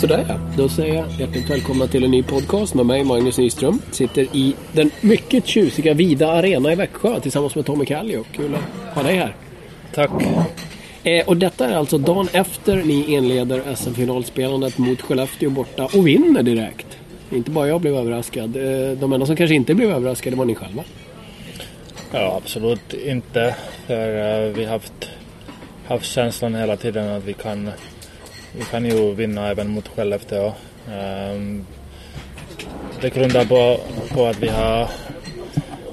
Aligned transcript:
Sådär 0.00 0.26
ja, 0.28 0.34
då 0.56 0.68
säger 0.68 0.94
jag 0.94 1.10
hjärtligt 1.18 1.50
välkomna 1.50 1.86
till 1.86 2.04
en 2.04 2.10
ny 2.10 2.22
podcast 2.22 2.74
med 2.74 2.86
mig 2.86 3.04
Magnus 3.04 3.38
Nyström. 3.38 3.82
Sitter 3.90 4.22
i 4.22 4.54
den 4.72 4.90
mycket 5.00 5.46
tjusiga 5.46 5.94
Vida 5.94 6.32
Arena 6.32 6.72
i 6.72 6.74
Växjö 6.74 7.20
tillsammans 7.20 7.54
med 7.54 7.66
Tommy 7.66 7.84
Kallio. 7.84 8.24
Kul 8.32 8.54
att 8.54 8.94
ha 8.94 9.02
dig 9.02 9.16
här. 9.16 9.36
Tack. 9.94 10.10
Eh, 11.04 11.28
och 11.28 11.36
detta 11.36 11.68
är 11.68 11.76
alltså 11.76 11.98
dagen 11.98 12.28
efter 12.32 12.76
ni 12.76 13.12
inleder 13.12 13.74
SM-finalspelandet 13.74 14.78
mot 14.78 15.00
Skellefteå 15.00 15.50
borta 15.50 15.84
och 15.84 16.06
vinner 16.06 16.42
direkt. 16.42 16.98
Inte 17.30 17.50
bara 17.50 17.68
jag 17.68 17.80
blev 17.80 17.96
överraskad. 17.96 18.56
Eh, 18.56 18.98
de 18.98 19.12
enda 19.12 19.26
som 19.26 19.36
kanske 19.36 19.54
inte 19.54 19.74
blev 19.74 19.90
överraskade 19.90 20.36
var 20.36 20.44
ni 20.44 20.54
själva. 20.54 20.84
Ja, 22.12 22.40
absolut 22.42 22.94
inte. 22.94 23.56
För 23.86 24.08
uh, 24.46 24.54
vi 24.54 24.64
har 24.64 24.72
haft, 24.72 25.10
haft 25.86 26.06
känslan 26.06 26.54
hela 26.54 26.76
tiden 26.76 27.08
att 27.08 27.24
vi 27.24 27.32
kan 27.32 27.70
vi 28.56 28.64
kan 28.64 28.84
ju 28.84 29.14
vinna 29.14 29.48
även 29.48 29.68
mot 29.68 29.88
Skellefteå. 29.88 30.52
Um, 30.88 31.66
det 33.00 33.14
grundar 33.14 33.44
på, 33.44 33.80
på 34.14 34.26
att 34.26 34.38
vi 34.38 34.48
har, 34.48 34.88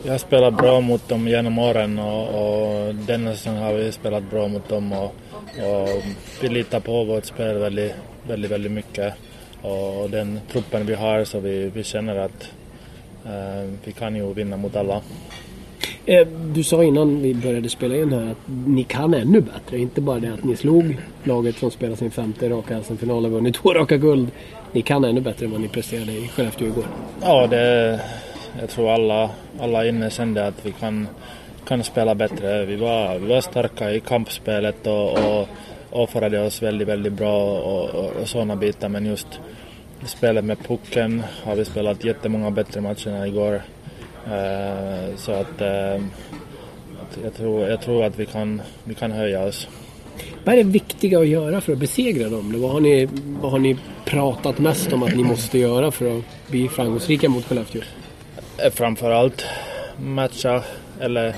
vi 0.04 0.10
har 0.10 0.18
spelat 0.18 0.58
bra 0.58 0.82
mot 0.82 1.10
dem 1.10 1.28
genom 1.28 1.60
åren 1.60 2.00
och, 2.00 2.28
och 2.28 2.96
denna 2.96 3.36
säsong 3.36 3.58
har 3.58 3.74
vi 3.74 3.92
spelat 3.92 4.24
bra 4.30 4.48
mot 4.48 4.70
dem 4.70 4.94
och, 4.94 5.16
och 5.58 6.04
vi 6.42 6.50
litar 6.50 6.80
på 6.80 7.04
vårt 7.04 7.26
spel 7.26 7.58
väldigt, 7.58 7.94
väldigt, 8.28 8.52
väldigt 8.52 8.72
mycket. 8.72 9.14
Och 9.62 10.10
den 10.10 10.40
truppen 10.52 10.86
vi 10.86 10.94
har 10.94 11.24
så 11.24 11.40
vi, 11.40 11.70
vi 11.70 11.84
känner 11.84 12.16
att 12.16 12.50
uh, 13.26 13.74
vi 13.84 13.92
kan 13.92 14.16
ju 14.16 14.34
vinna 14.34 14.58
mot 14.58 14.76
alla. 14.76 15.02
Eh, 16.08 16.28
du 16.28 16.64
sa 16.64 16.84
innan 16.84 17.22
vi 17.22 17.34
började 17.34 17.70
spela 17.70 17.96
in 17.96 18.14
här 18.14 18.32
att 18.32 18.38
ni 18.66 18.84
kan 18.84 19.14
ännu 19.14 19.42
bättre. 19.42 19.78
Inte 19.78 20.02
bara 20.02 20.20
det 20.20 20.34
att 20.34 20.44
ni 20.44 20.56
slog 20.56 20.98
laget 21.24 21.58
som 21.58 21.72
spelar 21.72 21.96
sin 21.96 22.12
femte 22.12 22.50
raka 22.50 22.84
SM-final 22.84 23.26
och 23.26 23.32
vunnit 23.32 23.56
två 23.56 23.74
raka 23.74 23.98
guld. 23.98 24.32
Ni 24.72 24.82
kan 24.82 25.04
ännu 25.04 25.22
bättre 25.22 25.46
än 25.46 25.52
vad 25.52 25.62
ni 25.62 25.68
presterade 25.68 26.12
i 26.12 26.28
Skellefteå 26.28 26.68
igår. 26.68 26.86
Ja, 27.22 27.48
det, 27.48 28.00
jag 28.60 28.70
tror 28.70 28.92
alla, 28.92 29.30
alla 29.60 29.88
inne 29.88 30.10
kände 30.10 30.48
att 30.48 30.66
vi 30.66 30.72
kan, 30.72 31.08
kan 31.68 31.84
spela 31.84 32.16
bättre. 32.16 32.66
Vi 32.66 32.76
var, 32.76 33.20
vi 33.20 33.28
var 33.28 33.42
starka 33.42 33.92
i 33.92 34.00
kampspelet 34.00 34.88
och, 34.88 35.12
och 35.12 35.48
offrade 35.92 36.46
oss 36.46 36.62
väldigt, 36.62 36.88
väldigt 36.88 37.14
bra 37.14 37.60
och, 37.60 37.90
och, 37.90 38.12
och 38.22 38.28
sådana 38.28 38.56
bitar. 38.56 38.90
Men 38.90 39.06
just 39.06 39.40
spelet 40.06 40.46
med 40.46 40.58
pucken 40.68 41.24
har 41.44 41.56
vi 41.56 41.66
spelat 41.66 42.04
jättemånga 42.04 42.52
bättre 42.52 42.82
matcher 42.82 43.10
än 43.10 43.28
igår. 43.28 43.62
Uh, 44.28 45.16
så 45.16 45.32
att 45.32 45.62
uh, 45.62 46.06
jag, 47.24 47.34
tror, 47.38 47.68
jag 47.68 47.82
tror 47.82 48.04
att 48.04 48.20
vi 48.20 48.26
kan, 48.26 48.62
vi 48.84 48.94
kan 48.94 49.12
höja 49.12 49.44
oss. 49.44 49.68
Vad 50.44 50.54
är 50.54 50.64
det 50.64 50.70
viktiga 50.70 51.20
att 51.20 51.28
göra 51.28 51.62
för 51.62 51.74
att 51.74 51.80
besegra 51.80 52.30
dem? 52.30 52.62
Vad 52.62 52.72
har, 52.72 52.80
ni, 52.80 53.10
vad 53.42 53.52
har 53.52 53.60
ni 53.60 53.78
pratat 54.06 54.60
mest 54.60 54.94
om 54.94 55.04
att 55.04 55.16
ni 55.16 55.24
måste 55.24 55.60
göra 55.60 55.92
för 55.92 56.18
att 56.18 56.24
bli 56.48 56.68
framgångsrika 56.68 57.30
mot 57.30 57.46
Skellefteå? 57.46 57.82
Eh, 58.58 58.72
framförallt 58.72 59.46
matcha 59.98 60.64
eller 61.00 61.36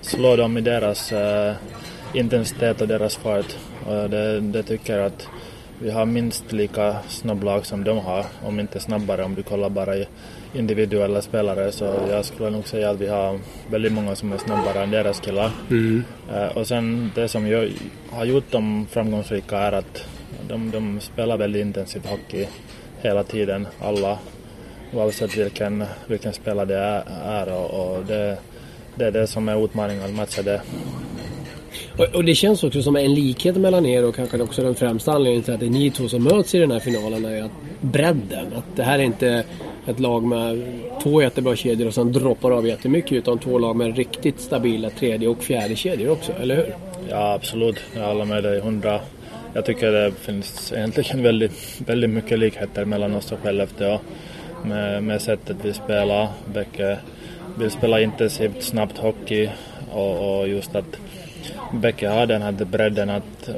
slå 0.00 0.36
dem 0.36 0.58
i 0.58 0.60
deras 0.60 1.12
uh, 1.12 1.52
intensitet 2.14 2.80
och 2.80 2.88
deras 2.88 3.16
fart. 3.16 3.56
Och 3.86 4.10
det, 4.10 4.40
det 4.40 4.62
tycker 4.62 4.98
jag 4.98 5.06
att 5.06 5.28
vi 5.78 5.90
har 5.90 6.06
minst 6.06 6.52
lika 6.52 6.96
snabblag 7.08 7.66
som 7.66 7.84
de 7.84 7.98
har, 7.98 8.26
om 8.44 8.60
inte 8.60 8.80
snabbare 8.80 9.24
om 9.24 9.34
du 9.34 9.42
kollar 9.42 9.68
bara 9.68 9.94
individuella 10.54 11.22
spelare 11.22 11.72
så 11.72 11.84
jag 12.10 12.24
skulle 12.24 12.50
nog 12.50 12.68
säga 12.68 12.90
att 12.90 13.00
vi 13.00 13.08
har 13.08 13.38
väldigt 13.70 13.92
många 13.92 14.16
som 14.16 14.32
är 14.32 14.38
snabbare 14.38 14.82
än 14.82 14.90
deras 14.90 15.20
killar. 15.20 15.50
Mm. 15.70 16.04
Uh, 16.32 16.56
och 16.56 16.66
sen 16.66 17.10
det 17.14 17.28
som 17.28 17.48
jag 17.48 17.68
har 18.10 18.24
gjort 18.24 18.50
dem 18.50 18.86
framgångsrika 18.90 19.58
är 19.58 19.72
att 19.72 20.04
de, 20.48 20.70
de 20.70 21.00
spelar 21.00 21.36
väldigt 21.36 21.62
intensivt 21.62 22.06
hockey 22.06 22.46
hela 23.02 23.24
tiden, 23.24 23.66
alla 23.80 24.18
oavsett 24.92 25.36
vilken, 25.36 25.84
vilken 26.06 26.32
spelare 26.32 26.66
det 26.66 26.78
är, 26.78 27.04
är 27.24 27.52
och, 27.52 27.96
och 27.96 28.04
det, 28.04 28.38
det 28.94 29.04
är 29.04 29.10
det 29.10 29.26
som 29.26 29.48
är 29.48 29.64
utmaningen 29.64 30.04
att 30.04 30.14
matcha 30.14 30.42
det. 30.42 30.60
Och, 31.98 32.14
och, 32.14 32.24
det 32.24 32.34
känns 32.34 32.64
också 32.64 32.82
som 32.82 32.96
en 32.96 33.14
likhet 33.14 33.56
mellan 33.56 33.86
er 33.86 34.04
och 34.04 34.14
kanske 34.14 34.42
också 34.42 34.62
den 34.62 34.74
främsta 34.74 35.12
anledningen 35.12 35.42
till 35.42 35.54
att 35.54 35.60
det 35.60 35.66
är 35.66 35.70
ni 35.70 35.90
två 35.90 36.08
som 36.08 36.24
möts 36.24 36.54
i 36.54 36.58
den 36.58 36.70
här 36.70 36.80
finalen 36.80 37.24
är 37.24 37.42
att 37.42 37.50
bredden. 37.80 38.46
Att 38.56 38.76
det 38.76 38.82
här 38.82 38.98
är 38.98 39.02
inte 39.02 39.44
ett 39.90 40.00
lag 40.00 40.22
med 40.22 40.62
två 41.02 41.22
jättebra 41.22 41.56
kedjor 41.56 41.86
och 41.88 41.94
sen 41.94 42.12
droppar 42.12 42.50
av 42.50 42.66
jättemycket 42.66 43.12
utan 43.12 43.38
två 43.38 43.58
lag 43.58 43.76
med 43.76 43.96
riktigt 43.96 44.40
stabila 44.40 44.90
tredje 44.90 45.28
och 45.28 45.42
fjärde 45.42 45.76
kedjor 45.76 46.10
också, 46.10 46.32
eller 46.32 46.56
hur? 46.56 46.74
Ja 47.08 47.32
absolut, 47.32 47.76
jag 47.96 48.06
håller 48.06 48.24
med 48.24 48.42
dig 48.42 48.60
hundra. 48.60 49.00
Jag 49.52 49.64
tycker 49.64 49.92
det 49.92 50.12
finns 50.12 50.72
egentligen 50.72 51.22
väldigt, 51.22 51.80
väldigt 51.86 52.10
mycket 52.10 52.38
likheter 52.38 52.84
mellan 52.84 53.14
oss 53.14 53.32
och 53.32 53.38
Skellefteå 53.38 53.98
med, 54.64 55.02
med 55.02 55.22
sättet 55.22 55.56
vi 55.62 55.72
spelar. 55.72 56.28
Bäcke 56.54 56.98
vill 57.58 57.70
spela 57.70 58.00
intensivt, 58.00 58.62
snabbt 58.62 58.98
hockey 58.98 59.50
och, 59.92 60.38
och 60.38 60.48
just 60.48 60.74
att 60.74 60.96
Bäcke 61.72 62.08
har 62.08 62.26
den 62.26 62.42
här 62.42 62.52
bredden 62.52 63.10
att 63.10 63.50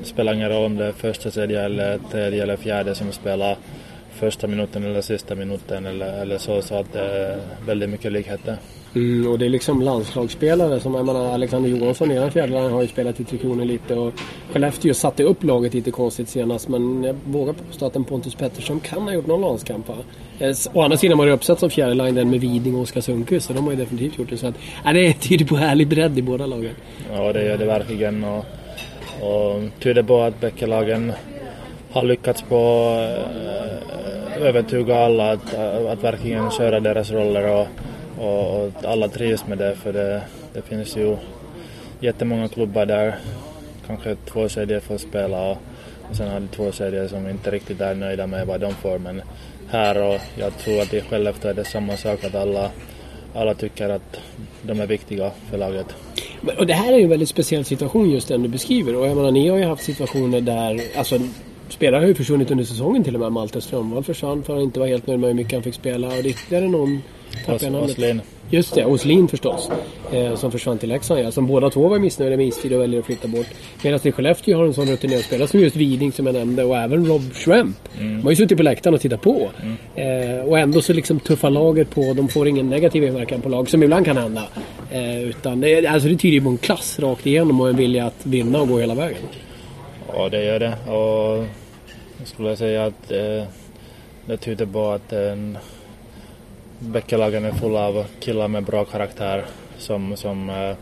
det 0.00 0.04
spelar 0.04 0.34
ingen 0.34 0.48
roll 0.48 0.64
om 0.64 0.76
det 0.76 0.84
är 0.84 0.92
första 0.92 1.30
tredje 1.30 1.62
eller 1.62 1.98
tredje 2.10 2.42
eller 2.42 2.56
fjärde 2.56 2.94
som 2.94 3.12
spelar 3.12 3.56
första 4.24 4.46
minuten 4.46 4.84
eller 4.84 5.00
sista 5.00 5.34
minuten 5.34 5.86
eller, 5.86 6.22
eller 6.22 6.38
så, 6.38 6.62
så 6.62 6.74
att 6.74 6.92
det 6.92 7.00
är 7.00 7.38
väldigt 7.66 7.90
mycket 7.90 8.12
likheter. 8.12 8.56
Mm, 8.94 9.30
och 9.30 9.38
det 9.38 9.44
är 9.44 9.48
liksom 9.48 9.82
landslagsspelare 9.82 10.80
som 10.80 10.94
jag 10.94 11.06
menar, 11.06 11.34
Alexander 11.34 11.70
Johansson 11.70 12.10
i 12.10 12.30
fjärdeline 12.30 12.72
har 12.72 12.82
ju 12.82 12.88
spelat 12.88 13.20
i 13.20 13.24
Tre 13.24 13.38
Kronor 13.38 13.64
lite 13.64 13.94
och 13.94 14.12
Skellefteå 14.52 14.94
satte 14.94 15.22
upp 15.22 15.44
laget 15.44 15.74
lite 15.74 15.90
konstigt 15.90 16.28
senast 16.28 16.68
men 16.68 17.04
jag 17.04 17.16
vågar 17.24 17.52
påstå 17.52 17.86
att 17.86 17.96
en 17.96 18.04
Pontus 18.04 18.34
Pettersson 18.34 18.80
kan 18.80 19.02
ha 19.02 19.12
gjort 19.12 19.26
någon 19.26 19.40
landskamp 19.40 19.88
va? 19.88 19.94
Eh, 20.38 20.56
å 20.72 20.82
andra 20.82 20.96
sidan 20.96 21.18
var 21.18 21.26
det 21.26 21.32
uppsatt 21.32 21.60
som 21.60 21.70
fjärdeline 21.70 22.14
den 22.14 22.30
med 22.30 22.40
Widing 22.40 22.74
och 22.74 22.82
Oskar 22.82 23.00
Sundqvist 23.00 23.46
så 23.46 23.52
de 23.52 23.64
har 23.64 23.70
ju 23.70 23.78
definitivt 23.78 24.18
gjort 24.18 24.30
det 24.30 24.36
så 24.36 24.46
att 24.46 24.54
ja, 24.84 24.92
det 24.92 25.12
tyder 25.12 25.44
på 25.44 25.56
härlig 25.56 25.88
bredd 25.88 26.18
i 26.18 26.22
båda 26.22 26.46
lagen. 26.46 26.74
Ja 27.12 27.32
det 27.32 27.44
gör 27.44 27.58
det 27.58 27.66
verkligen 27.66 28.24
och, 28.24 28.44
och 29.20 29.62
tyder 29.80 30.02
på 30.02 30.20
att 30.22 30.40
Bäckelagen 30.40 31.12
har 31.94 32.02
lyckats 32.02 32.42
på 32.42 32.90
äh, 34.36 34.42
övertyga 34.42 34.96
alla 34.96 35.32
att, 35.32 35.54
att 35.88 36.04
verkligen 36.04 36.50
köra 36.50 36.80
deras 36.80 37.10
roller 37.10 37.50
och, 37.50 37.66
och, 38.18 38.64
och 38.64 38.72
alla 38.84 39.08
trivs 39.08 39.46
med 39.46 39.58
det 39.58 39.74
för 39.74 39.92
det, 39.92 40.22
det 40.52 40.62
finns 40.62 40.96
ju 40.96 41.16
jättemånga 42.00 42.48
klubbar 42.48 42.86
där 42.86 43.18
kanske 43.86 44.16
två 44.16 44.48
kedjor 44.48 44.80
får 44.80 44.98
spela 44.98 45.50
och, 45.50 45.58
och 46.10 46.16
sen 46.16 46.28
har 46.28 46.40
du 46.40 46.46
två 46.46 46.72
kedjor 46.72 47.08
som 47.08 47.28
inte 47.28 47.50
riktigt 47.50 47.80
är 47.80 47.94
nöjda 47.94 48.26
med 48.26 48.46
vad 48.46 48.60
de 48.60 48.74
får 48.74 48.98
men 48.98 49.22
här 49.68 50.02
och 50.02 50.20
jag 50.36 50.58
tror 50.58 50.82
att 50.82 50.94
i 50.94 51.00
Skellefteå 51.00 51.50
är 51.50 51.54
det 51.54 51.64
samma 51.64 51.96
sak 51.96 52.24
att 52.24 52.34
alla, 52.34 52.70
alla 53.34 53.54
tycker 53.54 53.88
att 53.88 54.20
de 54.62 54.80
är 54.80 54.86
viktiga 54.86 55.30
för 55.50 55.58
laget. 55.58 55.86
Och 56.58 56.66
det 56.66 56.74
här 56.74 56.92
är 56.92 56.96
ju 56.96 57.02
en 57.02 57.10
väldigt 57.10 57.28
speciell 57.28 57.64
situation 57.64 58.10
just 58.10 58.28
den 58.28 58.42
du 58.42 58.48
beskriver 58.48 58.96
och 58.96 59.06
jag 59.06 59.16
menar 59.16 59.30
ni 59.30 59.48
har 59.48 59.58
ju 59.58 59.64
haft 59.64 59.84
situationer 59.84 60.40
där, 60.40 60.80
alltså 60.96 61.18
spelare 61.74 62.00
har 62.00 62.08
ju 62.08 62.14
försvunnit 62.14 62.50
under 62.50 62.64
säsongen 62.64 63.04
till 63.04 63.14
och 63.14 63.20
med. 63.20 63.32
Malte 63.32 63.60
Strömvall 63.60 64.04
försvann 64.04 64.42
för 64.42 64.52
att 64.52 64.56
han 64.56 64.64
inte 64.64 64.80
var 64.80 64.86
helt 64.86 65.06
nöjd 65.06 65.20
med 65.20 65.28
hur 65.28 65.34
mycket 65.34 65.52
han 65.52 65.62
fick 65.62 65.74
spela. 65.74 66.06
Och 66.06 66.12
det 66.12 66.28
är 66.28 66.30
ytterligare 66.30 66.68
någon... 66.68 67.02
Os 67.48 67.62
Oslin. 67.62 68.20
Just 68.50 68.74
det, 68.74 68.84
Oslin 68.84 69.28
förstås. 69.28 69.70
Eh, 70.12 70.36
som 70.36 70.50
försvann 70.52 70.78
till 70.78 70.88
Leksand 70.88 71.20
ja. 71.20 71.30
Som 71.30 71.46
båda 71.46 71.70
två 71.70 71.88
var 71.88 71.98
missnöjda 71.98 72.36
med 72.36 72.46
istid 72.46 72.72
och 72.72 72.80
väljer 72.80 73.00
att 73.00 73.06
flytta 73.06 73.28
bort. 73.28 73.46
Medan 73.82 74.00
i 74.02 74.12
Skellefteå 74.12 74.58
har 74.58 74.64
en 74.64 74.74
sån 74.74 74.86
rutinerad 74.86 75.22
spelare 75.22 75.48
som 75.48 75.60
just 75.60 75.76
Widing 75.76 76.12
som 76.12 76.26
jag 76.26 76.34
nämnde 76.34 76.64
och 76.64 76.76
även 76.76 77.06
Rob 77.06 77.34
Schwemp. 77.34 77.76
Mm. 78.00 78.16
De 78.16 78.22
har 78.22 78.30
ju 78.30 78.36
suttit 78.36 78.56
på 78.56 78.62
läktaren 78.62 78.94
och 78.94 79.00
tittat 79.00 79.20
på. 79.20 79.50
Mm. 79.62 80.38
Eh, 80.38 80.44
och 80.44 80.58
ändå 80.58 80.82
så 80.82 80.92
liksom 80.92 81.20
tuffar 81.20 81.50
laget 81.50 81.90
på. 81.90 82.12
De 82.14 82.28
får 82.28 82.48
ingen 82.48 82.70
negativ 82.70 83.04
inverkan 83.04 83.40
på 83.40 83.48
lag 83.48 83.70
som 83.70 83.82
ibland 83.82 84.06
kan 84.06 84.16
hända. 84.16 84.42
Eh, 84.90 85.22
utan 85.22 85.60
det, 85.60 85.86
alltså 85.86 86.08
det 86.08 86.16
tyder 86.16 86.34
ju 86.34 86.42
på 86.42 86.48
en 86.48 86.58
klass 86.58 86.98
rakt 86.98 87.26
igenom 87.26 87.60
och 87.60 87.68
en 87.68 87.76
vilja 87.76 88.06
att 88.06 88.26
vinna 88.26 88.60
och 88.60 88.68
gå 88.68 88.78
hela 88.78 88.94
vägen. 88.94 89.18
Ja, 90.12 90.28
det 90.28 90.44
gör 90.44 90.58
det. 90.58 90.92
Och 90.92 91.44
skulle 92.24 92.48
jag 92.48 92.58
säga 92.58 92.84
att 92.84 93.10
eh, 93.10 93.44
det 94.26 94.36
tyder 94.36 94.66
på 94.66 94.90
att 94.90 95.12
eh, 95.12 95.32
en 95.32 95.58
Bäckelagen 96.78 97.44
är 97.44 97.52
full 97.52 97.76
av 97.76 98.04
killar 98.20 98.48
med 98.48 98.64
bra 98.64 98.84
karaktär 98.84 99.44
som, 99.78 100.16
som 100.16 100.50
eh, 100.50 100.76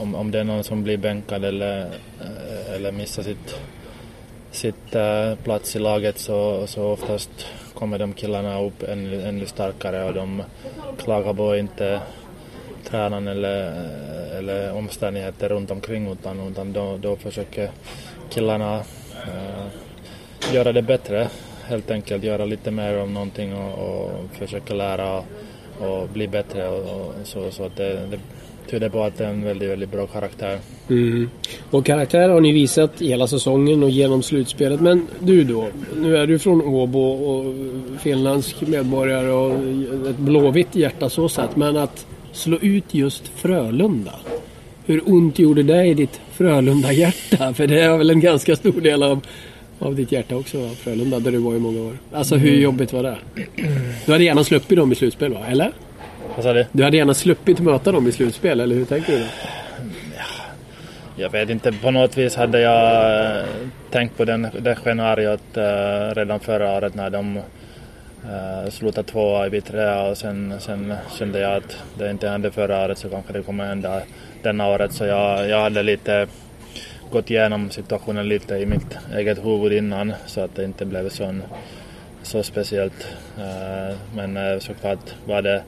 om, 0.00 0.14
om 0.14 0.30
det 0.30 0.40
är 0.40 0.44
någon 0.44 0.64
som 0.64 0.82
blir 0.82 0.96
bänkad 0.96 1.44
eller, 1.44 1.80
eh, 2.20 2.74
eller 2.74 2.92
missar 2.92 3.22
sitt, 3.22 3.60
sitt 4.50 4.94
äh, 4.94 5.34
plats 5.34 5.76
i 5.76 5.78
laget 5.78 6.18
så, 6.18 6.66
så 6.66 6.84
oftast 6.84 7.46
kommer 7.74 7.98
de 7.98 8.12
killarna 8.12 8.60
upp 8.60 8.82
ännu, 8.82 9.22
ännu 9.22 9.46
starkare 9.46 10.04
och 10.04 10.14
de 10.14 10.42
klagar 10.98 11.34
på 11.34 11.56
inte 11.56 12.00
tränaren 12.84 13.28
eller, 13.28 13.88
eller 14.38 14.72
omständigheter 14.72 15.48
runt 15.48 15.70
omkring 15.70 16.12
utan, 16.12 16.48
utan 16.48 16.72
då, 16.72 16.96
då 16.96 17.16
försöker 17.16 17.70
killarna 18.30 18.78
uh, 19.26 19.66
göra 20.52 20.72
det 20.72 20.82
bättre. 20.82 21.28
Helt 21.64 21.90
enkelt 21.90 22.24
göra 22.24 22.44
lite 22.44 22.70
mer 22.70 22.98
om 22.98 23.14
någonting 23.14 23.54
och, 23.54 23.72
och 23.72 24.10
försöka 24.38 24.74
lära 24.74 25.18
och, 25.18 25.24
och 25.78 26.08
bli 26.08 26.28
bättre 26.28 26.68
och, 26.68 26.78
och, 26.78 27.14
så, 27.24 27.50
så 27.50 27.64
att 27.64 27.76
det, 27.76 28.06
det 28.10 28.18
tyder 28.70 28.88
på 28.88 29.02
att 29.02 29.18
det 29.18 29.24
är 29.24 29.28
en 29.28 29.44
väldigt, 29.44 29.70
väldigt 29.70 29.90
bra 29.90 30.06
karaktär. 30.06 30.58
Mm. 30.90 31.30
Och 31.70 31.86
karaktär 31.86 32.28
har 32.28 32.40
ni 32.40 32.52
visat 32.52 33.00
hela 33.00 33.26
säsongen 33.26 33.82
och 33.82 33.90
genom 33.90 34.22
slutspelet. 34.22 34.80
Men 34.80 35.06
du 35.18 35.44
då? 35.44 35.68
Nu 35.96 36.16
är 36.16 36.26
du 36.26 36.38
från 36.38 36.62
Åbo 36.62 37.00
och 37.00 37.54
finländsk 38.00 38.60
medborgare 38.60 39.30
och 39.30 39.54
ett 40.10 40.18
blåvitt 40.18 40.74
hjärta 40.74 41.08
så 41.10 41.28
sett. 41.28 41.56
Men 41.56 41.76
att 41.76 42.06
slå 42.32 42.56
ut 42.56 42.94
just 42.94 43.28
Frölunda. 43.28 44.14
Hur 44.86 45.02
ont 45.06 45.38
gjorde 45.38 45.62
det 45.62 45.84
i 45.84 45.94
ditt 45.94 46.20
Frölunda-hjärta? 46.32 47.54
För 47.54 47.66
det 47.66 47.80
är 47.80 47.98
väl 47.98 48.10
en 48.10 48.20
ganska 48.20 48.56
stor 48.56 48.80
del 48.80 49.02
av, 49.02 49.20
av 49.78 49.94
ditt 49.94 50.12
hjärta 50.12 50.36
också, 50.36 50.68
Frölunda, 50.68 51.18
där 51.18 51.32
du 51.32 51.38
var 51.38 51.54
i 51.54 51.58
många 51.58 51.80
år. 51.80 51.98
Alltså 52.12 52.36
hur 52.36 52.48
mm. 52.48 52.62
jobbigt 52.62 52.92
var 52.92 53.02
det? 53.02 53.16
Du 54.06 54.12
hade 54.12 54.24
gärna 54.24 54.44
sluppit 54.44 54.78
dem 54.78 54.92
i 54.92 54.94
slutspel, 54.94 55.34
va? 55.34 55.46
Eller? 55.48 55.72
Vad 56.34 56.44
sa 56.44 56.52
du? 56.52 56.66
Du 56.72 56.84
hade 56.84 56.96
gärna 56.96 57.14
sluppit 57.14 57.60
möta 57.60 57.92
dem 57.92 58.08
i 58.08 58.12
slutspel, 58.12 58.60
eller 58.60 58.76
hur 58.76 58.84
tänker 58.84 59.12
du? 59.12 59.18
Då? 59.18 59.24
Jag 61.16 61.30
vet 61.30 61.50
inte, 61.50 61.72
på 61.72 61.90
något 61.90 62.18
vis 62.18 62.36
hade 62.36 62.60
jag 62.60 63.36
eh, 63.38 63.44
tänkt 63.90 64.16
på 64.16 64.24
den, 64.24 64.48
det 64.60 64.76
scenariot 64.76 65.56
uh, 65.56 66.14
redan 66.14 66.40
förra 66.40 66.76
året 66.76 66.94
när 66.94 67.10
de 67.10 67.36
uh, 67.36 68.70
slutade 68.70 69.08
tvåa 69.08 69.46
i 69.46 69.50
B3 69.50 70.10
och 70.10 70.16
sen, 70.18 70.54
sen 70.60 70.94
kände 71.18 71.38
jag 71.38 71.56
att 71.56 71.76
det 71.98 72.10
inte 72.10 72.28
hände 72.28 72.50
förra 72.50 72.84
året 72.84 72.98
så 72.98 73.08
kanske 73.08 73.32
det 73.32 73.42
kommer 73.42 73.66
hända 73.66 74.02
denna 74.42 74.68
året 74.68 74.92
så 74.92 75.04
jag, 75.04 75.48
jag 75.48 75.60
hade 75.60 75.82
lite 75.82 76.26
gått 77.14 77.30
igenom 77.30 77.70
situationen 77.70 78.28
lite 78.28 78.54
i 78.54 78.66
mitt 78.66 78.98
eget 79.14 79.44
huvud 79.44 79.72
innan 79.72 80.12
så 80.26 80.40
att 80.40 80.54
det 80.54 80.64
inte 80.64 80.84
blev 80.84 81.08
sån 81.08 81.42
så 82.22 82.42
speciellt. 82.42 83.06
Eh, 83.38 83.96
men 84.16 84.36
eh, 84.36 84.58
såklart 84.58 85.14
var 85.26 85.42
det, 85.42 85.62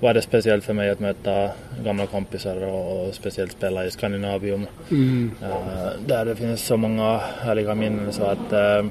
var 0.00 0.14
det 0.14 0.22
speciellt 0.22 0.64
för 0.64 0.72
mig 0.72 0.90
att 0.90 1.00
möta 1.00 1.50
gamla 1.84 2.06
kompisar 2.06 2.56
och, 2.64 3.06
och 3.06 3.14
speciellt 3.14 3.52
spela 3.52 3.84
i 3.84 3.90
Skandinavium. 3.90 4.66
Mm. 4.90 5.30
Eh, 5.42 5.88
där 6.06 6.24
det 6.24 6.36
finns 6.36 6.66
så 6.66 6.76
många 6.76 7.20
härliga 7.40 7.74
minnen 7.74 8.12
så 8.12 8.24
att 8.24 8.82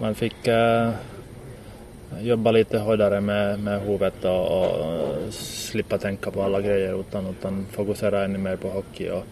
man 0.00 0.14
fick 0.14 0.48
jobba 2.20 2.50
lite 2.50 2.78
hårdare 2.78 3.20
med, 3.20 3.60
med 3.60 3.80
huvudet 3.80 4.24
och, 4.24 4.46
och 4.46 5.34
slippa 5.34 5.98
tänka 5.98 6.30
på 6.30 6.42
alla 6.42 6.60
grejer 6.60 7.00
utan, 7.00 7.26
utan 7.26 7.66
fokusera 7.70 8.24
ännu 8.24 8.38
mer 8.38 8.56
på 8.56 8.68
hockey. 8.68 9.10
Och, 9.10 9.24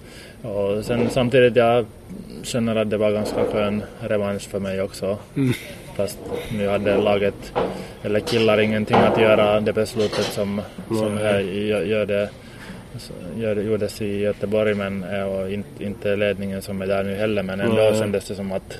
och 0.44 0.84
sen 0.84 1.10
samtidigt 1.10 1.56
jag 1.56 1.86
känner 2.42 2.76
att 2.76 2.90
det 2.90 2.96
var 2.96 3.10
ganska 3.10 3.44
skön 3.44 3.82
revansch 4.00 4.48
för 4.48 4.60
mig 4.60 4.82
också. 4.82 5.18
Mm. 5.36 5.52
Fast 5.96 6.18
nu 6.52 6.68
hade 6.68 6.96
laget, 6.96 7.52
eller 8.02 8.20
killar, 8.20 8.60
ingenting 8.60 8.96
att 8.96 9.20
göra 9.20 9.60
det 9.60 9.72
beslutet 9.72 10.24
som, 10.24 10.60
som 10.88 11.18
gör 11.18 12.06
det 12.06 12.30
gör, 13.36 13.56
gjordes 13.56 14.02
i 14.02 14.18
Göteborg 14.18 14.74
men, 14.74 15.04
och 15.04 15.50
inte, 15.50 15.84
inte 15.84 16.16
ledningen 16.16 16.62
som 16.62 16.82
är 16.82 16.86
där 16.86 17.04
nu 17.04 17.14
heller 17.14 17.42
men 17.42 17.60
ändå 17.60 17.82
mm. 17.82 17.98
kändes 17.98 18.28
det 18.28 18.34
som 18.34 18.52
att 18.52 18.78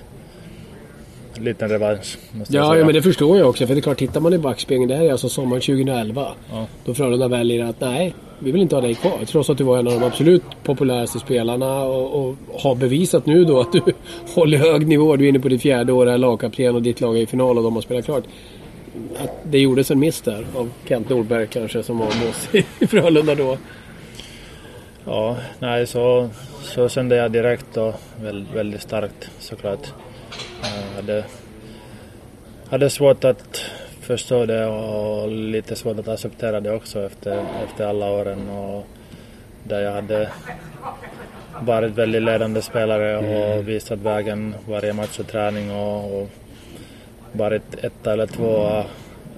liten 1.41 1.69
revansch. 1.69 2.19
Ja, 2.49 2.77
ja, 2.77 2.85
men 2.85 2.95
det 2.95 3.03
förstår 3.03 3.39
jag 3.39 3.49
också. 3.49 3.67
För 3.67 3.75
det 3.75 3.79
är 3.79 3.83
klart, 3.83 3.99
tittar 3.99 4.21
man 4.21 4.33
i 4.33 4.39
backspegeln, 4.39 4.89
det 4.89 4.97
här 4.97 5.05
är 5.05 5.13
alltså 5.13 5.29
sommaren 5.29 5.61
2011. 5.61 6.29
Ja. 6.51 6.67
Då 6.85 6.95
Frölunda 6.95 7.29
väljer 7.29 7.65
att 7.65 7.81
nej, 7.81 8.15
vi 8.39 8.53
vill 8.53 8.63
inte 8.63 8.77
ha 8.77 8.81
dig 8.81 8.95
kvar. 8.95 9.19
Trots 9.27 9.51
att 9.51 9.59
du 9.59 9.65
var 9.65 9.79
en 9.79 9.87
av 9.87 9.93
de 9.93 10.07
absolut 10.07 10.43
populäraste 10.63 11.19
spelarna 11.19 11.83
och, 11.83 12.29
och 12.29 12.37
har 12.61 12.75
bevisat 12.75 13.27
nu 13.27 13.45
då 13.45 13.61
att 13.61 13.73
du 13.73 13.83
håller 14.35 14.59
hög 14.59 14.87
nivå. 14.87 15.17
Du 15.17 15.25
är 15.25 15.29
inne 15.29 15.41
på 15.41 15.49
ditt 15.49 15.63
fjärde 15.63 15.93
år, 15.93 16.07
är 16.07 16.19
lagkapten 16.19 16.75
och 16.75 16.83
ditt 16.83 17.01
lag 17.01 17.17
är 17.17 17.23
i 17.23 17.27
final 17.27 17.59
och 17.59 17.65
de 17.65 17.75
har 17.75 17.83
spelat 17.83 18.05
klart. 18.05 18.25
Att 19.19 19.31
det 19.45 19.59
gjordes 19.59 19.91
en 19.91 19.99
miss 19.99 20.21
där 20.21 20.47
av 20.57 20.71
Kent 20.89 21.09
Nordberg 21.09 21.47
kanske 21.47 21.83
som 21.83 21.99
var 21.99 22.07
oss 22.07 22.49
i 22.81 22.87
Frölunda 22.87 23.35
då. 23.35 23.59
Ja, 25.05 25.37
nej 25.59 25.87
så, 25.87 26.29
så 26.63 26.89
kände 26.89 27.17
jag 27.17 27.33
direkt 27.33 27.77
och 27.77 27.95
väldigt, 28.23 28.55
väldigt 28.55 28.83
starkt 28.83 29.31
såklart. 29.39 29.93
Jag 30.63 30.97
hade, 30.97 31.25
hade 32.71 32.91
svårt 32.91 33.25
att 33.25 33.61
förstå 34.01 34.47
det 34.47 34.67
och 34.67 35.29
lite 35.29 35.77
svårt 35.77 35.99
att 35.99 36.09
acceptera 36.09 36.61
det 36.61 36.71
också 36.71 37.07
efter, 37.07 37.45
efter 37.65 37.87
alla 37.87 38.11
åren 38.11 38.49
och 38.49 38.87
där 39.65 39.81
jag 39.81 39.93
hade 39.93 40.29
varit 41.61 41.93
väldigt 41.93 42.23
ledande 42.23 42.63
spelare 42.63 43.17
och 43.17 43.25
mm. 43.25 43.65
visat 43.65 43.99
vägen 43.99 44.55
varje 44.69 44.93
match 44.93 45.19
och 45.19 45.27
träning 45.27 45.71
och, 45.71 46.21
och 46.21 46.29
varit 47.33 47.85
etta 47.85 48.13
eller 48.13 48.27
tvåa 48.27 48.85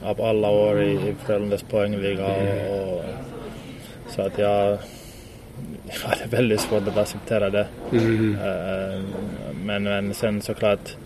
av 0.02 0.22
alla 0.22 0.50
år 0.50 0.82
i, 0.82 0.92
i 0.92 1.14
Frölundas 1.26 1.62
poängliga. 1.62 2.26
Och, 2.26 2.98
och, 2.98 3.04
så 4.08 4.22
att 4.22 4.38
jag, 4.38 4.78
hade 6.04 6.26
väldigt 6.30 6.60
svårt 6.60 6.88
att 6.88 6.96
acceptera 6.96 7.50
det. 7.50 7.66
Mm. 7.92 8.38
Uh, 8.38 9.02
men, 9.66 9.82
men 9.82 10.14
sen 10.14 10.42
såklart 10.42 10.96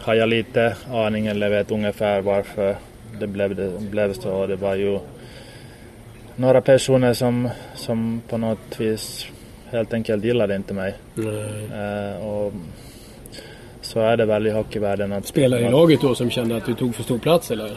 har 0.00 0.14
jag 0.14 0.28
lite 0.28 0.76
aning 0.92 1.26
eller 1.26 1.50
vet 1.50 1.70
ungefär 1.70 2.20
varför 2.20 2.76
det 3.20 3.26
blev, 3.26 3.54
det 3.56 3.80
blev 3.80 4.12
så. 4.12 4.46
Det 4.46 4.56
var 4.56 4.74
ju 4.74 4.98
några 6.36 6.60
personer 6.60 7.14
som, 7.14 7.48
som 7.74 8.22
på 8.28 8.38
något 8.38 8.80
vis 8.80 9.26
helt 9.70 9.94
enkelt 9.94 10.24
gillade 10.24 10.56
inte 10.56 10.74
mig. 10.74 10.94
Uh, 11.18 12.26
och 12.26 12.52
så 13.80 14.00
är 14.00 14.16
det 14.16 14.24
väl 14.24 14.46
i 14.46 14.50
hockeyvärlden. 14.50 15.12
Att, 15.12 15.26
Spelare 15.26 15.60
i 15.60 15.70
laget 15.70 16.00
då 16.00 16.14
som 16.14 16.30
kände 16.30 16.56
att 16.56 16.66
du 16.66 16.74
tog 16.74 16.94
för 16.94 17.02
stor 17.02 17.18
plats 17.18 17.50
eller? 17.50 17.70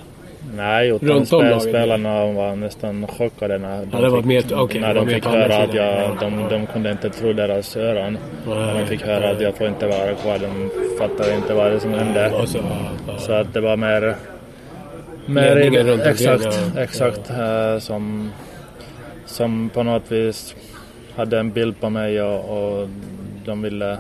Nej, 0.52 0.90
utan 0.90 1.26
spel, 1.26 1.62
spelarna 1.62 2.32
var 2.32 2.56
nästan 2.56 3.08
chockade 3.08 3.58
när 3.58 3.86
de, 3.86 4.04
ja, 4.04 4.16
fick, 4.18 4.26
mer, 4.26 4.62
okay, 4.62 4.82
när 4.82 4.94
de 4.94 5.08
fick 5.08 5.26
höra 5.26 5.58
att 5.58 5.74
jag, 5.74 6.18
de, 6.20 6.50
de 6.50 6.66
kunde 6.66 6.92
inte 6.92 7.10
tro 7.10 7.34
deras 7.34 7.78
öron. 7.78 8.18
När 8.48 8.80
de 8.80 8.88
fick 8.88 9.02
höra 9.02 9.30
att 9.30 9.42
jag 9.42 9.58
får 9.58 9.68
inte 9.68 9.88
vara 9.88 10.14
kvar. 10.16 10.40
De 10.40 10.70
fattade 11.00 11.36
inte 11.36 11.54
vad 11.54 11.72
det 11.72 11.80
som 11.80 11.94
hände. 11.94 12.32
Så, 13.18 13.34
att 13.34 13.54
det 13.54 13.62
var 13.62 13.78
mer... 13.78 14.16
mer 15.26 16.08
exakt, 16.08 16.72
exakt 16.78 17.32
uh, 17.32 17.80
som, 17.80 18.32
som 19.26 19.70
på 19.74 19.84
något 19.84 20.12
vis 20.12 20.56
hade 21.16 21.40
en 21.40 21.52
bild 21.52 21.80
på 21.80 21.90
mig 21.90 22.22
och, 22.22 22.58
och 22.58 22.90
de 23.46 23.62
ville 23.62 23.98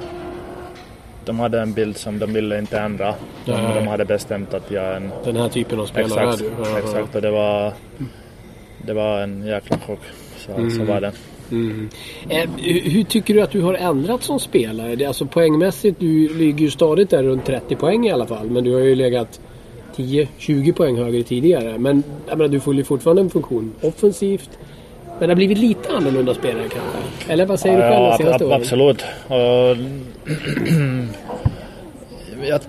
de 1.25 1.39
hade 1.39 1.61
en 1.61 1.73
bild 1.73 1.97
som 1.97 2.19
de 2.19 2.33
ville 2.33 2.59
inte 2.59 2.79
ändra. 2.79 3.15
De, 3.45 3.51
de 3.75 3.87
hade 3.87 4.05
bestämt 4.05 4.53
att 4.53 4.71
jag 4.71 4.83
är 4.83 4.95
en... 4.95 5.11
Den 5.25 5.35
här 5.35 5.49
typen 5.49 5.79
av 5.79 5.85
spelare 5.85 6.29
exakt, 6.29 6.41
är 6.41 6.73
du? 6.73 6.79
Exakt, 6.79 7.15
och 7.15 7.21
det 7.21 7.31
var, 7.31 7.73
det 8.85 8.93
var 8.93 9.21
en 9.21 9.45
jäkla 9.47 9.77
chock. 9.77 9.99
Så, 10.37 10.51
mm. 10.51 10.71
så 10.71 10.83
var 10.83 11.01
det. 11.01 11.11
Mm. 11.51 11.89
Eh, 12.29 12.49
hur 12.91 13.03
tycker 13.03 13.33
du 13.33 13.41
att 13.41 13.51
du 13.51 13.61
har 13.61 13.73
ändrat 13.73 14.23
som 14.23 14.39
spelare? 14.39 14.95
Det, 14.95 15.05
alltså 15.05 15.25
poängmässigt, 15.25 15.99
du 15.99 16.37
ligger 16.37 16.59
ju 16.59 16.71
stadigt 16.71 17.09
där 17.09 17.23
runt 17.23 17.45
30 17.45 17.75
poäng 17.75 18.07
i 18.07 18.11
alla 18.11 18.27
fall. 18.27 18.49
Men 18.49 18.63
du 18.63 18.73
har 18.73 18.79
ju 18.79 18.95
legat 18.95 19.39
10-20 19.95 20.73
poäng 20.73 20.97
högre 20.97 21.23
tidigare. 21.23 21.77
Men 21.77 22.03
jag 22.27 22.37
menar, 22.37 22.49
du 22.49 22.59
får 22.59 22.75
ju 22.75 22.83
fortfarande 22.83 23.21
en 23.21 23.29
funktion 23.29 23.73
offensivt. 23.81 24.49
Men 25.19 25.27
det 25.27 25.27
har 25.27 25.35
blivit 25.35 25.57
lite 25.57 25.93
annorlunda 25.93 26.33
spelare 26.33 26.69
kanske? 26.69 27.31
Eller 27.33 27.45
vad 27.45 27.59
säger 27.59 27.79
ja, 27.79 27.85
du 27.85 27.91
själv 27.91 28.05
ja, 28.05 28.17
senaste 28.17 28.45
åren? 28.45 28.61
Absolut. 28.61 29.05
jag, 32.49 32.61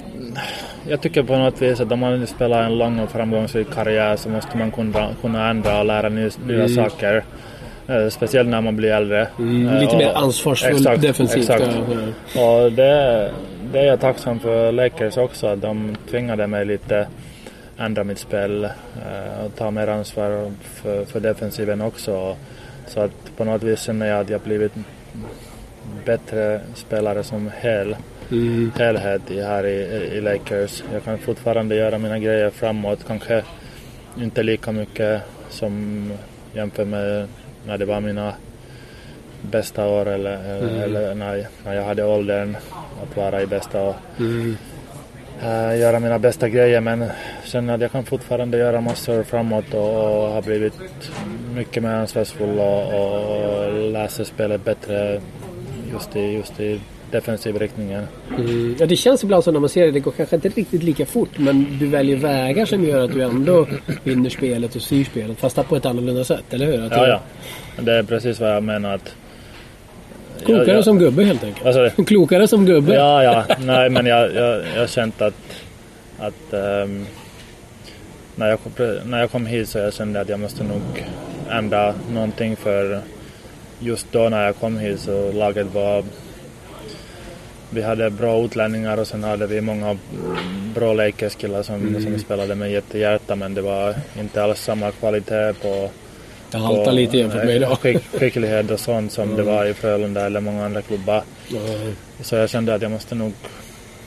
jag 0.88 1.00
tycker 1.00 1.22
på 1.22 1.36
något 1.36 1.62
vis 1.62 1.80
att 1.80 1.92
om 1.92 2.00
man 2.00 2.26
spelar 2.26 2.62
en 2.62 2.78
lång 2.78 2.98
och 2.98 3.10
framgångsrik 3.10 3.70
karriär 3.70 4.16
så 4.16 4.28
måste 4.28 4.58
man 4.58 4.70
kunna, 4.70 5.08
kunna 5.20 5.50
ändra 5.50 5.78
och 5.78 5.84
lära 5.84 6.08
nya, 6.08 6.30
nya 6.46 6.64
mm. 6.64 6.68
saker. 6.68 7.24
Uh, 7.90 8.08
speciellt 8.08 8.48
när 8.48 8.60
man 8.60 8.76
blir 8.76 8.92
äldre. 8.92 9.28
Mm, 9.38 9.80
lite 9.80 9.92
uh, 9.92 9.98
mer 9.98 10.12
ansvarsfullt 10.14 11.02
defensivt. 11.02 11.50
Exakt. 11.50 11.76
Ja. 12.34 12.64
Och 12.64 12.72
det, 12.72 13.30
det 13.72 13.78
är 13.78 13.86
jag 13.86 14.00
tacksam 14.00 14.40
för 14.40 14.72
Lakers 14.72 15.16
också. 15.16 15.46
Att 15.46 15.62
de 15.62 15.96
tvingade 16.10 16.46
mig 16.46 16.64
lite 16.64 17.06
ändra 17.78 18.04
mitt 18.04 18.18
spel 18.18 18.64
uh, 18.64 19.44
och 19.44 19.56
ta 19.56 19.70
mer 19.70 19.86
ansvar 19.86 20.52
för, 20.62 21.04
för 21.04 21.20
defensiven 21.20 21.80
också. 21.80 22.36
Så 22.86 23.00
att 23.00 23.36
på 23.36 23.44
något 23.44 23.62
vis 23.62 23.80
känner 23.80 24.06
jag 24.06 24.20
att 24.20 24.30
jag 24.30 24.40
blivit 24.40 24.72
bättre 26.04 26.60
spelare 26.74 27.22
som 27.22 27.50
hel, 27.60 27.96
mm. 28.30 28.72
helhet 28.78 29.22
här 29.30 29.66
i, 29.66 29.76
i 30.16 30.20
Lakers. 30.20 30.82
Jag 30.92 31.04
kan 31.04 31.18
fortfarande 31.18 31.74
göra 31.74 31.98
mina 31.98 32.18
grejer 32.18 32.50
framåt, 32.50 33.04
kanske 33.06 33.42
inte 34.20 34.42
lika 34.42 34.72
mycket 34.72 35.22
som 35.50 36.12
jämfört 36.52 36.86
med 36.86 37.28
när 37.66 37.78
det 37.78 37.84
var 37.84 38.00
mina 38.00 38.34
bästa 39.50 39.86
år 39.86 40.08
eller, 40.08 40.58
mm. 40.58 40.80
eller 40.80 41.14
när, 41.14 41.46
när 41.64 41.74
jag 41.74 41.84
hade 41.84 42.04
åldern 42.04 42.56
att 43.02 43.16
vara 43.16 43.42
i 43.42 43.46
bästa 43.46 43.82
år. 43.82 43.94
Mm. 44.18 44.56
Uh, 45.42 45.78
göra 45.78 46.00
mina 46.00 46.18
bästa 46.18 46.48
grejer 46.48 46.80
men 46.80 47.04
känner 47.44 47.74
att 47.74 47.80
jag 47.80 47.92
kan 47.92 48.04
fortfarande 48.04 48.58
göra 48.58 48.80
massor 48.80 49.22
framåt 49.22 49.74
och, 49.74 49.80
och 49.80 50.30
har 50.30 50.42
blivit 50.42 50.74
mycket 51.54 51.82
mer 51.82 51.90
ansvarsfull 51.90 52.58
och, 52.58 52.84
och 52.84 53.72
läser 53.90 54.24
spelet 54.24 54.64
bättre 54.64 55.20
just 55.92 56.16
i, 56.16 56.20
just 56.20 56.60
i 56.60 56.80
defensiv 57.10 57.58
riktningen. 57.58 58.04
Mm. 58.38 58.76
Ja, 58.78 58.86
det 58.86 58.96
känns 58.96 59.24
ibland 59.24 59.44
som 59.44 59.52
när 59.54 59.60
man 59.60 59.68
ser 59.68 59.84
det, 59.84 59.90
det 59.90 60.00
går 60.00 60.12
kanske 60.12 60.36
inte 60.36 60.48
riktigt 60.48 60.82
lika 60.82 61.06
fort 61.06 61.38
men 61.38 61.78
du 61.78 61.86
väljer 61.86 62.16
vägar 62.16 62.66
som 62.66 62.84
gör 62.84 63.04
att 63.04 63.12
du 63.12 63.22
ändå 63.22 63.66
vinner 64.02 64.30
spelet 64.30 64.76
och 64.76 64.82
styr 64.82 65.04
spelet 65.04 65.38
fast 65.38 65.68
på 65.68 65.76
ett 65.76 65.86
annorlunda 65.86 66.24
sätt, 66.24 66.44
eller 66.50 66.66
hur? 66.66 66.86
Att 66.86 66.92
ja, 66.92 67.06
ja. 67.06 67.20
Det 67.82 67.92
är 67.92 68.02
precis 68.02 68.40
vad 68.40 68.56
jag 68.56 68.62
menar. 68.62 68.94
Att 68.94 69.16
Klokare 70.44 70.66
jag, 70.66 70.76
jag, 70.76 70.84
som 70.84 70.98
gubbe 70.98 71.24
helt 71.24 71.44
enkelt. 71.44 71.66
Alltså, 71.66 72.02
Klokare 72.06 72.48
som 72.48 72.66
gubbe. 72.66 72.94
Ja, 72.94 73.22
ja. 73.22 73.44
Nej, 73.58 73.90
men 73.90 74.06
jag, 74.06 74.34
jag, 74.34 74.62
jag 74.74 74.80
har 74.80 74.86
känt 74.86 75.22
att, 75.22 75.64
att 76.18 76.52
um, 76.84 77.06
när, 78.36 78.48
jag 78.48 78.58
kom, 78.60 78.72
när 79.04 79.20
jag 79.20 79.30
kom 79.30 79.46
hit 79.46 79.68
så 79.68 79.78
jag 79.78 79.94
kände 79.94 80.20
att 80.20 80.28
jag 80.28 80.40
måste 80.40 80.64
nog 80.64 81.06
ändra 81.50 81.94
någonting 82.12 82.56
för 82.56 83.00
just 83.78 84.12
då 84.12 84.28
när 84.28 84.46
jag 84.46 84.56
kom 84.56 84.78
hit 84.78 85.00
så 85.00 85.32
laget 85.32 85.66
var 85.74 86.04
vi 87.70 87.82
hade 87.82 88.10
bra 88.10 88.44
utlänningar 88.44 88.96
och 88.96 89.06
sen 89.06 89.24
hade 89.24 89.46
vi 89.46 89.60
många 89.60 89.96
bra 90.74 90.92
lekeskillar 90.92 91.62
som, 91.62 91.74
mm. 91.74 92.02
som 92.02 92.18
spelade 92.18 92.54
med 92.54 92.72
jättehjärta 92.72 93.36
men 93.36 93.54
det 93.54 93.62
var 93.62 93.94
inte 94.20 94.42
alls 94.42 94.60
samma 94.60 94.90
kvalitet 94.90 95.52
på 95.62 95.90
det 96.50 96.58
haltar 96.58 96.92
lite 96.92 97.16
jämfört 97.16 97.44
med 97.44 97.56
idag. 97.56 97.78
Skick, 97.78 98.02
skicklighet 98.18 98.70
och 98.70 98.80
sånt 98.80 99.12
som 99.12 99.24
mm. 99.24 99.36
det 99.36 99.42
var 99.42 99.64
i 99.66 99.74
Frölunda 99.74 100.26
eller 100.26 100.40
många 100.40 100.64
andra 100.64 100.82
klubbar. 100.82 101.22
Mm. 101.50 101.96
Så 102.20 102.36
jag 102.36 102.50
kände 102.50 102.74
att 102.74 102.82
jag 102.82 102.90
måste 102.90 103.14
nog 103.14 103.32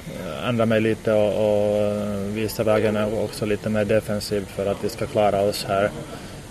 eh, 0.07 0.49
ändra 0.49 0.65
mig 0.65 0.81
lite 0.81 1.13
och, 1.13 1.29
och 1.29 1.81
eh, 1.81 2.17
visa 2.33 2.63
vägen 2.63 2.97
också 3.23 3.45
lite 3.45 3.69
mer 3.69 3.85
defensivt 3.85 4.47
för 4.47 4.65
att 4.65 4.83
vi 4.83 4.89
ska 4.89 5.05
klara 5.05 5.41
oss 5.41 5.65
här. 5.67 5.89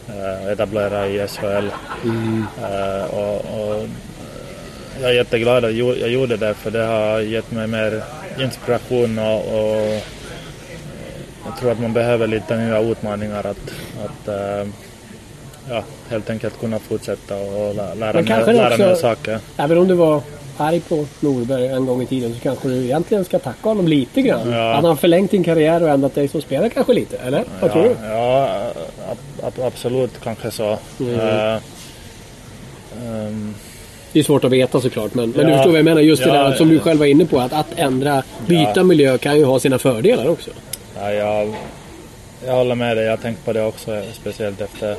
Äh, 0.09 0.53
etablera 0.53 1.07
i 1.07 1.29
SHL. 1.29 1.71
Mm. 2.05 2.45
Äh, 2.63 3.05
och, 3.05 3.37
och, 3.37 3.89
jag 5.01 5.11
är 5.11 5.15
jätteglad 5.15 5.65
att 5.65 5.75
jag 5.75 6.11
gjorde 6.11 6.37
det 6.37 6.55
för 6.55 6.71
det 6.71 6.85
har 6.85 7.21
gett 7.21 7.51
mig 7.51 7.67
mer 7.67 8.03
inspiration 8.39 9.19
och, 9.19 9.39
och 9.39 10.03
jag 11.45 11.57
tror 11.61 11.73
att 11.73 11.81
man 11.81 11.93
behöver 11.93 12.27
lite 12.27 12.57
nya 12.57 12.81
utmaningar 12.81 13.47
att, 13.47 13.75
att 14.05 14.29
äh, 14.29 14.69
ja, 15.69 15.83
helt 16.09 16.31
enkelt 16.31 16.61
kunna 16.61 16.79
fortsätta 16.79 17.37
och 17.37 17.75
lära, 17.75 18.13
mig, 18.13 18.55
lära 18.55 18.77
mig 18.77 18.97
saker. 18.97 19.39
Även 19.57 19.79
om 19.79 19.89
du 19.89 19.95
var 19.95 20.23
arg 20.57 20.81
på 20.81 21.07
Norberg 21.21 21.67
en 21.67 21.87
gång 21.87 22.03
i 22.03 22.07
tiden 22.07 22.35
så 22.35 22.41
kanske 22.41 22.69
du 22.69 22.85
egentligen 22.85 23.25
ska 23.25 23.39
tacka 23.39 23.69
honom 23.69 23.89
lite 23.89 24.23
grann. 24.23 24.53
Ja. 24.53 24.75
Att 24.75 24.85
han 24.85 24.97
förlängt 24.97 25.31
din 25.31 25.45
karriär 25.45 25.83
och 25.83 25.89
ändrat 25.89 26.15
dig 26.15 26.29
som 26.29 26.43
spelare 26.43 26.71
kanske 26.71 26.93
lite, 26.93 27.17
eller? 27.19 27.45
Vad 27.61 27.71
ja, 27.71 27.73
tror 27.73 27.83
du? 27.83 27.97
Ja, 28.07 28.71
ab 29.43 29.55
absolut 29.63 30.21
kanske 30.23 30.51
så. 30.51 30.79
Mm. 31.01 31.15
Uh, 31.15 31.59
um, 33.07 33.55
det 34.13 34.21
är 34.21 34.25
svårt 34.25 34.45
att 34.45 34.53
veta 34.53 34.81
såklart 34.81 35.15
men, 35.15 35.31
men 35.31 35.47
du 35.47 35.53
förstår 35.53 35.71
vad 35.71 35.79
jag 35.79 35.85
menar. 35.85 36.01
Just 36.01 36.25
det 36.25 36.31
där 36.31 36.53
som 36.53 36.69
du 36.69 36.79
själv 36.79 36.99
var 36.99 37.07
inne 37.07 37.27
på. 37.27 37.41
Att, 37.41 37.53
att 37.53 37.67
ändra, 37.77 38.23
byta 38.47 38.83
miljö 38.83 39.19
kan 39.19 39.39
ju 39.39 39.45
ha 39.45 39.61
sina 39.61 39.79
fördelar 39.79 40.29
också. 40.29 40.51
Ja, 40.99 41.13
jag, 41.13 41.55
jag 42.47 42.53
håller 42.53 42.75
med 42.75 42.97
dig. 42.97 43.05
Jag 43.05 43.13
har 43.13 43.17
tänkt 43.17 43.45
på 43.45 43.53
det 43.53 43.65
också. 43.65 44.03
Speciellt 44.13 44.61
efter 44.61 44.97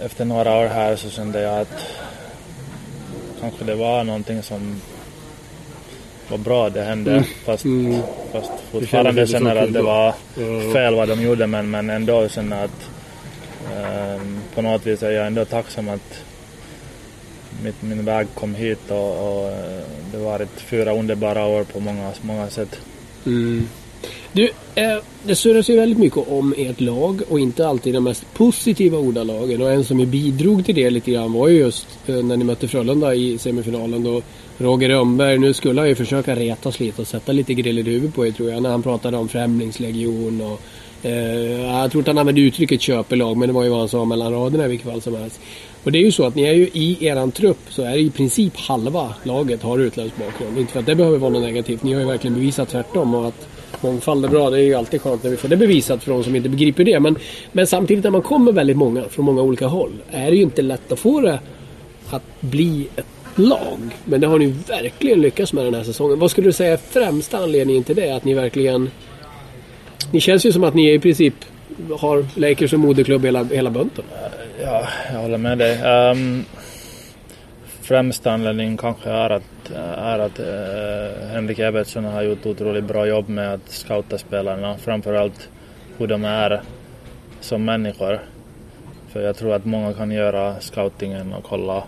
efter 0.00 0.24
några 0.24 0.56
år 0.56 0.66
här 0.66 0.96
så 0.96 1.10
kände 1.10 1.40
jag 1.40 1.60
att 1.60 1.86
kanske 3.40 3.64
det 3.64 3.74
var 3.74 4.04
någonting 4.04 4.42
som 4.42 4.80
var 6.28 6.38
bra 6.38 6.70
det 6.70 6.82
hände. 6.82 7.10
Mm. 7.10 7.24
Fast, 7.44 7.64
mm. 7.64 8.02
fast 8.32 8.52
fortfarande 8.72 9.26
känner 9.26 9.56
att 9.56 9.72
det 9.72 9.82
var 9.82 10.14
fel 10.72 10.94
vad 10.94 11.08
de 11.08 11.22
gjorde 11.22 11.46
men, 11.46 11.70
men 11.70 11.90
ändå 11.90 12.28
känner 12.28 12.64
att 12.64 12.90
um, 14.16 14.40
på 14.54 14.62
något 14.62 14.86
vis 14.86 15.02
är 15.02 15.10
jag 15.10 15.26
ändå 15.26 15.44
tacksam 15.44 15.88
att 15.88 16.24
mitt, 17.62 17.82
min 17.82 18.04
väg 18.04 18.26
kom 18.34 18.54
hit 18.54 18.90
och, 18.90 19.38
och 19.38 19.48
eh, 19.48 19.82
det 20.12 20.18
har 20.18 20.24
varit 20.24 20.60
fyra 20.60 20.92
underbara 20.92 21.46
år 21.46 21.64
på 21.64 21.80
många, 21.80 22.12
många 22.22 22.50
sätt. 22.50 22.80
Mm. 23.26 23.68
Du, 24.34 24.50
eh, 24.74 24.98
det 25.22 25.34
surras 25.34 25.70
ju 25.70 25.76
väldigt 25.76 25.98
mycket 25.98 26.28
om 26.28 26.54
ert 26.56 26.80
lag 26.80 27.20
och 27.28 27.40
inte 27.40 27.68
alltid 27.68 27.94
de 27.94 28.04
mest 28.04 28.34
positiva 28.34 28.98
ordalagen. 28.98 29.62
Och 29.62 29.72
en 29.72 29.84
som 29.84 30.00
ju 30.00 30.06
bidrog 30.06 30.64
till 30.64 30.74
det 30.74 30.90
lite 30.90 31.10
grann 31.10 31.32
var 31.32 31.48
ju 31.48 31.58
just 31.58 31.86
eh, 32.06 32.14
när 32.14 32.36
ni 32.36 32.44
mötte 32.44 32.68
Frölunda 32.68 33.14
i 33.14 33.38
semifinalen 33.38 34.04
då 34.04 34.22
Roger 34.58 34.88
Rönnberg, 34.88 35.38
nu 35.38 35.54
skulle 35.54 35.80
han 35.80 35.88
ju 35.88 35.94
försöka 35.94 36.36
retas 36.36 36.80
lite 36.80 37.02
och 37.02 37.08
sätta 37.08 37.32
lite 37.32 37.54
grill 37.54 37.78
i 37.78 37.82
huvudet 37.82 38.14
på 38.14 38.26
er 38.26 38.30
tror 38.30 38.50
jag, 38.50 38.62
när 38.62 38.70
han 38.70 38.82
pratade 38.82 39.16
om 39.16 39.28
främlingslegion 39.28 40.40
och 40.40 40.60
eh, 41.06 41.60
jag 41.62 41.90
tror 41.90 42.00
inte 42.00 42.10
han 42.10 42.18
använde 42.18 42.40
uttrycket 42.40 42.80
köpelag, 42.80 43.36
men 43.36 43.48
det 43.48 43.52
var 43.52 43.64
ju 43.64 43.70
vad 43.70 43.78
han 43.78 43.88
sa 43.88 44.04
mellan 44.04 44.32
raderna 44.32 44.64
i 44.64 44.68
vilket 44.68 44.90
fall 44.90 45.02
som 45.02 45.14
helst. 45.14 45.40
Och 45.84 45.92
det 45.92 45.98
är 45.98 46.02
ju 46.04 46.12
så 46.12 46.26
att 46.26 46.34
ni 46.34 46.42
är 46.42 46.54
ju 46.54 46.68
i 46.72 47.06
eran 47.06 47.32
trupp 47.32 47.60
så 47.68 47.82
är 47.82 47.90
det 47.90 48.00
i 48.00 48.10
princip 48.10 48.56
halva 48.56 49.14
laget 49.22 49.62
har 49.62 49.78
utländsk 49.78 50.16
bakgrund. 50.16 50.58
Inte 50.58 50.72
för 50.72 50.80
att 50.80 50.86
det 50.86 50.94
behöver 50.94 51.18
vara 51.18 51.30
något 51.30 51.42
negativt. 51.42 51.82
Ni 51.82 51.92
har 51.92 52.00
ju 52.00 52.06
verkligen 52.06 52.34
bevisat 52.34 52.68
tvärtom 52.68 53.14
och 53.14 53.28
att 53.28 53.48
mångfald 53.82 54.24
är 54.24 54.28
bra. 54.28 54.50
Det 54.50 54.58
är 54.58 54.62
ju 54.62 54.74
alltid 54.74 55.02
skönt 55.02 55.22
när 55.22 55.30
vi 55.30 55.36
får 55.36 55.48
det 55.48 55.56
bevisat 55.56 56.02
för 56.02 56.12
de 56.12 56.24
som 56.24 56.36
inte 56.36 56.48
begriper 56.48 56.84
det. 56.84 57.00
Men, 57.00 57.16
men 57.52 57.66
samtidigt 57.66 58.04
när 58.04 58.10
man 58.10 58.22
kommer 58.22 58.52
väldigt 58.52 58.76
många 58.76 59.04
från 59.04 59.24
många 59.24 59.42
olika 59.42 59.66
håll 59.66 59.92
är 60.10 60.30
det 60.30 60.36
ju 60.36 60.42
inte 60.42 60.62
lätt 60.62 60.92
att 60.92 60.98
få 60.98 61.20
det 61.20 61.38
att 62.10 62.40
bli 62.40 62.88
ett 62.96 63.06
lag. 63.34 63.78
Men 64.04 64.20
det 64.20 64.26
har 64.26 64.38
ni 64.38 64.46
verkligen 64.68 65.20
lyckats 65.20 65.52
med 65.52 65.64
den 65.64 65.74
här 65.74 65.84
säsongen. 65.84 66.18
Vad 66.18 66.30
skulle 66.30 66.48
du 66.48 66.52
säga 66.52 66.72
är 66.72 66.76
främsta 66.76 67.38
anledningen 67.38 67.84
till 67.84 67.96
det? 67.96 68.10
Att 68.10 68.24
ni 68.24 68.34
verkligen... 68.34 68.90
Ni 70.10 70.20
känns 70.20 70.46
ju 70.46 70.52
som 70.52 70.64
att 70.64 70.74
ni 70.74 70.94
i 70.94 70.98
princip 70.98 71.34
har 71.98 72.26
Lakers 72.34 72.70
som 72.70 72.80
moderklubb 72.80 73.24
hela, 73.24 73.44
hela 73.44 73.70
bunten. 73.70 74.04
Ja, 74.62 74.88
jag 75.12 75.20
håller 75.20 75.38
med 75.38 75.58
dig. 75.58 75.82
Um, 75.82 76.44
främsta 77.84 78.32
anledningen 78.32 78.76
kanske 78.76 79.10
är 79.10 79.30
att, 79.30 79.70
är 79.96 80.18
att 80.18 80.40
uh, 80.40 81.26
Henrik 81.32 81.58
Evertsson 81.58 82.04
har 82.04 82.22
gjort 82.22 82.46
otroligt 82.46 82.84
bra 82.84 83.06
jobb 83.06 83.28
med 83.28 83.54
att 83.54 83.68
scouta 83.68 84.18
spelarna. 84.18 84.76
Framförallt 84.76 85.48
hur 85.98 86.06
de 86.06 86.24
är 86.24 86.62
som 87.40 87.64
människor. 87.64 88.20
För 89.08 89.22
jag 89.22 89.36
tror 89.36 89.54
att 89.54 89.64
många 89.64 89.92
kan 89.92 90.10
göra 90.10 90.60
scoutingen 90.60 91.32
och 91.32 91.44
kolla 91.44 91.84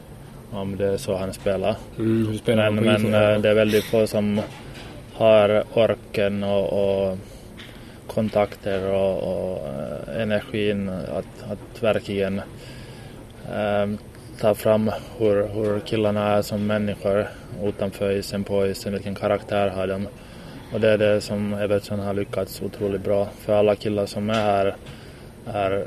om 0.51 0.77
det 0.77 0.87
är 0.87 0.97
så 0.97 1.17
han 1.17 1.33
spelar. 1.33 1.77
Mm, 1.99 2.39
spelar 2.39 2.71
men 2.71 2.85
men 2.85 3.07
uh, 3.07 3.41
det 3.41 3.51
är 3.51 3.55
väldigt 3.55 3.85
få 3.85 4.07
som 4.07 4.41
har 5.15 5.65
orken 5.75 6.45
och, 6.45 6.73
och 6.73 7.19
kontakter 8.07 8.93
och, 8.93 9.19
och 9.23 9.69
uh, 9.69 10.23
energin 10.23 10.89
att, 10.89 11.51
att 11.51 11.83
verkligen 11.83 12.41
um, 13.55 13.99
ta 14.41 14.55
fram 14.55 14.91
hur, 15.19 15.49
hur 15.49 15.81
killarna 15.81 16.37
är 16.37 16.43
som 16.43 16.67
människor 16.67 17.29
utanför 17.63 18.11
isen, 18.11 18.45
på 18.45 18.67
isen, 18.67 18.93
vilken 18.93 19.15
karaktär 19.15 19.69
har 19.69 19.87
de. 19.87 20.09
Och 20.73 20.81
det 20.81 20.91
är 20.91 20.99
det 20.99 21.21
som 21.21 21.55
Evertsson 21.55 21.99
har 21.99 22.15
lyckats 22.15 22.63
otroligt 22.63 23.05
bra. 23.05 23.29
För 23.41 23.53
alla 23.53 23.75
killar 23.77 24.07
som 24.07 24.31
är 24.31 24.35
här 24.35 24.77
är 25.47 25.87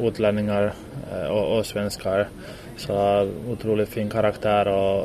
utlänningar 0.00 0.72
eh, 1.12 1.26
och, 1.26 1.58
och 1.58 1.66
svenskar. 1.66 2.28
Så 2.76 2.94
har 2.94 3.28
otroligt 3.50 3.88
fin 3.88 4.10
karaktär 4.10 4.68
och, 4.68 4.98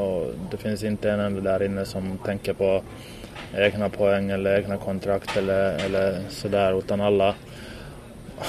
och 0.00 0.32
det 0.50 0.56
finns 0.56 0.84
inte 0.84 1.10
en 1.10 1.20
enda 1.20 1.40
där 1.40 1.62
inne 1.62 1.84
som 1.84 2.18
tänker 2.18 2.52
på 2.52 2.82
egna 3.56 3.88
poäng 3.88 4.30
eller 4.30 4.58
egna 4.58 4.76
kontrakt 4.76 5.36
eller, 5.36 5.84
eller 5.84 6.18
sådär 6.28 6.78
utan 6.78 7.00
alla, 7.00 7.34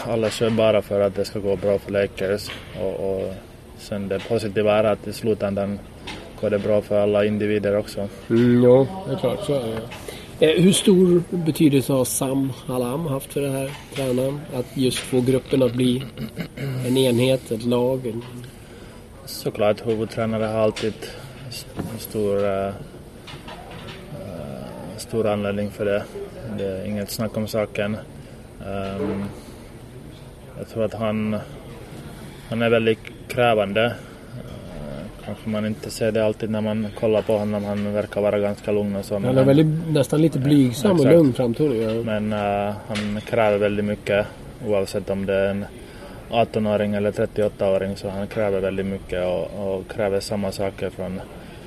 alla 0.08 0.30
kör 0.30 0.50
bara 0.50 0.82
för 0.82 1.02
att 1.02 1.16
det 1.16 1.26
ska 1.26 1.40
gå 1.40 1.56
bra 1.56 1.80
för 1.80 1.92
Lakers. 1.92 2.52
Och, 2.82 2.94
och 2.94 3.34
sen 3.80 4.08
det 4.08 4.20
positiva 4.28 4.76
är 4.80 4.84
att 4.84 5.08
i 5.08 5.14
slutändan 5.14 5.80
går 6.42 6.50
det 6.50 6.60
bra 6.60 6.82
för 6.82 7.00
alla 7.00 7.26
individer 7.26 7.78
också. 7.78 8.08
Mm, 8.30 8.64
ja, 8.64 8.88
det 9.08 9.14
är 9.14 9.18
klart. 9.18 9.46
Så 9.46 9.54
är 9.54 9.60
det. 9.60 9.82
Eh, 10.42 10.62
hur 10.62 10.72
stor 10.72 11.24
betydelse 11.30 11.94
har 11.94 12.06
Sam 12.06 12.52
Halam 12.66 13.06
haft 13.06 13.34
för 13.34 13.42
det 13.42 13.50
här 13.50 13.72
tränaren? 13.96 14.42
Att 14.56 14.78
just 14.78 14.98
få 14.98 15.22
gruppen 15.22 15.64
att 15.64 15.74
bli 15.74 16.04
en 16.88 16.98
enhet, 16.98 17.52
ett 17.52 17.66
lag? 17.66 18.14
Såklart, 19.26 19.88
huvudtränare 19.88 20.44
har 20.44 20.60
alltid 20.60 20.94
stor, 21.98 22.46
uh, 22.46 22.74
stor 24.98 25.28
anledning 25.28 25.72
för 25.72 25.86
det. 25.86 26.04
Det 26.58 26.66
är 26.66 26.86
inget 26.86 27.12
snack 27.12 27.38
om 27.38 27.48
saken. 27.48 27.98
Um, 28.60 29.26
jag 30.58 30.70
tror 30.70 30.84
att 30.86 30.94
han, 30.94 31.38
han 32.50 32.62
är 32.62 32.70
väldigt 32.70 33.00
krävande. 33.30 33.86
Eh, 33.86 35.26
kanske 35.26 35.50
man 35.50 35.66
inte 35.66 35.92
ser 35.92 36.12
det 36.12 36.26
alltid 36.26 36.50
när 36.50 36.62
man 36.62 36.88
kollar 37.00 37.22
på 37.22 37.38
honom. 37.38 37.64
Han 37.64 37.94
verkar 37.94 38.22
vara 38.22 38.40
ganska 38.40 38.72
lugn 38.72 38.96
och 38.96 39.06
så. 39.06 39.14
Han 39.14 39.38
är 39.38 39.44
väldigt, 39.44 39.94
nästan 39.94 40.22
lite 40.22 40.40
blygsam 40.40 40.98
ja, 40.98 41.04
och 41.04 41.14
lugn 41.14 41.34
framtoning. 41.34 41.82
Ja. 41.82 42.04
Men 42.04 42.34
uh, 42.34 42.76
han 42.88 43.22
kräver 43.22 43.58
väldigt 43.58 43.86
mycket 43.86 44.26
oavsett 44.68 45.10
om 45.10 45.26
det 45.26 45.36
är 45.36 45.50
en 45.50 45.66
18-åring 46.30 46.94
eller 46.96 47.12
38-åring 47.12 47.96
så 47.96 48.10
han 48.10 48.28
kräver 48.28 48.60
väldigt 48.60 48.86
mycket 48.86 49.26
och, 49.26 49.76
och, 49.76 49.88
kräver 49.88 50.20
samma 50.20 50.52
saker 50.52 50.90
från 50.90 51.22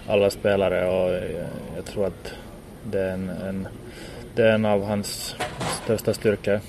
alla 0.07 0.31
spelare 0.31 0.88
och 0.88 1.12
jag, 1.12 1.23
jag 1.76 1.85
tror 1.85 2.07
att 2.07 2.33
det 2.90 3.00
är 3.00 3.11
en, 3.14 3.31
en 3.49 3.69
det 4.35 4.42
är 4.42 4.52
en 4.52 4.64
av 4.64 4.85
hans 4.85 5.37
största 5.85 6.14
styrkor. 6.14 6.61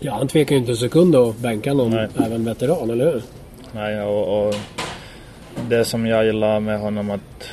Ja, 0.00 0.14
han 0.14 0.28
tvekar 0.28 0.54
ju 0.54 0.60
inte 0.60 0.72
en 0.72 0.76
sekund 0.76 1.16
att 1.16 1.36
bänka 1.36 1.74
någon, 1.74 1.90
Nej. 1.90 2.08
även 2.26 2.44
veteran, 2.44 2.90
eller 2.90 3.12
hur? 3.12 3.22
Nej, 3.72 4.00
och, 4.00 4.46
och 4.46 4.54
det 5.68 5.84
som 5.84 6.06
jag 6.06 6.24
gillar 6.24 6.60
med 6.60 6.80
honom 6.80 7.10
att 7.10 7.50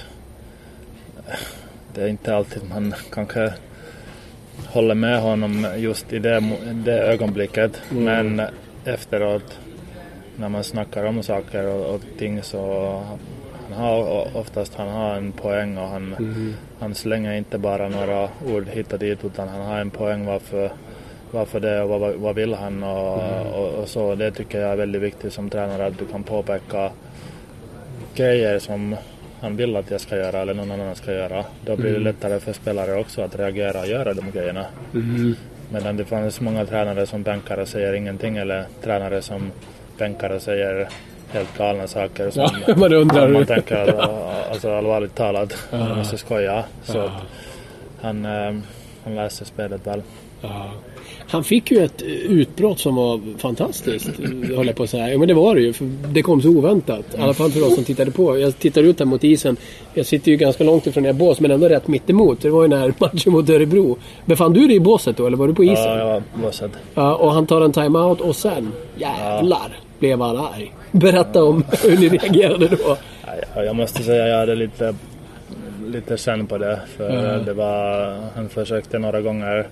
det 1.94 2.04
är 2.04 2.08
inte 2.08 2.36
alltid 2.36 2.70
man 2.70 2.94
kanske 3.12 3.54
håller 4.68 4.96
med 4.96 5.22
honom 5.22 5.68
just 5.78 6.14
i 6.14 6.20
det, 6.20 6.44
det 6.74 7.00
ögonblicket. 7.00 7.82
Men 7.90 8.42
efteråt 8.86 9.60
när 10.36 10.50
man 10.50 10.64
snackar 10.64 11.06
om 11.06 11.24
saker 11.24 11.68
och, 11.68 11.96
och 11.96 12.02
ting 12.18 12.44
så 12.44 13.04
han 13.70 13.78
har 13.78 14.28
oftast 14.38 14.76
han 14.76 14.88
har 14.88 15.16
en 15.16 15.32
poäng 15.32 15.78
och 15.78 15.88
han, 15.88 16.16
han 16.80 16.96
slänger 16.96 17.34
inte 17.34 17.58
bara 17.58 17.90
några 17.90 18.30
ord 18.48 18.68
hit 18.68 18.94
och 18.94 19.00
dit 19.00 19.26
utan 19.26 19.48
han 19.48 19.62
har 19.62 19.80
en 19.80 19.90
poäng 19.90 20.26
varför, 20.26 20.72
varför 21.36 21.60
det 21.60 21.82
och 21.82 22.00
vad, 22.00 22.14
vad 22.16 22.36
vill 22.36 22.54
han 22.54 22.84
och, 22.84 23.20
och, 23.60 23.74
och 23.74 23.88
så. 23.88 24.16
Det 24.16 24.32
tycker 24.32 24.62
jag 24.62 24.72
är 24.72 24.76
väldigt 24.76 25.02
viktigt 25.02 25.34
som 25.34 25.50
tränare 25.50 25.86
att 25.86 26.00
du 26.00 26.06
kan 26.06 26.24
påpeka 26.24 26.92
grejer 28.16 28.60
som 28.60 28.96
han 29.42 29.56
vill 29.56 29.76
att 29.76 29.92
jag 29.92 30.02
ska 30.02 30.18
göra 30.18 30.42
eller 30.42 30.54
någon 30.54 30.72
annan 30.72 30.96
ska 30.96 31.14
göra. 31.14 31.44
Då 31.66 31.76
blir 31.76 31.94
det 31.94 32.00
lättare 32.00 32.40
för 32.40 32.54
spelare 32.54 33.00
också 33.00 33.22
att 33.22 33.36
reagera 33.40 33.80
och 33.80 33.88
göra 33.88 34.14
de 34.14 34.32
grejerna. 34.32 34.66
Medan 35.72 35.98
det 35.98 36.06
fanns 36.06 36.42
många 36.42 36.66
tränare 36.66 37.06
som 37.06 37.24
bänkar 37.24 37.58
och 37.58 37.68
säger 37.68 37.94
ingenting 37.94 38.38
eller 38.38 38.66
tränare 38.84 39.22
som 39.22 39.52
bänkar 39.98 40.30
och 40.30 40.42
säger 40.42 40.88
helt 41.32 41.58
galna 41.58 41.88
saker. 41.88 42.30
Som 42.30 42.50
Ja, 42.68 42.76
man 42.78 42.94
undrar. 42.94 43.28
man 43.28 43.46
tänker 43.46 43.76
att, 43.76 44.10
alltså 44.52 44.72
allvarligt 44.72 45.16
talat, 45.16 45.68
man 45.72 45.98
måste 45.98 46.18
skoja. 46.18 46.64
Så 46.84 47.12
han, 48.02 48.26
eh, 48.26 48.56
han 49.04 49.16
läser 49.16 49.46
spelet 49.46 49.88
väl. 49.88 50.02
Ja. 51.28 51.32
Han 51.32 51.44
fick 51.44 51.72
ju 51.72 51.84
ett 51.84 52.02
utbrott 52.30 52.80
som 52.80 52.96
var 52.96 53.20
fantastiskt, 53.38 54.10
höll 54.56 54.68
jag 54.68 54.76
på 54.76 54.84
att 54.84 54.90
säga. 54.90 55.12
Ja, 55.12 55.18
men 55.18 55.28
det 55.28 55.34
var 55.34 55.56
det 55.56 55.62
ju. 55.62 55.74
För 55.74 55.86
det 56.14 56.22
kom 56.22 56.42
så 56.42 56.50
oväntat. 56.50 57.06
I 57.18 57.22
alla 57.22 57.34
fall 57.34 57.52
för 57.52 57.68
oss 57.68 57.76
som 57.76 57.84
tittade 57.84 58.12
på. 58.12 58.38
Jag 58.40 58.60
tittar 58.60 58.84
ut 58.84 59.00
här 59.00 59.06
mot 59.06 59.24
isen. 59.24 59.58
Jag 59.94 60.06
sitter 60.06 60.32
ju 60.32 60.38
ganska 60.38 60.64
långt 60.64 60.88
ifrån 60.88 61.06
er 61.06 61.14
bås, 61.14 61.40
men 61.40 61.52
ändå 61.52 61.70
rätt 61.70 61.88
mitt 61.88 62.10
emot. 62.10 62.42
Det 62.42 62.50
var 62.50 62.62
ju 62.62 62.68
när 62.68 62.94
matchen 63.00 63.32
mot 63.34 63.50
Örebro. 63.50 63.98
Befann 64.26 64.54
du 64.54 64.68
dig 64.68 64.76
i 64.76 64.80
båset 64.80 65.18
då, 65.18 65.28
eller 65.28 65.38
var 65.38 65.48
du 65.48 65.54
på 65.56 65.64
isen? 65.64 65.76
Ja, 65.76 65.90
Ja, 65.90 65.98
jag 65.98 66.06
var 66.06 66.24
bossad. 66.48 66.72
och 66.96 67.32
han 67.32 67.48
tar 67.48 67.62
en 67.62 67.72
timeout 67.74 68.22
och 68.22 68.36
sen, 68.36 68.72
jävlar, 68.98 69.78
blev 70.00 70.22
han 70.22 70.38
arg. 70.38 70.74
Berätta 70.92 71.44
om 71.44 71.64
hur 71.84 71.98
ni 71.98 72.10
reagerade 72.10 72.68
då. 72.68 72.98
Ja, 73.56 73.64
Jag 73.64 73.76
måste 73.76 74.04
säga 74.04 74.28
jag 74.28 74.38
hade 74.40 74.56
lite, 74.56 74.96
lite 75.88 76.18
känn 76.18 76.48
på 76.48 76.58
det. 76.58 76.80
För 76.98 77.44
det 77.46 77.54
var, 77.54 78.16
han 78.36 78.50
försökte 78.50 79.00
några 79.00 79.22
gånger 79.22 79.68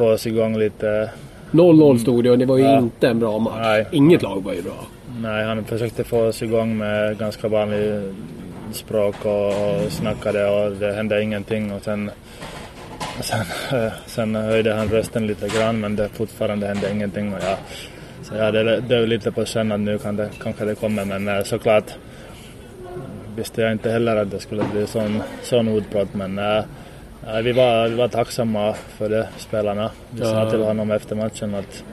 få 0.00 0.10
oss 0.12 0.26
igång 0.26 0.58
lite. 0.58 1.10
0-0 1.52 1.98
stod 1.98 2.24
det 2.24 2.30
och 2.30 2.38
det 2.38 2.46
var 2.46 2.58
ju 2.58 2.64
Ja. 2.64 2.78
inte 2.78 3.08
en 3.08 3.18
bra 3.18 3.38
match. 3.38 3.54
Nej. 3.60 3.86
Inget 3.92 4.22
lag 4.22 4.44
var 4.44 4.52
ju 4.52 4.62
bra. 4.62 4.86
Nej, 5.22 5.44
han 5.44 5.64
försökte 5.64 6.04
få 6.04 6.20
oss 6.26 6.42
igång 6.42 6.78
med 6.78 7.18
ganska 7.18 7.48
vanlig 7.48 8.02
språk 8.72 9.14
och, 9.24 9.46
och 9.48 9.92
snackade 9.92 10.46
och 10.50 10.72
det 10.72 10.92
hände 10.92 11.22
ingenting. 11.22 11.72
Och 11.72 11.82
sen, 11.82 12.10
sen, 13.20 13.40
eh, 13.72 13.92
sen 14.06 14.34
höjde 14.34 14.74
han 14.74 14.88
rösten 14.88 15.26
lite 15.26 15.48
grann 15.48 15.80
men 15.80 15.96
det 15.96 16.08
fortfarande 16.08 16.66
hände 16.66 16.90
ingenting. 16.92 17.34
Och 17.34 17.40
jag, 17.42 17.56
så 18.22 18.34
jag 18.34 18.44
hade 18.44 18.80
det 18.80 19.06
lite 19.06 19.32
på 19.32 19.44
känn 19.44 19.72
att 19.72 19.80
nu 19.80 19.98
kan 19.98 20.16
det, 20.16 20.28
kanske 20.42 20.64
det 20.64 20.74
kommer 20.74 21.04
men 21.04 21.28
eh, 21.28 21.42
såklart 21.42 21.84
visste 23.36 23.62
jag 23.62 23.72
inte 23.72 23.90
heller 23.90 24.16
att 24.16 24.30
det 24.30 24.38
skulle 24.40 24.64
bli 24.72 24.86
sån, 24.86 25.22
sån 25.42 25.68
utbrott 25.68 26.14
men 26.14 26.38
vi, 27.44 27.52
var, 27.52 27.88
vi 27.88 27.94
var 27.94 28.08
tacksamma 28.08 28.74
för 28.98 29.08
det, 29.08 29.28
spelarna. 29.38 29.90
Vi 30.10 30.24
sa 30.24 30.42
Ja. 30.44 30.50
till 30.50 30.60
honom 30.62 30.90
efter 30.90 31.16
matchen 31.16 31.54
att 31.54 31.84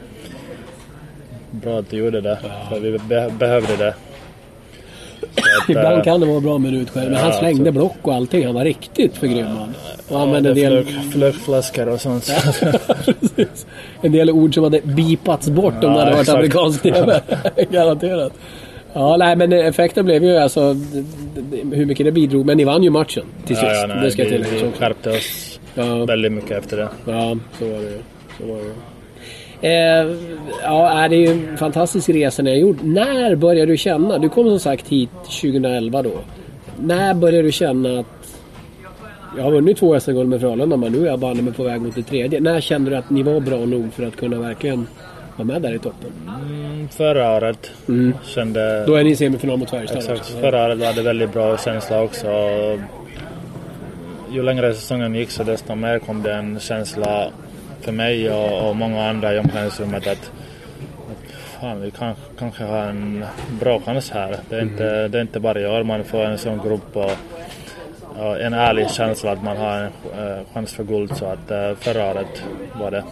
bra 1.52 1.80
att 1.80 1.90
du 1.90 1.98
gjorde 1.98 2.22
det, 2.22 2.38
för 2.70 2.80
vi 2.80 2.98
be- 3.00 3.30
behövde 3.40 3.76
det. 3.78 3.88
Att, 3.90 5.70
Ibland 5.70 5.98
eh, 5.98 6.04
kan 6.04 6.20
det 6.20 6.26
vara 6.26 6.40
bra 6.40 6.58
med 6.58 6.74
utskärm, 6.74 7.04
men 7.06 7.16
han 7.16 7.30
Ja, 7.32 7.40
slängde 7.40 7.66
så- 7.66 7.72
block 7.72 7.98
och 8.02 8.14
allting. 8.14 8.46
Han 8.46 8.56
var 8.56 8.64
riktigt 8.64 9.18
förgrymmad. 9.18 9.70
Och 10.08 10.16
ja, 10.16 10.22
använde 10.22 10.50
en 10.50 10.56
del, 10.56 10.86
flög, 10.86 11.12
flög 11.12 11.36
flaskor 11.36 11.90
och 11.90 12.02
sånt. 12.02 12.32
En 14.02 14.12
del 14.12 14.32
ord 14.32 14.54
som 14.54 14.64
hade 14.64 14.82
bipats 14.82 15.50
bort 15.50 15.74
om 15.74 15.80
Ja, 15.84 15.90
det 15.90 16.00
hade 16.00 16.12
varit 16.12 16.20
exakt. 16.22 16.36
amerikansk 16.38 16.82
TV. 16.84 17.22
Garanterat. 17.72 18.34
Ja, 19.00 19.18
nej 19.18 19.36
men 19.36 19.54
effekten 19.54 20.06
blev 20.06 20.24
ju 20.24 20.38
alltså 20.38 20.76
hur 21.72 21.86
mycket 21.86 22.06
det 22.06 22.12
bidrog. 22.12 22.46
Men 22.46 22.58
ni 22.58 22.64
vann 22.64 22.84
ju 22.84 22.90
matchen 22.90 23.26
till 23.46 23.56
sist. 23.56 23.68
ja, 23.68 23.76
ja, 23.76 23.88
nej, 23.88 23.98
det 24.04 24.12
ska 24.12 24.24
vi, 24.24 24.30
tilläggas 24.30 24.62
vi 24.62 24.68
också. 24.68 24.80
skärpte 24.80 25.10
oss 25.10 25.60
Ja. 25.76 26.06
väldigt 26.06 26.32
mycket 26.32 26.52
efter 26.52 26.78
det. 26.78 26.90
Ja, 27.06 27.38
så 27.60 27.66
var 27.66 27.80
det. 27.80 27.98
Så 28.40 28.48
var 28.54 28.58
det. 28.58 28.74
Eh, 29.68 30.16
ja, 30.64 31.08
det 31.10 31.16
är 31.16 31.20
ju 31.20 31.28
en 31.32 31.58
fantastisk 31.58 32.10
resa 32.10 32.42
ni 32.44 32.50
har 32.50 32.58
gjort. 32.58 32.78
När 32.84 33.36
började 33.36 33.72
du 33.72 33.78
känna? 33.78 34.18
Du 34.18 34.30
kom 34.30 34.50
som 34.50 34.60
sagt 34.60 34.88
hit 34.88 35.10
2011 35.42 36.02
då. 36.04 36.12
När 36.82 37.14
började 37.14 37.42
du 37.48 37.52
känna 37.52 38.00
att 38.00 38.06
jag 39.38 39.44
har 39.44 39.52
vunnit 39.52 39.78
två 39.78 40.00
SM-guld 40.00 40.30
med 40.30 40.42
Frölunda 40.42 40.78
men 40.78 40.92
nu 40.92 41.02
är 41.02 41.06
jag 41.12 41.20
banne 41.20 41.52
på 41.52 41.64
väg 41.64 41.82
mot 41.82 41.96
det 41.96 42.04
tredje. 42.04 42.40
När 42.40 42.62
kände 42.62 42.90
du 42.92 42.96
att 42.98 43.10
ni 43.10 43.24
var 43.24 43.40
bra 43.40 43.58
nog 43.66 43.94
för 43.94 44.04
att 44.08 44.16
kunna 44.16 44.40
verkligen 44.40 44.88
vara 45.38 45.46
med 45.46 45.62
där 45.62 45.74
i 45.76 45.80
toppen? 45.80 46.10
Mm, 46.28 46.88
Förra 46.88 47.36
året 47.38 47.72
kände... 48.24 48.86
Då 48.86 48.96
är 48.96 49.04
ni 49.04 49.10
i 49.10 49.16
semifinal 49.16 49.58
mot 49.58 49.70
Färjestad 49.70 49.98
Exakt. 49.98 50.20
också. 50.20 50.38
Förra 50.38 50.66
året 50.66 50.78
var 50.78 50.94
det 50.94 51.02
väldigt 51.02 51.34
bra 51.34 51.58
känsla 51.58 52.02
också. 52.02 52.28
Ju 54.32 54.44
längre 54.44 54.74
säsongen 54.74 55.16
gick 55.16 55.30
så 55.32 55.44
desto 55.44 55.76
mer 55.76 56.00
kom 56.00 56.24
det 56.24 56.34
en 56.34 56.60
känsla 56.60 57.30
för 57.82 57.92
mig 57.92 58.32
och, 58.32 58.70
och 58.70 58.76
många 58.76 59.10
andra 59.10 59.34
i 59.34 59.40
omklädningsrummet 59.40 60.08
att, 60.08 60.32
fan, 61.62 61.82
vi 61.82 61.92
kan, 61.92 62.16
kanske 62.40 62.64
har 62.64 62.78
en 62.86 63.26
bra 63.60 63.82
chans 63.82 64.12
här. 64.12 64.38
Det 64.50 64.56
är, 64.56 64.62
inte, 64.62 65.08
det 65.08 65.18
är 65.18 65.22
inte 65.22 65.40
varje 65.40 65.80
år 65.80 65.84
man 65.84 66.04
får 66.04 66.26
en 66.26 66.38
sån 66.38 66.58
grupp 66.58 66.96
och, 66.98 67.12
och 68.18 68.42
en 68.42 68.54
ärlig 68.54 68.90
känsla 68.90 69.32
att 69.32 69.44
man 69.44 69.58
har 69.58 69.78
en 69.78 69.92
eh, 70.18 70.38
chans 70.54 70.74
för 70.74 70.84
guld. 70.84 71.18
Så 71.18 71.26
att 71.26 71.52
eh, 71.52 71.76
förra 71.80 72.12
året 72.12 72.44
var 72.80 72.92
det. 72.92 73.04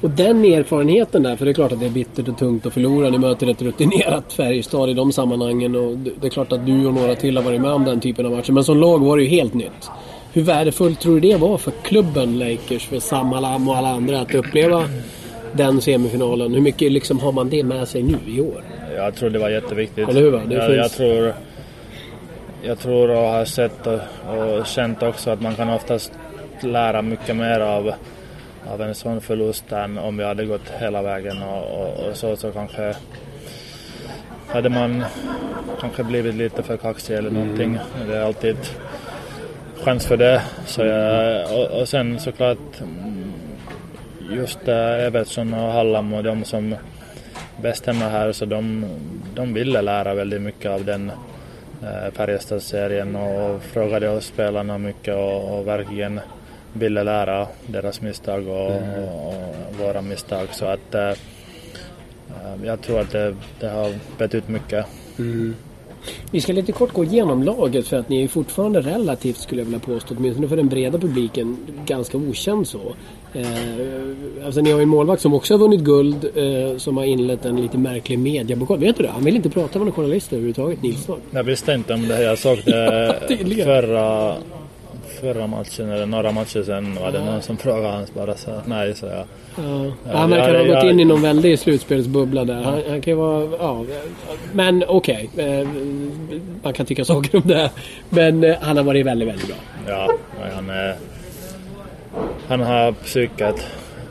Och 0.00 0.10
den 0.10 0.44
erfarenheten 0.44 1.22
där, 1.22 1.36
för 1.36 1.44
det 1.44 1.50
är 1.50 1.54
klart 1.54 1.72
att 1.72 1.80
det 1.80 1.86
är 1.86 1.90
bittert 1.90 2.28
och 2.28 2.38
tungt 2.38 2.66
att 2.66 2.72
förlora. 2.72 3.10
Ni 3.10 3.18
möter 3.18 3.50
ett 3.50 3.62
rutinerat 3.62 4.32
Färjestad 4.32 4.90
i 4.90 4.94
de 4.94 5.12
sammanhangen 5.12 5.76
och 5.76 5.96
det 5.96 6.26
är 6.26 6.30
klart 6.30 6.52
att 6.52 6.66
du 6.66 6.86
och 6.86 6.94
några 6.94 7.14
till 7.14 7.36
har 7.36 7.44
varit 7.44 7.60
med 7.60 7.70
om 7.72 7.84
den 7.84 8.00
typen 8.00 8.26
av 8.26 8.32
matcher. 8.32 8.52
Men 8.52 8.64
som 8.64 8.78
lag 8.78 8.98
var 9.04 9.16
det 9.16 9.22
ju 9.22 9.28
helt 9.28 9.54
nytt. 9.54 9.90
Hur 10.32 10.42
värdefullt 10.42 11.00
tror 11.00 11.14
du 11.14 11.20
det 11.20 11.36
var 11.36 11.58
för 11.58 11.72
klubben 11.82 12.38
Lakers, 12.38 12.86
för 12.86 12.98
Sam 13.00 13.32
Alam 13.32 13.68
och 13.68 13.76
alla 13.76 13.88
andra 13.88 14.20
att 14.20 14.34
uppleva 14.34 14.84
den 15.52 15.80
semifinalen? 15.80 16.54
Hur 16.54 16.60
mycket 16.60 16.92
liksom 16.92 17.20
har 17.20 17.32
man 17.32 17.48
det 17.48 17.64
med 17.64 17.88
sig 17.88 18.02
nu 18.02 18.16
i 18.28 18.40
år? 18.40 18.64
Jag 18.96 19.14
tror 19.14 19.30
det 19.30 19.38
var 19.38 19.48
jätteviktigt. 19.50 20.08
Eller 20.08 20.20
hur, 20.20 20.30
va? 20.30 20.40
Det 20.48 20.54
jag, 20.54 20.66
finns- 20.66 20.76
jag 20.76 20.90
tror 20.90 21.34
jag 22.64 22.78
tror 22.78 23.10
och 23.10 23.16
har 23.28 23.44
sett 23.44 23.86
och, 23.86 23.94
och 24.58 24.66
känt 24.66 25.02
också 25.02 25.30
att 25.30 25.40
man 25.40 25.54
kan 25.54 25.70
oftast 25.70 26.12
lära 26.62 27.02
mycket 27.02 27.36
mer 27.36 27.60
av, 27.60 27.92
av 28.68 28.82
en 28.82 28.94
sån 28.94 29.20
förlust 29.20 29.72
än 29.72 29.98
om 29.98 30.16
vi 30.16 30.24
hade 30.24 30.44
gått 30.44 30.70
hela 30.78 31.02
vägen 31.02 31.42
och, 31.42 31.80
och, 31.80 32.08
och 32.08 32.16
så, 32.16 32.36
så 32.36 32.52
kanske 32.52 32.94
hade 34.48 34.68
man 34.68 35.04
kanske 35.80 36.04
blivit 36.04 36.34
lite 36.34 36.62
för 36.62 36.76
kaxig 36.76 37.14
eller 37.14 37.30
någonting. 37.30 37.78
Det 38.08 38.16
är 38.16 38.22
alltid 38.22 38.56
chans 39.82 40.06
för 40.06 40.16
det. 40.16 40.42
Så 40.66 40.82
jag, 40.82 41.44
och, 41.58 41.80
och 41.80 41.88
sen 41.88 42.20
såklart 42.20 42.80
mm, 42.80 43.32
just 44.30 44.68
Evertsson 44.68 45.54
och 45.54 45.72
Hallam 45.72 46.14
och 46.14 46.22
de 46.22 46.44
som 46.44 46.74
bestämmer 47.62 48.10
här 48.10 48.32
så 48.32 48.44
de, 48.44 48.84
de 49.34 49.54
ville 49.54 49.82
lära 49.82 50.14
väldigt 50.14 50.42
mycket 50.42 50.70
av 50.70 50.84
den 50.84 51.12
eh, 51.82 52.12
Färjestad-serien 52.12 53.16
och 53.16 53.62
frågade 53.62 54.08
oss 54.08 54.24
spelarna 54.26 54.78
mycket 54.78 55.14
och, 55.14 55.58
och 55.58 55.66
verkligen 55.66 56.20
ville 56.72 57.04
lära 57.04 57.46
deras 57.66 58.00
misstag 58.00 58.48
och, 58.48 58.66
och, 58.66 59.28
och 59.28 59.76
våra 59.78 60.02
misstag. 60.02 60.48
Så 60.52 60.64
att 60.64 60.94
eh, 60.94 61.12
jag 62.64 62.80
tror 62.80 63.00
att 63.00 63.10
det, 63.10 63.34
det 63.60 63.68
har 63.68 63.94
betytt 64.18 64.48
mycket. 64.48 64.86
Vi 66.30 66.40
ska 66.40 66.52
lite 66.52 66.72
kort 66.72 66.92
gå 66.92 67.04
igenom 67.04 67.42
laget 67.42 67.88
för 67.88 67.96
att 67.96 68.08
ni 68.08 68.24
är 68.24 68.28
fortfarande 68.28 68.80
relativt, 68.80 69.36
skulle 69.36 69.60
jag 69.60 69.64
vilja 69.64 69.80
påstå, 69.80 70.14
åtminstone 70.18 70.48
för 70.48 70.56
den 70.56 70.68
breda 70.68 70.98
publiken, 70.98 71.56
ganska 71.86 72.18
okänd 72.18 72.68
så. 72.68 72.94
Eh, 73.34 73.46
alltså 74.44 74.60
ni 74.60 74.70
har 74.70 74.78
ju 74.78 74.82
en 74.82 74.88
målvakt 74.88 75.22
som 75.22 75.34
också 75.34 75.54
har 75.54 75.58
vunnit 75.58 75.80
guld, 75.80 76.24
eh, 76.34 76.76
som 76.76 76.96
har 76.96 77.04
inlett 77.04 77.44
en 77.44 77.62
lite 77.62 77.78
märklig 77.78 78.18
mediabockad. 78.18 78.80
Vet 78.80 78.96
du 78.96 79.02
det? 79.02 79.08
Han 79.08 79.24
vill 79.24 79.36
inte 79.36 79.50
prata 79.50 79.78
med 79.78 79.86
någon 79.86 79.94
journalist 79.94 80.32
överhuvudtaget, 80.32 80.82
Nilsson. 80.82 81.20
Jag 81.30 81.44
visste 81.44 81.72
inte 81.72 81.94
om 81.94 82.08
det. 82.08 82.22
Jag 82.22 82.38
såg 82.38 82.58
det 82.64 83.22
tydligen. 83.28 83.64
förra, 83.64 84.36
förra 85.22 85.46
matchen 85.46 85.90
eller 85.90 86.06
några 86.06 86.32
matcher 86.32 86.62
sen 86.62 86.94
var 86.94 87.12
det 87.12 87.24
någon 87.24 87.42
som 87.42 87.56
frågade 87.56 87.88
hans 87.88 88.14
bara 88.14 88.34
så 88.34 88.50
nej 88.66 88.94
så 88.94 89.06
jag. 89.06 89.24
Ja. 89.56 89.92
Ja, 90.06 90.16
han 90.16 90.30
verkar 90.30 90.54
ha 90.54 90.74
gått 90.74 90.84
in 90.84 91.00
i 91.00 91.04
någon 91.04 91.22
väldig 91.22 91.58
slutspelsbubbla 91.58 92.44
där. 92.44 92.62
Han, 92.62 92.82
han 92.88 93.00
kan 93.00 93.16
vara... 93.16 93.48
Ja, 93.58 93.84
men 94.52 94.84
okej. 94.88 95.30
Eh, 95.36 95.68
man 96.62 96.72
kan 96.72 96.86
tycka 96.86 97.04
saker 97.04 97.36
om 97.36 97.42
det. 97.44 97.70
Men 98.08 98.44
eh, 98.44 98.56
han 98.60 98.76
har 98.76 98.84
varit 98.84 99.06
väldigt, 99.06 99.28
väldigt 99.28 99.46
bra. 99.46 99.56
Ja, 99.88 100.14
han 100.54 100.70
är, 100.70 100.96
han 102.48 102.60
har 102.60 102.92
psyket. 102.92 103.66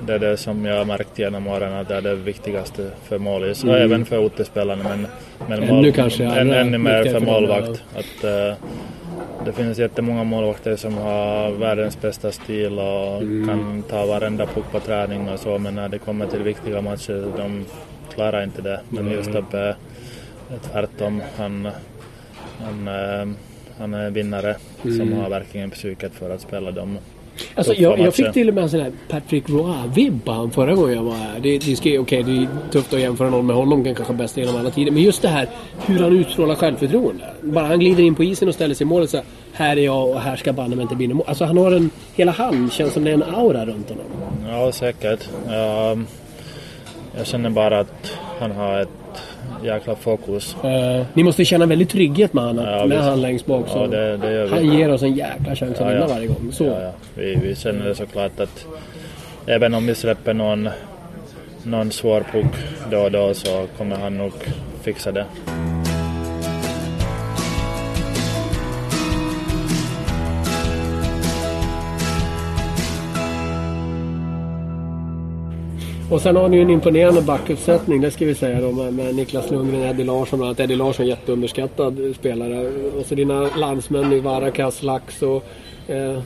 Det 0.08 0.14
är 0.14 0.20
det 0.20 0.38
som 0.38 0.66
jag 0.66 0.78
har 0.78 0.86
märkt 0.86 1.20
genom 1.20 1.48
åren 1.48 1.74
att 1.74 1.88
det 1.88 1.96
är 1.96 2.02
det 2.02 2.16
viktigaste 2.16 2.90
för 3.04 3.18
målis 3.18 3.64
och 3.64 3.78
även 3.78 4.06
för 4.06 4.26
utespelarna 4.26 4.84
men, 4.84 5.08
men 5.48 5.64
Ännu 5.64 5.92
kanske 5.92 6.24
än, 6.24 6.52
ännu 6.52 6.78
mer 6.78 7.04
för 7.04 7.20
målvakt. 7.20 7.84
Att, 7.96 8.24
eh, 8.24 8.54
det 9.46 9.54
finns 9.54 9.78
jättemånga 9.78 10.24
målvakter 10.24 10.76
som 10.76 10.98
har 10.98 11.52
världens 11.52 12.02
bästa 12.02 12.32
stil 12.32 12.80
och 12.80 13.20
kan 13.48 13.84
ta 13.90 14.06
varenda 14.06 14.46
puck 14.46 14.66
på 14.72 14.80
träning 14.80 15.30
och 15.30 15.40
så 15.40 15.58
men 15.58 15.76
när 15.76 15.90
det 15.90 16.00
kommer 16.00 16.28
till 16.28 16.44
viktiga 16.44 16.82
matcher 16.82 17.34
de 17.38 17.66
klarar 18.14 18.44
inte 18.44 18.62
det. 18.62 18.80
Men 18.90 19.12
just 19.12 19.36
Abbe 19.36 19.76
är 20.50 20.58
tvärtom. 20.72 21.22
Han, 21.38 21.68
han, 22.60 22.88
eh, 22.88 23.30
han 23.78 23.94
är 23.94 24.10
vinnare 24.10 24.56
som 24.82 25.14
har 25.14 25.30
verkligen 25.30 25.70
psyket 25.70 26.14
för 26.14 26.30
att 26.30 26.42
spela 26.42 26.72
dem. 26.72 26.98
Alltså, 27.56 27.74
jag, 27.74 28.00
jag 28.00 28.14
fick 28.14 28.34
till 28.34 28.48
och 28.48 28.54
med 28.54 28.64
en 28.64 28.70
sån 28.70 28.80
här 28.80 28.92
Patrick 29.10 29.50
Roy-vibb 29.50 30.26
på 30.26 30.32
han 30.32 30.52
förra 30.52 30.76
gången 30.76 30.96
jag 30.96 31.04
var 31.04 31.14
här. 31.14 31.40
Det, 31.40 31.58
det, 31.58 31.76
ska, 31.76 32.00
okay, 32.00 32.24
det 32.24 32.32
är 32.32 32.48
tufft 32.72 32.94
att 32.94 33.00
jämföra 33.00 33.30
någon 33.30 33.46
med 33.46 33.56
honom, 33.56 33.84
kanske 33.84 34.14
bästa 34.14 34.40
genom 34.40 34.56
alla 34.56 34.70
tider. 34.72 34.92
Men 34.92 35.04
just 35.04 35.22
det 35.22 35.28
här 35.28 35.48
hur 35.86 36.00
han 36.00 36.18
utstrålar 36.18 36.56
självförtroende. 36.56 37.24
Bara 37.42 37.66
han 37.66 37.80
glider 37.80 38.04
in 38.04 38.16
på 38.16 38.24
isen 38.24 38.48
och 38.48 38.54
ställer 38.54 38.76
sig 38.76 38.86
i 38.86 38.88
målet 38.88 39.10
så 39.10 39.18
här, 39.18 39.26
här 39.54 39.78
är 39.78 39.82
jag 39.82 40.10
och 40.10 40.22
här 40.22 40.36
ska 40.36 40.54
banne 40.54 40.76
mig 40.76 40.84
inte 40.84 40.96
bli 40.96 41.08
mål. 41.08 41.26
Alltså 41.28 41.46
han 41.46 41.58
har 41.58 41.72
en... 41.72 41.90
Hela 42.16 42.32
han 42.32 42.70
känns 42.70 42.94
som 42.94 43.04
det 43.04 43.10
är 43.10 43.14
en 43.14 43.24
aura 43.24 43.66
runt 43.66 43.90
honom. 43.90 44.06
Ja, 44.50 44.72
säkert. 44.72 45.30
Jag, 45.48 46.04
jag 47.18 47.28
känner 47.28 47.50
bara 47.50 47.80
att 47.80 48.12
han 48.40 48.52
har 48.52 48.80
ett 48.80 49.01
jäkla 49.64 49.96
fokus. 49.96 50.56
Eh, 50.64 51.06
ni 51.14 51.24
måste 51.24 51.46
känna 51.46 51.66
väldigt 51.66 51.90
trygghet 51.90 52.34
med 52.34 52.44
honom 52.44 52.66
Ja, 52.66 52.78
med 52.86 52.98
visst. 52.98 53.10
han 53.10 53.22
längst 53.22 53.46
bak. 53.46 53.66
Ja, 53.76 53.88
det, 53.88 54.18
det. 54.18 54.50
Han 54.50 54.66
ger 54.78 54.92
oss 54.94 55.04
en 55.04 55.14
jäkla 55.14 55.56
chans 55.56 55.62
att 55.62 55.80
Ja, 55.80 55.86
vinna 55.88 56.00
ja. 56.00 56.08
varje 56.08 56.28
gång. 56.28 56.50
Så. 56.52 56.78
Vi, 57.16 57.36
vi 57.36 57.56
känner 57.56 57.86
det 57.86 57.96
såklart 57.96 58.40
att 58.40 58.66
även 59.46 59.74
om 59.74 59.88
vi 59.88 59.96
släpper 59.96 60.34
någon, 60.34 60.70
någon 61.64 61.92
svår 61.92 62.24
puck 62.32 62.46
då 62.92 62.98
och 63.00 63.12
då 63.12 63.34
så 63.34 63.66
kommer 63.78 63.96
han 63.96 64.18
nog 64.18 64.32
fixa 64.84 65.12
det. 65.12 65.26
Och 76.12 76.22
sen 76.22 76.36
har 76.36 76.50
ni 76.50 76.56
ju 76.56 76.62
en 76.62 76.70
imponerande 76.70 77.22
backuppsättning, 77.22 78.02
det 78.02 78.12
ska 78.12 78.26
vi 78.26 78.36
säga 78.36 78.62
då, 78.62 78.72
med, 78.72 78.94
med 78.94 79.16
Niklas 79.16 79.52
Lundgren 79.52 79.82
och 79.82 79.88
Eddie 79.88 80.04
Larsson. 80.04 80.40
Bland 80.40 80.50
annat 80.50 80.60
Eddie 80.60 80.76
Larsson 80.76 81.08
jätteunderskattad 81.08 82.16
spelare. 82.20 82.72
Och 83.00 83.06
så 83.06 83.16
dina 83.16 83.50
landsmän 83.58 84.14
i 84.14 84.20
Varakas, 84.20 84.84
Lax 84.84 85.22
och 85.22 85.46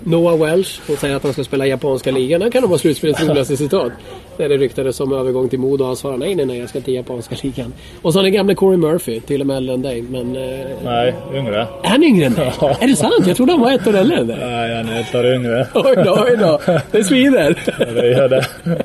Noah 0.03 0.37
Welsh. 0.45 0.81
Hon 0.87 0.97
säger 0.97 1.15
att 1.15 1.23
han 1.23 1.33
ska 1.33 1.43
spela 1.43 1.65
i 1.65 1.69
japanska 1.69 2.11
ligan. 2.11 2.41
Det 2.41 2.49
kan 2.51 2.61
nog 2.61 2.69
vara 2.69 2.79
slutspelets 2.79 3.23
roligaste 3.23 3.57
citat. 3.65 3.91
När 4.37 4.49
det 4.49 4.57
ryktades 4.57 4.99
om 4.99 5.13
övergång 5.13 5.49
till 5.49 5.59
Modo 5.59 5.83
och 5.83 5.87
han 5.87 5.95
svarade 5.95 6.19
nej, 6.19 6.35
nej, 6.35 6.45
nej, 6.45 6.59
jag 6.59 6.69
ska 6.69 6.81
till 6.81 6.93
japanska 6.93 7.35
ligan. 7.43 7.73
Och 8.01 8.13
så 8.13 8.19
har 8.19 8.23
ni 8.23 8.31
gamle 8.31 8.55
Corey 8.55 8.77
Murphy, 8.77 9.19
till 9.19 9.41
och 9.41 9.47
med 9.47 9.57
äldre 9.57 9.73
än 9.73 9.81
dig. 9.81 10.01
Men 10.01 10.35
eh, 10.35 10.65
Nej, 10.83 11.13
yngre. 11.33 11.67
är 11.83 11.89
han 11.89 12.03
yngre 12.03 12.25
än 12.25 12.33
dig? 12.33 12.51
Är 12.79 12.87
det 12.87 12.95
sant? 12.95 13.27
Jag 13.27 13.37
trodde 13.37 13.51
han 13.51 13.61
var 13.61 13.71
ett 13.71 13.87
år 13.87 13.95
äldre 13.95 14.17
än 14.17 14.27
dig. 14.27 14.37
Nej, 14.39 14.75
han 14.75 14.89
är 14.89 15.01
ett 15.01 15.15
år 15.15 15.25
yngre. 15.33 15.67
Oj 15.73 15.95
då, 16.05 16.25
oj 16.29 16.37
då. 16.39 16.59
Det 16.91 17.03
svider. 17.03 17.59
Det 17.95 18.07
gör 18.11 18.29
det. 18.29 18.45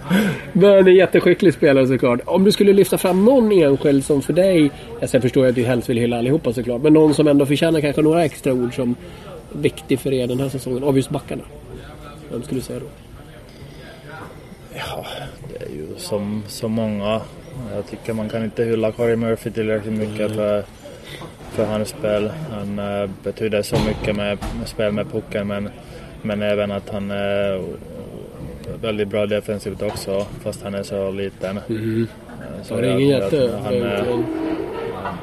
Men 0.52 0.88
en 0.88 0.94
jätteskicklig 0.94 1.54
spelare 1.54 1.86
såklart. 1.86 2.20
Om 2.24 2.44
du 2.44 2.52
skulle 2.52 2.72
lyfta 2.72 2.98
fram 2.98 3.24
någon 3.24 3.52
enskild 3.52 4.04
som 4.04 4.22
för 4.22 4.32
dig... 4.32 4.70
Alltså 5.00 5.16
jag 5.16 5.22
förstår 5.22 5.46
att 5.46 5.54
du 5.54 5.64
helst 5.64 5.88
vill 5.88 5.98
hylla 5.98 6.18
allihopa 6.18 6.52
såklart. 6.52 6.82
Men 6.82 6.92
någon 6.92 7.14
som 7.14 7.28
ändå 7.28 7.46
förtjänar 7.46 7.80
kanske 7.80 8.02
några 8.02 8.24
extra 8.24 8.52
ord 8.52 8.74
som 8.76 8.94
viktig 9.52 10.00
för 10.00 10.12
er 10.12 10.26
den 10.26 10.40
här 10.40 10.48
säsongen. 10.48 10.84
Av 10.84 10.96
just 10.96 11.10
backarna. 11.10 11.42
Vem 12.30 12.42
skulle 12.42 12.60
du 12.60 12.64
säga 12.64 12.78
då? 12.80 12.86
Ja, 14.74 15.06
det 15.52 15.64
är 15.64 15.68
ju 15.70 15.86
som 15.96 16.42
så 16.48 16.68
många. 16.68 17.20
Jag 17.74 17.86
tycker 17.90 18.12
man 18.12 18.28
kan 18.28 18.44
inte 18.44 18.64
hylla 18.64 18.92
Corey 18.92 19.16
Murphy 19.16 19.50
tillräckligt 19.50 19.92
mycket 19.98 20.34
för, 20.34 20.64
för 21.50 21.64
hans 21.64 21.88
spel. 21.88 22.32
Han 22.50 22.78
eh, 22.78 23.10
betyder 23.24 23.62
så 23.62 23.76
mycket 23.86 24.16
med, 24.16 24.38
med 24.58 24.68
spel 24.68 24.92
med 24.92 25.10
pucken 25.12 25.46
men, 25.46 25.68
men 26.22 26.42
även 26.42 26.70
att 26.72 26.88
han 26.90 27.10
är 27.10 27.62
väldigt 28.82 29.08
bra 29.08 29.26
defensivt 29.26 29.82
också 29.82 30.26
fast 30.42 30.62
han 30.62 30.74
är 30.74 30.82
så 30.82 31.10
liten. 31.10 31.56
Eh, 31.56 32.06
Så 32.64 32.76
det 32.80 32.86
är 32.88 32.98
ingen 32.98 33.08
jätte... 33.20 33.58
han 33.64 33.74
är- 33.74 34.24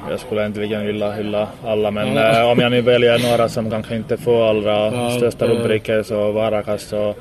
jag 0.10 0.20
skulle 0.20 0.42
egentligen 0.42 0.86
vilja 0.86 1.12
hylla 1.12 1.48
alla 1.66 1.92
men 1.92 2.18
eh, 2.18 2.50
om 2.52 2.60
jag 2.60 2.72
nu 2.72 2.82
väljer 2.82 3.30
några 3.32 3.50
som 3.50 3.70
kanske 3.72 3.96
inte 3.96 4.18
får 4.18 4.50
allra 4.50 5.12
största 5.12 5.48
rubriker 5.48 6.04
så 6.04 6.32
Varakas 6.32 6.94
och 6.94 7.18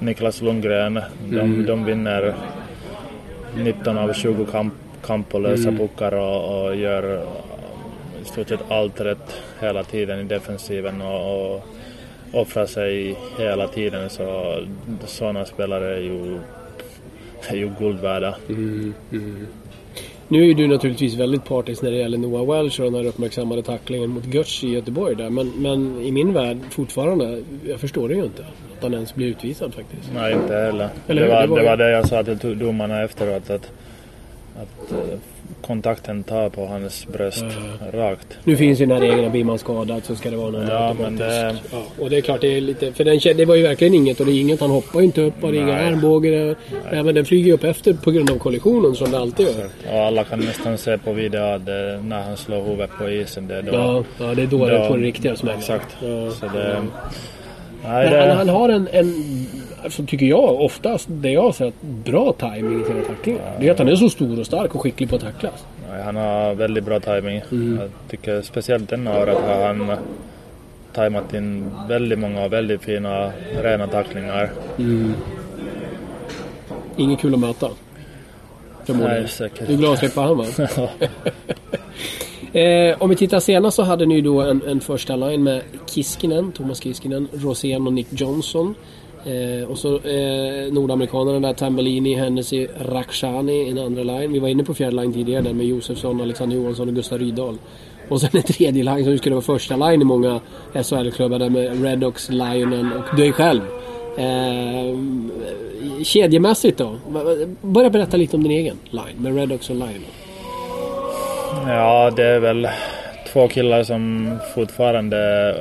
Niklas 0.00 0.42
Lundgren. 0.42 0.94
De, 1.30 1.38
Mm. 1.40 1.66
de 1.66 1.84
vinner 1.84 2.34
19 3.56 3.98
av 3.98 4.12
20 4.12 4.44
kamp, 4.46 4.74
kamp 5.06 5.34
och 5.34 5.40
lösa 5.40 5.68
Mm. 5.68 5.78
puckar 5.78 6.14
och, 6.14 6.64
och 6.66 6.76
gör 6.76 7.20
i 8.22 8.24
stort 8.24 8.48
sett 8.48 8.60
allt 8.72 9.00
rätt 9.00 9.40
hela 9.60 9.84
tiden 9.84 10.20
i 10.20 10.24
defensiven 10.24 11.00
och, 11.02 11.54
och 11.54 11.64
offrar 12.32 12.66
sig 12.66 13.16
hela 13.38 13.68
tiden 13.68 14.10
så 14.10 14.58
sådana 15.06 15.44
spelare 15.44 15.96
är 15.96 16.00
ju, 16.00 16.38
är 17.48 17.56
ju 17.56 17.70
guld 17.78 18.00
värda. 18.00 18.34
Nu 20.30 20.50
är 20.50 20.54
du 20.54 20.66
naturligtvis 20.66 21.14
väldigt 21.14 21.44
partisk 21.44 21.82
när 21.82 21.90
det 21.90 21.96
gäller 21.96 22.18
Noah 22.18 22.56
Welch 22.56 22.80
och 22.80 22.84
den 22.84 22.94
här 22.94 23.06
uppmärksammade 23.06 23.62
tacklingen 23.62 24.10
mot 24.10 24.26
Götz 24.26 24.64
i 24.64 24.68
Göteborg 24.68 25.14
där. 25.14 25.30
Men, 25.30 25.48
men 25.48 26.00
i 26.00 26.12
min 26.12 26.32
värld 26.32 26.58
fortfarande, 26.70 27.42
jag 27.66 27.80
förstår 27.80 28.08
det 28.08 28.14
ju 28.14 28.24
inte. 28.24 28.42
Att 28.76 28.82
han 28.82 28.94
ens 28.94 29.14
blir 29.14 29.26
utvisad 29.26 29.74
faktiskt. 29.74 30.10
Nej, 30.14 30.34
inte 30.34 30.54
heller. 30.54 30.88
Eller 31.06 31.22
det, 31.22 31.28
var, 31.28 31.56
Det 31.56 31.64
var 31.64 31.76
det 31.76 31.90
jag 31.90 32.08
sa 32.08 32.24
till 32.24 32.58
domarna 32.58 33.02
efteråt 33.02 33.50
att, 33.50 33.72
att 34.56 34.92
eh, 34.92 35.18
kontakten 35.68 36.22
tar 36.22 36.48
på 36.48 36.66
hans 36.66 37.06
bröst 37.12 37.44
rakt. 37.92 38.38
Nu 38.44 38.56
finns 38.56 38.80
ju 38.80 38.86
den 38.86 38.94
här 38.96 39.02
regeln 39.02 39.24
att 39.26 39.32
blir 39.32 39.44
man 39.44 39.58
skadad 39.58 40.04
så 40.04 40.16
ska 40.16 40.30
det 40.30 40.36
vara 40.36 40.50
någon 40.50 40.66
Ja, 40.68 40.94
men 41.00 41.16
det- 41.16 41.56
ja, 41.72 41.82
Och 41.98 42.10
det 42.10 42.16
är 42.16 42.20
klart 42.20 42.40
det 42.40 42.56
är 42.56 42.60
lite... 42.60 42.92
För 42.92 43.04
den, 43.04 43.18
det 43.36 43.44
var 43.44 43.54
ju 43.54 43.62
verkligen 43.62 43.94
inget 43.94 44.20
och 44.20 44.26
det 44.26 44.32
är 44.32 44.40
inget. 44.40 44.60
Han 44.60 44.70
hoppar 44.70 45.00
ju 45.00 45.06
inte 45.06 45.20
upp 45.20 45.44
och 45.44 45.52
det 45.52 45.58
är 45.58 45.62
inga 45.62 45.78
armbågar. 45.78 46.56
Nej, 46.92 47.02
men 47.02 47.14
den 47.14 47.24
flyger 47.24 47.46
ju 47.46 47.52
upp 47.52 47.64
efter 47.64 47.92
på 47.94 48.10
grund 48.10 48.30
av 48.30 48.38
kollisionen 48.38 48.94
som 48.94 49.10
det 49.10 49.18
alltid 49.18 49.46
gör. 49.46 49.66
Och 49.92 49.98
alla 50.06 50.24
kan 50.24 50.38
nästan 50.40 50.78
se 50.78 50.98
på 50.98 51.12
video 51.12 51.40
att 51.40 51.66
det, 51.66 52.00
när 52.04 52.22
han 52.22 52.36
slår 52.36 52.62
huvudet 52.64 52.90
på 52.98 53.10
isen, 53.10 53.48
det 53.48 53.54
är 53.56 53.62
då... 53.62 53.72
Ja, 53.72 54.04
ja 54.18 54.34
det 54.34 54.42
är 54.42 54.46
då 54.46 54.58
då- 54.68 54.84
får 54.88 54.94
den 54.94 55.02
riktiga 55.04 55.36
smällen. 55.36 55.58
Exakt. 55.60 55.96
Ja. 56.00 56.30
Så 56.30 56.46
det... 56.46 56.82
Nej, 57.84 58.10
Men 58.10 58.28
han, 58.28 58.36
han 58.38 58.48
har 58.48 58.68
en, 58.68 58.88
en 58.92 59.14
alltså, 59.84 60.06
tycker 60.06 60.26
jag, 60.26 60.60
oftast 60.60 61.08
det 61.10 61.30
jag 61.30 61.42
har 61.42 61.52
sett, 61.52 61.82
bra 61.82 62.32
timing 62.32 62.82
i 62.82 62.84
sina 62.84 63.04
tacklingar. 63.04 63.56
Det 63.60 63.68
är 63.68 63.72
att 63.72 63.78
han 63.78 63.88
är 63.88 63.96
så 63.96 64.10
stor 64.10 64.40
och 64.40 64.46
stark 64.46 64.74
och 64.74 64.82
skicklig 64.82 65.10
på 65.10 65.16
att 65.16 65.22
tacklas. 65.22 65.64
nej, 65.90 66.02
han 66.02 66.16
har 66.16 66.54
väldigt 66.54 66.84
bra 66.84 67.00
timing. 67.00 67.42
Mm. 67.50 67.78
Jag 67.80 67.90
tycker 68.10 68.42
speciellt 68.42 68.88
denna 68.88 69.20
året 69.20 69.38
har 69.38 69.66
han 69.66 69.96
tajmat 70.92 71.34
in 71.34 71.70
väldigt 71.88 72.18
många 72.18 72.48
väldigt 72.48 72.82
fina 72.82 73.32
rena 73.62 73.86
tacklingar. 73.86 74.50
Inget 76.96 77.20
kul 77.20 77.34
att 77.34 77.40
möta. 77.40 77.70
Förmodligen. 78.84 79.20
Nej, 79.22 79.28
säkert. 79.28 79.66
Du 79.66 79.72
är 79.72 79.78
glad 79.78 79.92
att 79.92 79.98
slippa 79.98 80.20
han 80.20 80.38
va? 80.38 80.44
Eh, 82.52 83.02
om 83.02 83.10
vi 83.10 83.16
tittar 83.16 83.40
senast 83.40 83.76
så 83.76 83.82
hade 83.82 84.06
ni 84.06 84.20
då 84.20 84.40
en, 84.40 84.62
en 84.62 84.80
första 84.80 85.16
line 85.16 85.42
med 85.42 85.62
Kiskinen, 85.86 86.52
Thomas 86.52 86.82
Kiskinen, 86.82 87.28
Rosén 87.32 87.86
och 87.86 87.92
Nick 87.92 88.06
Johnson. 88.10 88.74
Eh, 89.28 89.70
och 89.70 89.78
så 89.78 89.94
eh, 89.94 90.72
nordamerikanerna 90.72 91.48
där, 91.48 91.54
Tambellini, 91.54 92.14
Hennessy, 92.14 92.66
Rakhshani 92.80 93.52
i 93.52 93.70
en 93.70 93.78
andra 93.78 94.02
line. 94.02 94.32
Vi 94.32 94.38
var 94.38 94.48
inne 94.48 94.64
på 94.64 94.74
fjärde 94.74 94.96
line 94.96 95.12
tidigare 95.12 95.42
där 95.42 95.52
med 95.52 95.66
Josefsson, 95.66 96.20
Alexander 96.20 96.56
Johansson 96.56 96.88
och 96.88 96.94
Gustav 96.94 97.18
Rydahl. 97.18 97.58
Och 98.08 98.20
sen 98.20 98.30
en 98.32 98.42
tredje 98.42 98.84
line 98.84 99.04
som 99.04 99.18
skulle 99.18 99.34
vara 99.34 99.44
första 99.44 99.76
line 99.76 100.02
i 100.02 100.04
många 100.04 100.40
SHL-klubbar 100.74 101.38
där 101.38 101.50
med 101.50 101.82
Redox, 101.82 102.28
Lionen 102.30 102.92
och 102.92 103.16
dig 103.16 103.32
själv. 103.32 103.60
Eh, 104.18 104.98
kedjemässigt 106.02 106.78
då? 106.78 106.96
Börja 107.60 107.90
berätta 107.90 108.16
lite 108.16 108.36
om 108.36 108.42
din 108.42 108.52
egen 108.52 108.76
line 108.90 109.16
med 109.16 109.36
Redox 109.36 109.70
och 109.70 109.76
Lionen. 109.76 110.02
Ja, 111.66 112.10
det 112.16 112.24
är 112.24 112.40
väl 112.40 112.68
två 113.32 113.48
killar 113.48 113.82
som 113.82 114.32
fortfarande 114.54 115.54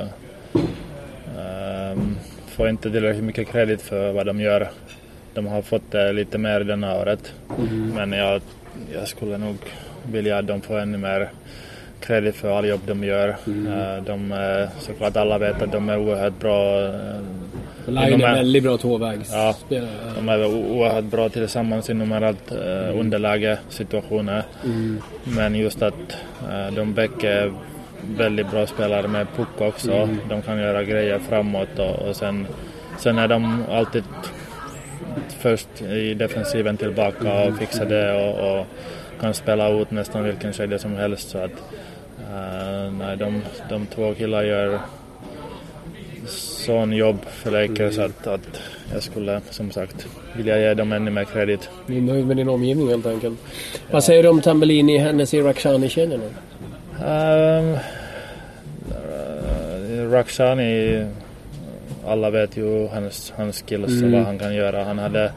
får 2.57 2.69
inte 2.69 2.91
tillräckligt 2.91 3.23
mycket 3.23 3.47
kredit 3.47 3.81
för 3.81 4.11
vad 4.11 4.25
de 4.25 4.39
gör. 4.41 4.69
De 5.33 5.47
har 5.47 5.61
fått 5.61 5.91
det 5.91 6.13
lite 6.13 6.37
mer 6.37 6.59
denna 6.59 6.95
året. 6.95 7.33
Men 7.95 8.11
jag, 8.11 8.41
jag 8.93 9.07
skulle 9.07 9.37
nog 9.37 9.55
vilja 10.11 10.37
att 10.37 10.47
de 10.47 10.61
får 10.61 10.79
ännu 10.79 10.97
mer 10.97 11.29
kredit 11.99 12.35
för 12.35 12.57
all 12.57 12.65
jobb 12.67 12.81
de 12.87 13.03
gör. 13.03 13.29
Eh, 13.29 14.03
de, 14.05 14.31
är- 14.31 14.69
såklart 14.79 15.17
alla 15.17 15.37
vet 15.37 15.61
att 15.61 15.71
de 15.71 15.89
är 15.89 15.97
oerhört 15.99 16.39
bra. 16.39 16.83
eh, 16.85 16.91
inom- 18.07 18.21
är 18.21 18.35
väldigt 18.35 18.63
bra 18.63 18.77
tvåvägs. 18.77 19.29
Ja. 19.33 19.55
De 20.15 20.29
är 20.29 20.45
oerhört 20.45 21.03
bra 21.05 21.29
tillsammans 21.29 21.89
i 21.89 21.93
numerärt 21.93 22.51
uh, 22.51 22.99
underläge 22.99 23.57
situationer. 23.69 24.43
Men 25.23 25.55
just 25.55 25.81
att 25.81 26.17
eh, 26.51 26.73
de 26.75 26.93
bägge 26.93 27.29
är 27.31 27.51
väldigt 28.17 28.51
bra 28.51 28.67
spelare 28.67 29.07
med 29.07 29.27
puck 29.35 29.61
också. 29.61 30.09
De 30.29 30.41
kan 30.41 30.59
göra 30.59 30.83
grejer 30.83 31.19
framåt 31.19 31.79
och, 31.79 32.07
och 32.07 32.15
sen, 32.15 32.47
sen 32.97 33.17
är 33.17 33.27
de 33.27 33.63
alltid 33.71 34.03
först 35.39 35.81
i 35.81 36.13
defensiven 36.13 36.77
tillbaka 36.77 37.43
och 37.43 37.57
fixa 37.57 37.85
det 37.85 38.13
och, 38.13 38.59
och 38.59 38.65
kan 39.19 39.33
spela 39.33 39.69
ut 39.69 39.91
nästan 39.91 40.23
vilken 40.23 40.53
kedja 40.53 40.79
som 40.79 40.95
helst. 40.95 41.29
Så 41.29 41.37
att, 41.37 41.51
uh, 41.51 42.93
nej, 42.99 43.17
de, 43.17 43.41
de 43.69 43.85
två 43.85 44.13
killarna 44.13 44.43
gör 44.43 44.79
sån 46.67 46.93
jobb 46.93 47.17
för 47.25 47.51
Lakers 47.51 47.97
mm. 47.97 48.11
att, 48.11 48.27
att 48.27 48.61
jag 48.93 49.03
skulle 49.03 49.41
som 49.49 49.71
sagt 49.71 50.07
vilja 50.35 50.59
ge 50.59 50.73
dem 50.73 50.91
ännu 50.91 51.11
mer 51.11 51.25
kredit. 51.25 51.69
Du 51.87 51.97
är 51.97 52.01
nöjd 52.01 52.27
med 52.27 52.37
din 52.37 52.49
omgivning 52.49 52.87
helt 52.87 53.05
enkelt. 53.05 53.39
Ja. 53.43 53.79
Vad 53.91 54.03
säger 54.03 54.23
du 54.23 54.29
om 54.29 54.41
Tambellini, 54.41 54.97
Hennessy, 54.97 55.41
Rakhshani-kedjan? 55.41 56.21
Um, 57.05 57.77
Rakhshani, 60.11 61.05
alla 62.05 62.29
vet 62.29 62.57
ju 62.57 62.87
hans, 62.87 63.33
hans 63.35 63.63
skills 63.67 63.91
mm. 63.91 64.05
och 64.05 64.19
vad 64.19 64.27
han 64.27 64.39
kan 64.39 64.55
göra. 64.55 64.83
Han 64.83 64.99
hade 64.99 65.31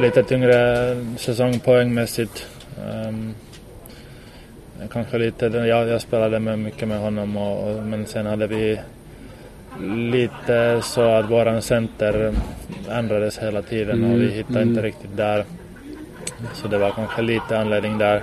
lite 0.00 0.22
tyngre 0.22 0.96
säsong 1.16 1.58
poängmässigt. 1.60 2.46
Um, 3.08 3.34
kanske 4.92 5.18
lite, 5.18 5.46
jag, 5.46 5.88
jag 5.88 6.00
spelade 6.00 6.38
med 6.38 6.58
mycket 6.58 6.88
med 6.88 7.00
honom 7.00 7.36
och, 7.36 7.70
och, 7.70 7.82
men 7.82 8.06
sen 8.06 8.26
hade 8.26 8.46
vi 8.46 8.80
lite 9.84 10.80
så 10.82 11.00
att 11.00 11.30
våran 11.30 11.62
center 11.62 12.32
ändrades 12.90 13.38
hela 13.38 13.62
tiden 13.62 14.04
och 14.04 14.10
vi 14.10 14.24
mm, 14.24 14.34
hittade 14.34 14.60
mm. 14.60 14.68
inte 14.68 14.82
riktigt 14.82 15.16
där. 15.16 15.44
Så 16.54 16.68
det 16.68 16.78
var 16.78 16.90
kanske 16.90 17.22
lite 17.22 17.58
anledning 17.58 17.98
där. 17.98 18.22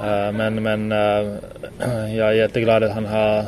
Uh, 0.00 0.32
men 0.32 0.62
men 0.62 0.92
uh, 0.92 1.36
jag 2.16 2.28
är 2.28 2.32
jätteglad 2.32 2.82
att 2.82 2.92
han 2.92 3.06
har 3.06 3.38
uh, 3.38 3.44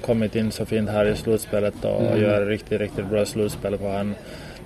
kommit 0.00 0.36
in 0.36 0.52
så 0.52 0.66
fint 0.66 0.90
här 0.90 1.04
i 1.06 1.16
slutspelet 1.16 1.84
och 1.84 2.00
mm. 2.00 2.22
gör 2.22 2.46
riktigt, 2.46 2.80
riktigt 2.80 3.06
bra 3.06 3.24
slutspel. 3.24 3.78
För 3.78 3.96
han 3.96 4.14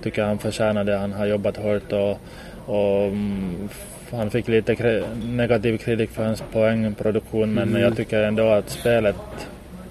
tycker 0.03 0.23
han 0.23 0.37
förtjänar 0.37 0.83
det. 0.83 0.97
Han 0.97 1.13
har 1.13 1.25
jobbat 1.25 1.57
hårt 1.57 1.91
och, 1.91 2.19
och 2.65 3.07
um, 3.07 3.69
han 4.11 4.29
fick 4.29 4.47
lite 4.47 5.03
negativ 5.25 5.77
kritik 5.77 6.09
för 6.09 6.23
hans 6.23 6.43
poängproduktion 6.51 7.53
men 7.53 7.69
mm. 7.69 7.81
jag 7.81 7.97
tycker 7.97 8.23
ändå 8.23 8.49
att 8.49 8.69
spelet 8.69 9.15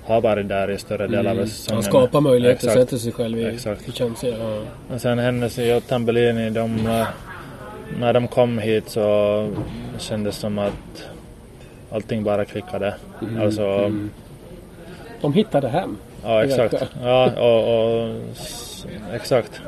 har 0.04 0.20
varit 0.20 0.48
där 0.48 0.70
i 0.70 0.78
större 0.78 1.04
mm. 1.04 1.26
av 1.26 1.46
säsongen. 1.46 1.76
Han 1.76 1.82
skapar 1.82 2.20
möjligheter, 2.20 2.66
Exakt. 2.66 2.80
sätter 2.80 2.96
sig 2.96 3.12
själv 3.12 3.38
i, 3.38 3.44
Exakt. 3.44 3.88
i 3.88 3.92
chanser. 3.92 4.36
Ja. 4.38 4.62
Och 4.94 5.00
sen 5.00 5.18
Hennessy 5.18 5.72
och 5.72 5.86
Tambellini, 5.86 6.50
de, 6.50 6.86
eh, 6.86 7.06
när 8.00 8.12
de 8.12 8.28
kom 8.28 8.59
hit 8.59 8.88
så 8.88 9.48
kändes 9.98 10.35
det 10.35 10.40
som 10.40 10.59
att 10.59 11.09
allting 11.90 12.24
bara 12.24 12.44
klickade. 12.44 12.94
Mm. 13.22 13.42
Alltså, 13.42 13.62
mm. 13.62 14.11
De 15.20 15.33
hittade 15.33 15.68
hem. 15.68 15.96
Ja, 16.24 16.44
exakt. 16.44 16.74
Ja, 17.02 17.31
och, 17.40 18.02
och, 18.02 18.14
exakt. 19.12 19.61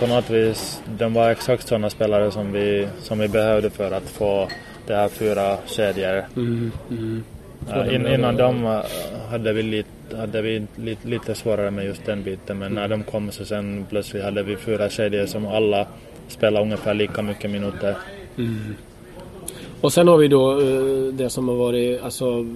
På 0.00 0.06
något 0.06 0.30
vis, 0.30 0.82
de 0.98 1.14
var 1.14 1.30
exakt 1.30 1.68
sådana 1.68 1.90
spelare 1.90 2.30
som 2.30 2.52
vi, 2.52 2.88
som 2.98 3.18
vi 3.18 3.28
behövde 3.28 3.70
för 3.70 3.92
att 3.92 4.08
få 4.08 4.48
de 4.86 4.94
här 4.94 5.08
fyra 5.08 5.56
kedjor. 5.66 6.24
Mm. 6.36 6.72
Mm. 6.90 7.24
Ja, 7.68 7.90
in, 7.90 8.06
innan 8.06 8.36
dem 8.36 8.66
eh, 8.66 8.80
hade 9.30 9.52
vi, 9.52 9.62
lite, 9.62 10.16
hade 10.16 10.42
vi 10.42 10.66
lite, 10.76 11.08
lite 11.08 11.34
svårare 11.34 11.70
med 11.70 11.84
just 11.84 12.06
den 12.06 12.22
biten 12.22 12.58
men 12.58 12.72
när 12.72 12.88
de 12.88 13.02
kom 13.02 13.30
så 13.30 13.44
sen 13.44 13.86
plötsligt 13.90 14.24
hade 14.24 14.42
vi 14.42 14.56
fyra 14.56 14.88
kedjor 14.88 15.26
som 15.26 15.46
alla 15.46 15.86
Spela 16.30 16.62
ungefär 16.62 16.94
lika 16.94 17.22
mycket 17.22 17.50
minuter. 17.50 17.96
Mm. 18.38 18.74
Och 19.80 19.92
sen 19.92 20.08
har 20.08 20.16
vi 20.16 20.28
då 20.28 20.60
eh, 20.60 21.12
det 21.12 21.30
som 21.30 21.48
har 21.48 21.56
varit 21.56 22.02
alltså, 22.02 22.46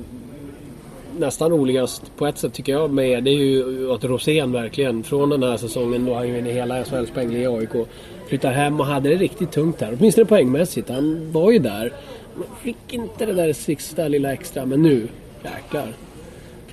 nästan 1.19 1.51
roligast 1.51 2.17
på 2.17 2.27
ett 2.27 2.39
sätt 2.39 2.53
tycker 2.53 2.73
jag 2.73 2.91
med 2.91 3.25
det 3.25 3.31
är 3.31 3.35
ju 3.35 3.93
att 3.93 4.05
Rosén 4.05 4.53
verkligen 4.53 5.03
från 5.03 5.31
den 5.31 5.43
här 5.43 5.57
säsongen 5.57 6.05
då 6.05 6.15
han 6.15 6.29
ju 6.29 6.37
i 6.37 6.53
hela 6.53 6.85
SHLs 6.85 7.11
poängliga 7.11 7.43
i 7.43 7.47
AIK 7.47 7.89
flyttar 8.29 8.53
hem 8.53 8.81
och 8.81 8.87
hade 8.87 9.09
det 9.09 9.17
riktigt 9.17 9.53
tungt 9.53 9.81
här. 9.81 9.97
Åtminstone 9.99 10.25
poängmässigt. 10.25 10.89
Han 10.89 11.33
var 11.33 11.51
ju 11.51 11.59
där. 11.59 11.93
Fick 12.63 12.93
inte 12.93 13.27
det 13.27 13.33
där 13.33 13.53
sista 13.53 14.09
lilla 14.09 14.33
extra, 14.33 14.67
men 14.67 14.83
nu 14.83 15.09
jäklar. 15.45 15.89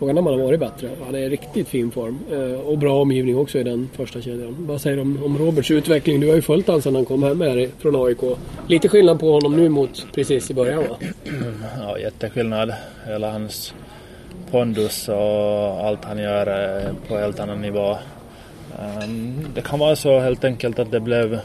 Frågan 0.02 0.18
om 0.18 0.26
han 0.26 0.40
har 0.40 0.46
varit 0.46 0.60
bättre. 0.60 0.90
Han 1.06 1.16
är 1.16 1.20
i 1.20 1.30
riktigt 1.30 1.68
fin 1.68 1.92
form. 1.92 2.20
Eh, 2.32 2.60
och 2.60 2.78
bra 2.78 3.02
omgivning 3.02 3.38
också 3.38 3.60
i 3.60 3.64
den 3.64 3.90
första 3.94 4.22
kedjan. 4.22 4.56
Vad 4.60 4.82
säger 4.82 4.96
du 4.96 5.02
om, 5.02 5.24
om 5.24 5.38
Roberts 5.38 5.72
utveckling? 5.72 6.20
Du 6.20 6.28
har 6.28 6.36
ju 6.36 6.42
följt 6.42 6.68
honom 6.68 6.82
sedan 6.82 6.96
han 6.96 7.06
kom 7.06 7.24
hem 7.24 7.42
här 7.42 7.70
från 7.80 8.06
AIK. 8.06 8.38
Lite 8.68 8.90
skillnad 8.90 9.20
på 9.20 9.32
honom 9.32 9.56
nu 9.56 9.70
mot 9.70 10.08
precis 10.16 10.52
i 10.52 10.54
början 10.54 10.84
va? 10.90 10.96
Ja, 11.80 12.00
jätteskillnad. 12.00 12.74
Hela 13.08 13.32
hans 13.32 13.74
pondus 14.52 15.10
och 15.10 15.86
allt 15.86 16.06
han 16.06 16.18
gör 16.18 16.46
på 17.08 17.18
helt 17.18 17.40
annan 17.40 17.62
nivå. 17.62 17.98
Ehm, 18.80 19.46
det 19.56 19.62
kan 19.62 19.80
vara 19.80 19.96
så 19.96 20.20
helt 20.20 20.44
enkelt 20.44 20.80
att 20.80 20.92
det 20.92 21.00
blev 21.00 21.40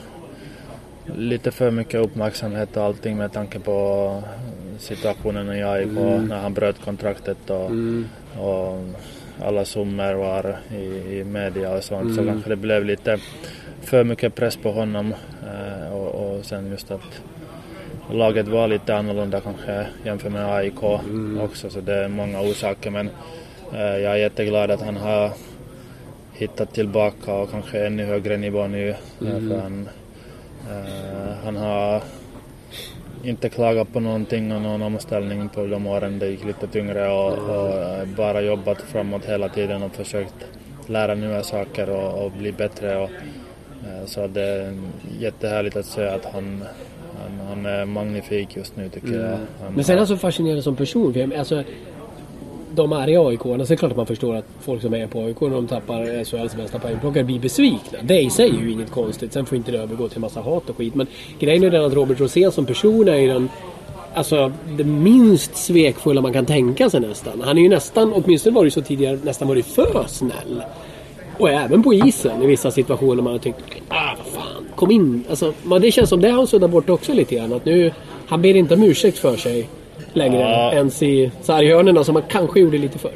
lite 1.16 1.50
för 1.50 1.70
mycket 1.70 2.00
uppmärksamhet 2.00 2.76
och 2.76 2.82
allting 2.82 3.16
med 3.16 3.32
tanke 3.32 3.58
på 3.58 4.22
situationen 4.78 5.56
i 5.56 5.62
AIK 5.62 5.86
mm. 5.86 6.26
när 6.26 6.38
han 6.38 6.54
bröt 6.54 6.84
kontraktet 6.84 7.50
och, 7.50 7.66
mm. 7.66 8.08
Och 8.38 8.78
alla 9.44 9.64
summor 9.64 10.14
var 10.14 10.56
i, 10.70 11.18
i 11.18 11.24
media 11.24 11.76
och 11.76 11.84
sånt 11.84 12.02
mm. 12.02 12.16
så 12.16 12.24
kanske 12.24 12.50
det 12.50 12.56
blev 12.56 12.84
lite 12.84 13.18
för 13.82 14.04
mycket 14.04 14.34
press 14.34 14.56
på 14.56 14.72
honom 14.72 15.14
eh, 15.42 15.92
och, 15.92 16.08
och 16.08 16.44
sen 16.44 16.70
just 16.70 16.90
att 16.90 17.22
laget 18.12 18.48
var 18.48 18.68
lite 18.68 18.96
annorlunda 18.96 19.40
kanske 19.40 19.86
jämfört 20.04 20.32
med 20.32 20.54
AIK 20.54 20.82
mm. 20.82 21.40
också 21.40 21.70
så 21.70 21.80
det 21.80 21.94
är 21.94 22.08
många 22.08 22.40
orsaker 22.40 22.90
men 22.90 23.10
eh, 23.72 23.96
jag 23.96 24.12
är 24.12 24.16
jätteglad 24.16 24.70
att 24.70 24.82
han 24.82 24.96
har 24.96 25.30
hittat 26.32 26.74
tillbaka 26.74 27.34
och 27.34 27.50
kanske 27.50 27.86
ännu 27.86 28.04
högre 28.04 28.36
nivå 28.36 28.66
nu 28.66 28.94
mm. 29.20 29.48
för 29.48 29.60
han 29.60 29.88
Uh, 30.70 31.32
han 31.44 31.56
har 31.56 32.02
inte 33.26 33.48
klagat 33.48 33.92
på 33.92 34.00
någonting 34.00 34.52
och 34.52 34.62
någon 34.62 34.82
omställning 34.82 35.48
på 35.48 35.66
de 35.66 35.86
åren 35.86 36.18
det 36.18 36.28
gick 36.28 36.44
lite 36.44 36.66
tyngre 36.66 37.08
och, 37.08 37.32
och 37.32 38.08
bara 38.16 38.40
jobbat 38.40 38.80
framåt 38.80 39.24
hela 39.24 39.48
tiden 39.48 39.82
och 39.82 39.94
försökt 39.94 40.34
lära 40.86 41.14
nya 41.14 41.42
saker 41.42 41.90
och, 41.90 42.24
och 42.24 42.32
bli 42.32 42.52
bättre. 42.52 42.96
Och, 42.96 43.10
uh, 43.10 44.06
så 44.06 44.26
det 44.26 44.42
är 44.42 44.74
jättehärligt 45.20 45.76
att 45.76 45.86
se 45.86 46.06
att 46.06 46.24
han, 46.24 46.64
han, 47.20 47.46
han 47.48 47.66
är 47.66 47.84
magnifik 47.84 48.56
just 48.56 48.76
nu 48.76 48.88
tycker 48.88 49.08
mm. 49.08 49.20
jag. 49.20 49.30
Han, 49.30 49.74
Men 49.74 49.84
sen 49.84 49.94
är 49.94 49.98
han 49.98 50.06
så 50.06 50.16
fascinerande 50.16 50.62
som 50.62 50.76
person. 50.76 51.12
För 51.12 51.38
alltså, 51.38 51.64
de 52.76 52.92
är 52.92 53.08
i 53.08 53.16
AIK, 53.16 53.42
så 53.42 53.52
är 53.52 53.58
det 53.58 53.76
klart 53.76 53.90
att 53.90 53.96
man 53.96 54.06
förstår 54.06 54.34
att 54.34 54.44
folk 54.60 54.82
som 54.82 54.94
är 54.94 55.06
på 55.06 55.20
AIK 55.20 55.40
när 55.40 55.50
de 55.50 55.66
tappar 55.66 56.24
SHLs 56.24 56.56
bästa 56.56 56.78
poängplockare 56.78 57.24
blir 57.24 57.40
besvikna. 57.40 57.98
Det 58.02 58.20
i 58.20 58.30
sig 58.30 58.50
är 58.50 58.60
ju 58.60 58.72
inget 58.72 58.90
konstigt. 58.90 59.32
Sen 59.32 59.46
får 59.46 59.58
inte 59.58 59.72
det 59.72 59.78
övergå 59.78 60.08
till 60.08 60.16
en 60.16 60.20
massa 60.20 60.40
hat 60.40 60.70
och 60.70 60.76
skit. 60.76 60.94
Men 60.94 61.06
grejen 61.38 61.64
är 61.64 61.70
den 61.70 61.84
att 61.84 61.94
Robert 61.94 62.20
Rosén 62.20 62.52
som 62.52 62.66
person 62.66 63.08
är 63.08 63.16
ju 63.16 63.28
den 63.28 63.48
Alltså 64.14 64.52
det 64.76 64.84
minst 64.84 65.56
svekfulla 65.56 66.20
man 66.20 66.32
kan 66.32 66.46
tänka 66.46 66.90
sig 66.90 67.00
nästan. 67.00 67.40
Han 67.40 67.58
är 67.58 67.62
ju 67.62 67.68
nästan, 67.68 68.12
åtminstone 68.12 68.56
var 68.56 68.64
det 68.64 68.70
så 68.70 68.82
tidigare, 68.82 69.18
nästan 69.22 69.48
varit 69.48 69.66
för 69.66 70.04
snäll. 70.08 70.62
Och 71.38 71.50
även 71.50 71.82
på 71.82 71.94
isen 71.94 72.42
i 72.42 72.46
vissa 72.46 72.70
situationer 72.70 73.22
man 73.22 73.32
har 73.32 73.38
tyckt 73.38 73.58
ah 73.88 74.14
vad 74.18 74.26
fan, 74.26 74.66
kom 74.74 74.90
in. 74.90 75.24
Alltså, 75.30 75.52
det 75.80 75.92
känns 75.92 76.08
som 76.08 76.20
det 76.20 76.28
har 76.28 76.36
han 76.36 76.46
suddat 76.46 76.70
bort 76.70 76.90
också 76.90 77.12
lite 77.14 77.34
grann. 77.34 77.52
Att 77.52 77.64
nu, 77.64 77.92
han 78.26 78.42
ber 78.42 78.56
inte 78.56 78.74
om 78.74 78.82
ursäkt 78.82 79.18
för 79.18 79.36
sig 79.36 79.68
längre 80.16 80.40
ja. 80.40 80.72
ens 80.72 81.02
i 81.02 81.30
sarghörnorna 81.42 82.04
som 82.04 82.14
man 82.14 82.22
kanske 82.28 82.60
gjorde 82.60 82.78
lite 82.78 82.98
förr. 82.98 83.14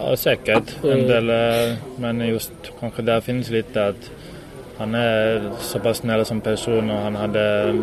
Ja, 0.00 0.16
säkert. 0.16 0.84
En 0.84 1.06
del, 1.06 1.30
eh, 1.30 1.76
men 1.96 2.28
just 2.28 2.52
kanske 2.80 3.02
där 3.02 3.20
finns 3.20 3.50
lite 3.50 3.86
att 3.86 4.10
han 4.78 4.94
är 4.94 5.50
så 5.58 5.78
pass 5.78 5.96
snäll 5.96 6.24
som 6.24 6.40
person 6.40 6.90
och 6.90 6.96
han 6.96 7.16
hade 7.16 7.74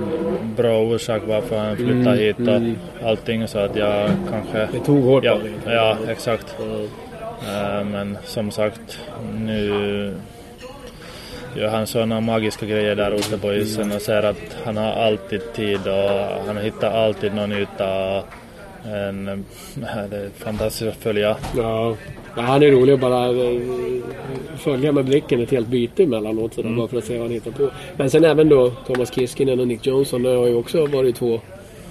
bra 0.57 0.81
orsak 0.81 1.21
varför 1.27 1.57
han 1.57 1.75
flyttade 1.75 1.99
mm, 1.99 2.17
hit 2.17 2.39
och 2.39 2.47
mm. 2.47 2.75
allting 3.03 3.47
så 3.47 3.59
att 3.59 3.75
jag 3.75 4.09
kanske... 4.29 4.67
Det 4.71 4.85
tog 4.85 5.03
hårt 5.03 5.23
ja, 5.23 5.37
ja, 5.65 5.97
exakt. 6.07 6.55
Mm. 6.59 6.81
Uh, 6.81 7.85
men 7.91 8.17
som 8.25 8.51
sagt, 8.51 8.99
nu 9.39 10.13
gör 11.55 11.67
han 11.67 11.87
sådana 11.87 12.21
magiska 12.21 12.65
grejer 12.65 12.95
där 12.95 13.11
ute 13.11 13.37
på 13.37 13.53
isen 13.53 13.91
och 13.91 14.01
ser 14.01 14.23
att 14.23 14.57
han 14.65 14.77
har 14.77 14.91
alltid 14.91 15.53
tid 15.53 15.87
och 15.87 16.45
han 16.47 16.57
hittar 16.57 16.91
alltid 16.91 17.33
någon 17.33 17.51
yta. 17.51 18.23
En, 18.85 19.45
det 20.09 20.17
är 20.17 20.29
fantastiskt 20.43 20.91
att 20.91 21.03
följa. 21.03 21.37
Ja. 21.57 21.95
ja, 22.35 22.41
han 22.41 22.63
är 22.63 22.71
rolig 22.71 22.93
att 22.93 22.99
bara 22.99 23.25
eh, 23.25 23.61
följa 24.57 24.91
med 24.91 25.05
blicken 25.05 25.41
ett 25.43 25.51
helt 25.51 25.67
byte 25.67 26.03
emellanåt 26.03 26.57
mm. 26.57 26.77
bara 26.77 26.87
för 26.87 26.97
att 26.97 27.03
se 27.03 27.13
vad 27.13 27.21
han 27.21 27.31
hittar 27.31 27.51
på. 27.51 27.69
Men 27.97 28.09
sen 28.09 28.25
även 28.25 28.49
då 28.49 28.69
Thomas 28.69 29.13
Kiskinen 29.13 29.59
och 29.59 29.67
Nick 29.67 29.87
Johnson, 29.87 30.23
det 30.23 30.29
har 30.29 30.47
ju 30.47 30.55
också 30.55 30.85
varit 30.85 31.15
två 31.15 31.39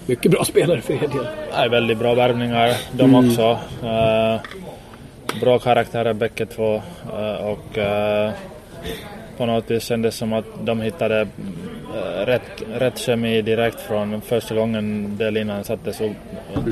mycket 0.07 0.33
bra 0.33 0.45
spelare 0.53 0.81
för 0.81 0.95
er 0.95 1.09
del. 1.09 1.27
Ja, 1.53 1.69
väldigt 1.71 1.99
bra 1.99 2.15
värvningar 2.15 2.77
de 2.93 3.03
mm. 3.03 3.29
också. 3.29 3.51
Uh, 3.83 4.41
bra 5.41 5.59
karaktärer 5.59 6.13
bägge 6.13 6.47
två 6.47 6.75
uh, 6.75 7.47
och 7.47 7.79
uh, 7.79 8.31
på 9.41 9.47
något 9.47 9.71
vis 9.71 9.83
kändes 9.85 10.17
som 10.17 10.33
att 10.33 10.45
de 10.65 10.81
hittade 10.81 11.21
eh, 11.95 12.27
rätt, 12.27 12.63
rätt 12.75 12.99
kemi 12.99 13.43
direkt 13.43 13.81
från 13.81 14.21
första 14.21 14.55
gången 14.55 15.17
det 15.19 15.31
linan 15.31 15.65
sattes 15.65 16.01
upp 16.01 16.17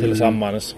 tillsammans. 0.01 0.77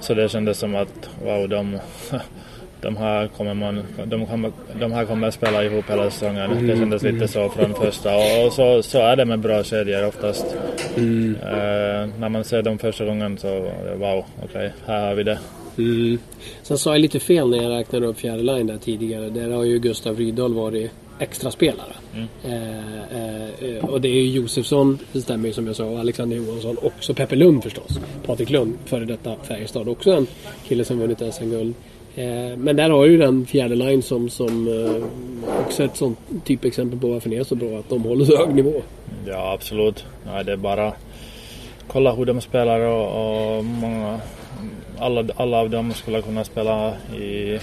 Så 0.00 0.14
det 0.14 0.28
kändes 0.28 0.58
som 0.58 0.74
att 0.74 1.10
wow, 1.22 1.48
de 1.48 1.78
de 2.84 2.96
här 2.96 3.28
kommer, 3.28 3.54
man, 3.54 3.82
de 4.04 4.26
kommer, 4.26 4.52
de 4.80 4.92
här 4.92 5.04
kommer 5.04 5.28
att 5.28 5.34
spela 5.34 5.64
ihop 5.64 5.90
hela 5.90 6.10
säsongen. 6.10 6.50
Mm. 6.50 6.66
Det 6.66 6.76
kändes 6.76 7.02
lite 7.02 7.28
så 7.28 7.48
från 7.48 7.74
första 7.74 8.16
och, 8.16 8.46
och, 8.46 8.52
så, 8.52 8.82
så 8.82 8.98
är 8.98 9.16
det 9.16 9.24
med 9.24 9.38
bra 9.38 9.64
kedjor 9.64 10.06
oftast. 10.06 10.56
Mm. 10.96 11.34
Uh, 11.34 12.18
när 12.18 12.28
man 12.28 12.44
ser 12.44 12.62
dem 12.62 12.78
första 12.78 13.04
gången 13.04 13.38
så 13.38 13.60
wow, 13.96 14.24
okej, 14.36 14.44
okay, 14.44 14.70
här 14.86 15.08
har 15.08 15.14
vi 15.14 15.22
det. 15.22 15.38
Mm. 15.78 16.18
Sen 16.62 16.78
sa 16.78 16.92
jag 16.92 17.00
lite 17.00 17.20
fel 17.20 17.50
när 17.50 17.62
jag 17.62 17.70
räknade 17.70 18.06
upp 18.06 18.18
fjärde 18.18 18.42
line 18.42 18.66
där 18.66 18.78
tidigare. 18.78 19.30
Där 19.30 19.50
har 19.50 19.64
ju 19.64 19.78
Gustav 19.78 20.16
Rydahl 20.16 20.54
varit 20.54 20.90
extraspelare. 21.18 21.94
Mm. 22.14 22.28
Eh, 22.44 23.76
eh, 23.76 23.84
och 23.84 24.00
det 24.00 24.08
är 24.08 24.12
ju 24.12 24.28
Josefsson, 24.30 24.98
det 25.12 25.20
stämmer 25.20 25.48
ju 25.48 25.52
som 25.52 25.66
jag 25.66 25.76
sa, 25.76 25.84
och 25.84 25.98
Alexander 25.98 26.36
Johansson. 26.36 26.76
Också 26.82 27.14
Peppe 27.14 27.36
Lund 27.36 27.62
förstås. 27.62 28.00
Patrik 28.26 28.50
Lund, 28.50 28.74
före 28.84 29.04
detta 29.04 29.36
Färjestad. 29.42 29.88
Också 29.88 30.10
en 30.10 30.26
kille 30.68 30.84
som 30.84 30.98
vunnit 30.98 31.34
SM-guld. 31.34 31.74
Eh, 32.16 32.56
men 32.56 32.76
där 32.76 32.90
har 32.90 33.06
ju 33.06 33.18
den 33.18 33.46
fjärde 33.46 33.74
line 33.74 34.02
som, 34.02 34.30
som 34.30 34.68
eh, 34.68 35.04
också 35.60 35.84
ett 35.84 35.96
sånt 35.96 36.18
typexempel 36.44 37.00
på 37.00 37.08
varför 37.08 37.30
ni 37.30 37.36
är 37.36 37.44
så 37.44 37.54
bra. 37.54 37.78
Att 37.78 37.88
de 37.88 38.02
håller 38.02 38.24
så 38.24 38.36
hög 38.36 38.54
nivå. 38.54 38.82
Ja, 39.26 39.52
absolut. 39.52 40.04
Nej, 40.26 40.44
det 40.44 40.52
är 40.52 40.56
bara 40.56 40.92
kolla 41.86 42.12
hur 42.12 42.24
de 42.24 42.40
spelar 42.40 42.80
och, 42.80 43.56
och 43.56 43.64
många, 43.64 44.20
alla, 44.98 45.24
alla 45.36 45.60
av 45.60 45.70
dem 45.70 45.92
skulle 45.94 46.22
kunna 46.22 46.44
spela 46.44 46.94
i 47.18 47.58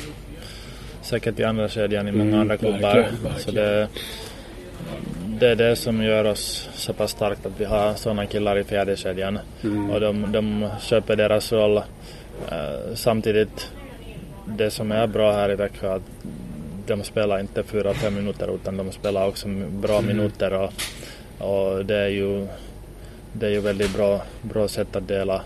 säkert 1.01 1.39
i 1.39 1.43
andra 1.43 1.69
kedjan 1.69 2.07
i 2.07 2.11
många 2.11 2.23
mm, 2.23 2.39
andra 2.39 2.57
klubbar. 2.57 3.07
Så 3.37 3.51
det, 3.51 3.87
det 5.39 5.47
är 5.47 5.55
det 5.55 5.75
som 5.75 6.03
gör 6.03 6.25
oss 6.25 6.69
så 6.73 6.93
pass 6.93 7.11
starkt 7.11 7.45
att 7.45 7.53
vi 7.57 7.65
har 7.65 7.93
sådana 7.93 8.25
killar 8.25 8.57
i 8.57 8.63
fjärde 8.63 8.97
kedjan. 8.97 9.39
Mm. 9.63 9.89
Och 9.89 9.99
de, 9.99 10.31
de 10.31 10.69
köper 10.81 11.15
deras 11.15 11.51
roll. 11.51 11.77
Uh, 11.77 12.95
samtidigt, 12.95 13.71
det 14.45 14.71
som 14.71 14.91
är 14.91 15.07
bra 15.07 15.31
här 15.31 15.51
i 15.51 15.55
Växjö 15.55 15.95
att 15.95 16.01
de 16.87 17.03
spelar 17.03 17.39
inte 17.39 17.63
fyra, 17.63 17.93
fem 17.93 18.15
minuter 18.15 18.55
utan 18.55 18.77
de 18.77 18.91
spelar 18.91 19.27
också 19.27 19.47
bra 19.69 19.97
mm. 19.97 20.05
minuter 20.05 20.53
och, 20.53 20.73
och 21.47 21.85
det 21.85 21.97
är 21.97 22.09
ju 22.09 22.47
det 23.33 23.45
är 23.45 23.51
ju 23.51 23.59
väldigt 23.59 23.93
bra, 23.93 24.21
bra 24.41 24.67
sätt 24.67 24.95
att 24.95 25.07
dela, 25.07 25.41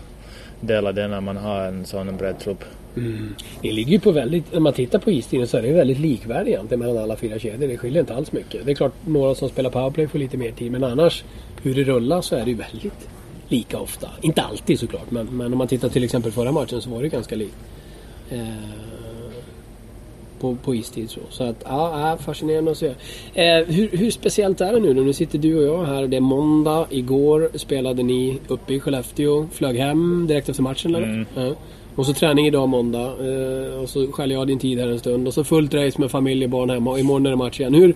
dela 0.60 0.92
det 0.92 1.08
när 1.08 1.20
man 1.20 1.36
har 1.36 1.60
en 1.60 1.86
sån 1.86 2.16
bred 2.16 2.38
trupp. 2.38 2.64
Mm. 2.96 3.34
Det 3.62 3.72
ligger 3.72 3.92
ju 3.92 4.00
på 4.00 4.10
väldigt, 4.10 4.52
när 4.52 4.60
man 4.60 4.72
tittar 4.72 4.98
på 4.98 5.10
istiden 5.10 5.46
så 5.46 5.56
är 5.56 5.62
det 5.62 5.72
väldigt 5.72 5.98
likvärdigt 5.98 6.54
egentligen 6.54 6.80
mellan 6.80 6.98
alla 6.98 7.16
fyra 7.16 7.38
kedjor. 7.38 7.68
Det 7.68 7.78
skiljer 7.78 8.00
inte 8.00 8.14
alls 8.14 8.32
mycket. 8.32 8.66
Det 8.66 8.70
är 8.70 8.74
klart 8.74 8.92
några 9.06 9.34
som 9.34 9.48
spelar 9.48 9.70
powerplay 9.70 10.08
får 10.08 10.18
lite 10.18 10.36
mer 10.36 10.50
tid 10.50 10.72
men 10.72 10.84
annars 10.84 11.24
hur 11.62 11.74
det 11.74 11.84
rullar 11.84 12.20
så 12.20 12.36
är 12.36 12.44
det 12.44 12.50
ju 12.50 12.56
väldigt 12.56 13.08
lika 13.48 13.78
ofta. 13.78 14.10
Inte 14.22 14.42
alltid 14.42 14.80
såklart 14.80 15.10
men, 15.10 15.26
men 15.26 15.52
om 15.52 15.58
man 15.58 15.68
tittar 15.68 15.88
till 15.88 16.04
exempel 16.04 16.32
förra 16.32 16.52
matchen 16.52 16.82
så 16.82 16.90
var 16.90 17.02
det 17.02 17.08
ganska 17.08 17.36
likt. 17.36 17.56
Eh, 18.30 18.38
på, 20.40 20.56
på 20.64 20.74
istid 20.74 21.10
så. 21.10 21.20
Så 21.30 21.44
att 21.44 21.62
ja, 21.64 22.18
fascinerande 22.20 22.70
att 22.70 22.78
se. 22.78 22.86
Eh, 23.34 23.64
hur, 23.66 23.88
hur, 23.96 24.10
speciellt 24.10 24.60
är 24.60 24.72
det 24.72 24.80
nu? 24.80 24.94
Nu 24.94 25.12
sitter 25.12 25.38
du 25.38 25.56
och 25.56 25.78
jag 25.78 25.84
här. 25.84 26.06
Det 26.06 26.16
är 26.16 26.20
måndag. 26.20 26.86
Igår 26.90 27.50
spelade 27.54 28.02
ni 28.02 28.38
uppe 28.48 28.74
i 28.74 28.80
Skellefteå. 28.80 29.46
Flög 29.52 29.76
hem 29.76 30.26
direkt 30.28 30.48
efter 30.48 30.62
matchen 30.62 30.94
eller? 30.94 31.08
Mm. 31.08 31.26
Ja. 31.34 31.54
Och 31.94 32.06
så 32.06 32.12
träning 32.12 32.46
idag 32.46 32.68
måndag. 32.68 33.06
Eh, 33.06 33.82
och 33.82 33.88
så 33.88 34.12
skäller 34.12 34.34
jag 34.34 34.46
din 34.46 34.58
tid 34.58 34.78
här 34.78 34.88
en 34.88 34.98
stund. 34.98 35.26
Och 35.26 35.34
så 35.34 35.44
fullt 35.44 35.74
race 35.74 36.00
med 36.00 36.10
familj 36.10 36.44
och 36.44 36.50
barn 36.50 36.70
hemma. 36.70 36.90
Och 36.90 36.98
imorgon 36.98 37.26
är 37.26 37.30
det 37.30 37.36
match 37.36 37.60
igen. 37.60 37.74
Hur, 37.74 37.94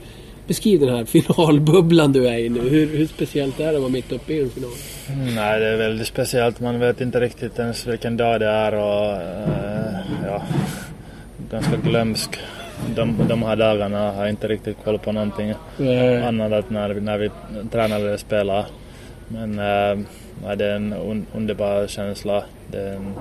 beskriv 0.50 0.80
den 0.80 0.88
här 0.88 1.04
finalbubblan 1.04 2.12
du 2.12 2.28
är 2.28 2.38
i 2.38 2.48
nu. 2.48 2.60
Hur, 2.60 2.96
hur 2.96 3.06
speciellt 3.06 3.60
är 3.60 3.64
det 3.64 3.76
att 3.76 3.80
vara 3.80 3.92
mitt 3.92 4.12
uppe 4.12 4.32
i 4.32 4.42
en 4.42 4.50
final? 4.50 4.70
Mm, 5.08 5.34
nej, 5.34 5.60
det 5.60 5.66
är 5.66 5.76
väldigt 5.76 6.06
speciellt. 6.06 6.60
Man 6.60 6.78
vet 6.78 7.00
inte 7.00 7.20
riktigt 7.20 7.58
ens 7.58 7.86
vilken 7.86 8.16
dag 8.16 8.40
det 8.40 8.46
är 8.46 8.74
och 8.74 9.12
uh, 9.12 9.98
ja, 10.26 10.42
ganska 11.50 11.76
glömsk. 11.76 12.38
De, 12.96 13.16
de 13.28 13.42
här 13.42 13.56
dagarna 13.56 14.12
har 14.12 14.20
jag 14.20 14.30
inte 14.30 14.48
riktigt 14.48 14.76
koll 14.84 14.98
på 14.98 15.12
någonting 15.12 15.54
Nej. 15.76 16.22
annat 16.22 16.52
än 16.52 16.64
när, 16.68 16.94
när 16.94 17.18
vi 17.18 17.30
tränar 17.72 17.96
eller 17.96 18.16
spelar. 18.16 18.66
Men 19.28 19.50
uh, 19.58 20.56
det 20.56 20.64
är 20.66 20.76
en 20.76 20.92
un, 20.92 21.26
underbar 21.34 21.86
känsla. 21.86 22.44
Det 22.70 22.78
är 22.80 22.94
en, 22.94 23.14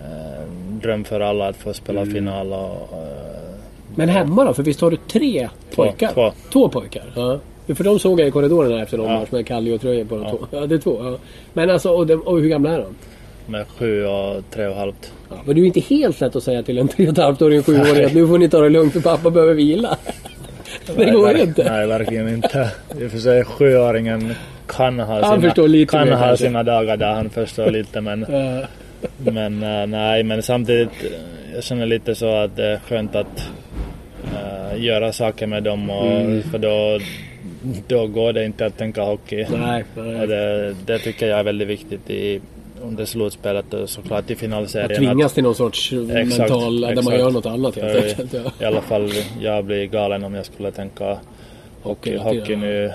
eh, 0.00 0.44
dröm 0.82 1.04
för 1.04 1.20
alla 1.20 1.48
att 1.48 1.56
få 1.56 1.74
spela 1.74 2.00
mm. 2.00 2.14
final. 2.14 2.52
Och, 2.52 2.92
eh, 2.92 3.25
Men 3.96 4.08
hemma 4.08 4.44
då? 4.44 4.54
För 4.54 4.62
visst 4.62 4.80
har 4.80 4.90
du 4.90 4.96
tre 4.96 5.48
två, 5.74 5.82
pojkar? 5.84 6.12
Två. 6.12 6.32
Två 6.52 6.68
pojkar? 6.68 7.04
Ja. 7.14 7.38
För 7.74 7.84
de 7.84 7.98
såg 7.98 8.20
jag 8.20 8.28
i 8.28 8.30
korridoren 8.30 8.82
efter 8.82 8.98
någon 8.98 9.12
ja. 9.12 9.20
match 9.20 9.30
med 9.30 9.46
Kalle 9.46 9.72
och 9.72 9.80
tröjor 9.80 10.04
på 10.04 10.14
de 10.14 10.24
ja. 10.24 10.30
två. 10.30 10.38
Ja, 10.50 10.66
det 10.66 10.74
är 10.74 10.78
två. 10.78 10.98
Ja. 11.04 11.18
Men 11.52 11.70
alltså, 11.70 11.90
och, 11.90 12.06
de, 12.06 12.14
och 12.14 12.40
hur 12.40 12.48
gamla 12.48 12.70
är 12.70 12.78
de? 12.78 12.94
Med 13.52 13.66
sju 13.68 14.04
och 14.04 14.42
tre 14.50 14.66
och 14.66 14.76
halvt. 14.76 15.12
Ja, 15.30 15.36
men 15.44 15.54
det 15.54 15.60
är 15.60 15.62
ju 15.62 15.66
inte 15.66 15.80
helt 15.80 16.20
lätt 16.20 16.36
att 16.36 16.42
säga 16.42 16.62
till 16.62 16.78
en 16.78 16.88
tre 16.88 17.06
och 17.06 17.12
ett 17.12 17.18
halvt 17.18 17.42
åring, 17.42 17.62
sjuåring 17.62 18.04
att 18.04 18.14
nu 18.14 18.26
får 18.26 18.38
ni 18.38 18.48
ta 18.48 18.60
det 18.60 18.68
lugnt 18.68 18.92
för 18.92 19.00
pappa 19.00 19.30
behöver 19.30 19.54
vila. 19.54 19.96
det 20.86 20.92
nej, 20.96 21.10
går 21.10 21.36
inte. 21.36 21.70
Nej, 21.70 21.86
verkligen 21.86 22.28
inte. 22.28 22.70
I 23.00 23.06
och 23.06 23.10
för 23.10 23.18
sig 23.18 23.44
sjuåringen 23.44 24.34
kan 24.66 24.98
ha, 24.98 25.40
sina, 25.40 25.86
kan 25.86 26.12
ha 26.12 26.36
sina 26.36 26.62
dagar 26.62 26.96
där 26.96 27.12
han 27.12 27.30
förstår 27.30 27.70
lite 27.70 28.00
men 28.00 28.26
men 29.18 29.62
uh, 29.62 29.86
nej, 29.86 30.22
men 30.22 30.42
samtidigt 30.42 31.04
eh, 31.04 31.10
jag 31.54 31.64
känner 31.64 31.86
lite 31.86 32.14
så 32.14 32.36
att 32.36 32.56
det 32.56 32.66
är 32.66 32.78
skönt 32.78 33.16
att 33.16 33.48
uh, 34.36 34.84
göra 34.84 35.12
saker 35.12 35.46
med 35.46 35.62
dem 35.62 35.90
och, 35.90 36.06
mm. 36.06 36.42
för 36.42 36.58
då, 36.58 36.98
då 37.88 38.06
går 38.06 38.32
det 38.32 38.44
inte 38.44 38.66
att 38.66 38.78
tänka 38.78 39.02
hockey. 39.02 39.46
Nej, 39.50 39.84
nej. 39.94 40.26
Det, 40.26 40.74
det 40.86 40.98
tycker 40.98 41.28
jag 41.28 41.38
är 41.38 41.44
väldigt 41.44 41.68
viktigt 41.68 42.10
i 42.10 42.40
under 42.82 43.04
slutspelet 43.04 43.74
och 43.74 43.90
såklart 43.90 44.30
i 44.30 44.36
finalserien. 44.36 44.90
Att 44.90 44.96
tvingas 44.96 45.32
till 45.32 45.42
någon 45.42 45.54
sorts 45.54 45.92
exakt, 45.92 46.38
mental, 46.38 46.80
där 46.80 47.02
man 47.02 47.14
gör 47.14 47.30
något 47.30 47.46
annat 47.46 47.76
helt 47.76 48.04
enkelt. 48.04 48.32
Ja. 48.32 48.52
I 48.60 48.64
alla 48.64 48.80
fall 48.80 49.10
jag 49.40 49.64
blir 49.64 49.86
galen 49.86 50.24
om 50.24 50.34
jag 50.34 50.46
skulle 50.46 50.70
tänka 50.70 51.18
hockey, 51.82 52.16
hockey, 52.16 52.38
hockey 52.38 52.56
nu 52.56 52.92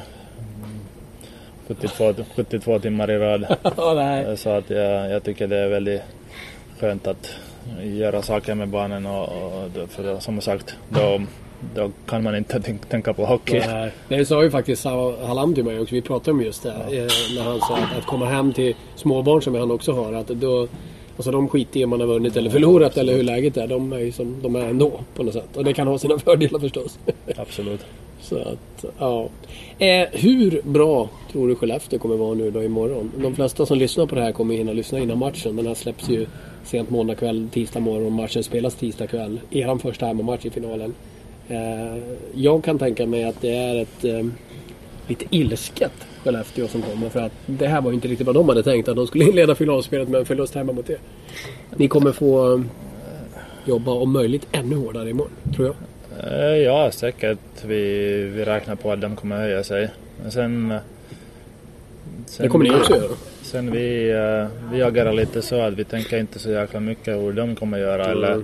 72, 1.68 2.14
72 2.36 2.80
timmar 2.80 3.12
i 3.12 3.18
rad. 3.18 3.44
oh, 3.78 4.36
så 4.36 4.50
att 4.50 4.70
jag, 4.70 5.12
jag 5.12 5.24
tycker 5.24 5.48
det 5.48 5.58
är 5.58 5.68
väldigt 5.68 6.02
skönt 6.80 7.08
att 7.08 7.36
göra 7.84 8.22
saker 8.22 8.56
med 8.56 8.68
barnen 8.68 9.06
och, 9.06 9.24
och 9.24 9.90
för 9.90 10.20
som 10.20 10.42
sagt 10.42 10.76
då, 10.90 11.22
då 11.76 11.92
kan 12.06 12.24
man 12.24 12.36
inte 12.36 12.62
tänka 12.90 13.14
på 13.14 13.26
hockey. 13.26 13.62
Nej, 13.68 13.92
det 14.08 14.26
sa 14.26 14.44
ju 14.44 14.52
faktiskt 14.52 14.86
Halam 14.86 15.56
till 15.56 15.64
mig 15.64 15.80
också. 15.80 15.96
Vi 15.96 16.02
pratade 16.02 16.32
om 16.32 16.42
just 16.42 16.64
det. 16.64 16.74
Ja. 16.90 16.96
Eh, 16.96 17.08
när 17.36 17.44
han 17.44 17.60
sa 17.60 17.78
att, 17.78 17.98
att 17.98 18.06
komma 18.06 18.26
hem 18.26 18.54
till 18.54 18.76
småbarn 18.96 19.42
som 19.42 19.56
han 19.56 19.72
också 19.72 19.92
har. 19.92 20.14
Att 20.14 20.28
då, 20.28 20.68
alltså 21.16 21.32
de 21.32 21.50
skiter 21.50 21.80
i 21.80 21.84
om 21.84 21.90
man 21.90 22.00
har 22.00 22.08
vunnit 22.08 22.38
eller 22.38 22.50
förlorat 22.50 22.98
eller 22.98 23.14
hur 23.14 23.24
läget 23.24 23.58
är. 23.58 23.68
De 23.68 23.94
är 23.94 24.00
ju 24.00 24.12
som 24.12 24.42
de 24.42 24.56
är 24.56 24.66
ändå 24.66 25.00
på 25.16 25.24
något 25.24 25.34
sätt. 25.34 25.58
Och 25.58 25.64
det 25.64 25.74
kan 25.74 25.88
ha 25.88 25.98
sina 25.98 26.20
fördelar 26.26 26.60
förstås. 26.60 27.00
Absolut. 27.38 27.82
Så 28.22 28.38
att, 28.38 28.86
ja. 29.00 29.30
Eh, 29.80 30.08
hur 30.12 30.62
bra 30.64 31.10
tror 31.32 31.48
du 31.48 31.56
Skellefteå 31.56 32.00
kommer 32.00 32.16
vara 32.16 32.34
nu 32.34 32.52
då 32.52 32.64
imorgon? 32.64 33.12
De 33.18 33.36
flesta 33.36 33.66
som 33.66 33.78
lyssnar 33.78 34.06
på 34.06 34.16
det 34.16 34.22
här 34.22 34.32
kommer 34.32 34.56
hinna 34.56 34.74
lyssna 34.74 35.00
innan 35.00 35.18
matchen. 35.18 35.56
Den 35.56 35.68
här 35.68 35.74
släpps 35.74 36.10
ju 36.10 36.26
sent 36.64 36.90
måndag 36.90 37.16
kväll, 37.16 37.50
tisdag 37.52 37.80
morgon. 37.80 38.14
Matchen 38.14 38.44
spelas 38.44 38.76
tisdag 38.76 39.08
kväll. 39.08 39.40
Eran 39.52 39.80
första 39.80 40.06
hemmamatch 40.06 40.46
i 40.46 40.50
finalen. 40.50 40.94
Eh, 41.48 41.98
jag 42.34 42.64
kan 42.64 42.80
tänka 42.80 43.06
mig 43.06 43.24
att 43.24 43.42
det 43.42 43.56
är 43.56 43.82
ett 43.82 44.04
eh, 44.06 44.26
lite 45.08 45.26
ilsket 45.30 45.92
Skellefteå 46.24 46.68
som 46.68 46.82
kommer. 46.82 47.10
För 47.10 47.20
att 47.20 47.32
det 47.46 47.68
här 47.68 47.82
var 47.82 47.92
ju 47.92 47.96
inte 47.96 48.08
riktigt 48.08 48.28
vad 48.28 48.36
de 48.36 48.50
hade 48.50 48.64
tänkt. 48.64 48.90
Att 48.90 48.96
de 48.96 49.08
skulle 49.08 49.26
inleda 49.26 49.56
finalspelet 49.56 50.10
med 50.10 50.20
en 50.20 50.26
förlust 50.26 50.56
hemma 50.56 50.74
mot 50.74 50.90
er. 50.90 50.98
Ni 51.76 51.88
kommer 51.88 52.12
få 52.12 52.54
eh, 52.54 52.62
jobba 53.66 53.92
om 53.92 54.12
möjligt 54.12 54.48
ännu 54.52 54.76
hårdare 54.76 55.10
imorgon, 55.10 55.32
tror 55.56 55.68
jag. 55.68 55.76
Ja, 56.58 56.92
säkert. 56.92 57.40
Vi, 57.66 57.84
vi 58.36 58.46
räknar 58.46 58.76
på 58.76 58.92
att 58.92 59.02
de 59.02 59.16
kommer 59.16 59.38
höja 59.38 59.64
sig. 59.64 59.90
Men 60.22 60.32
sen... 60.32 60.74
sen 62.26 62.44
det 62.44 62.50
kommer 62.50 62.66
ni 62.66 62.72
också 62.76 62.96
göra? 62.96 63.12
Sen 63.52 63.72
vi, 63.72 64.14
uh, 64.14 64.48
vi 64.72 64.84
agerar 64.84 65.14
lite 65.14 65.42
så 65.42 65.62
att 65.62 65.74
vi 65.74 65.84
tänker 65.84 66.18
inte 66.20 66.40
så 66.40 66.50
jäkla 66.50 66.80
mycket 66.80 67.16
hur 67.16 67.34
de 67.34 67.56
kommer 67.56 67.78
göra 67.78 68.06
mm. 68.06 68.18
eller, 68.18 68.44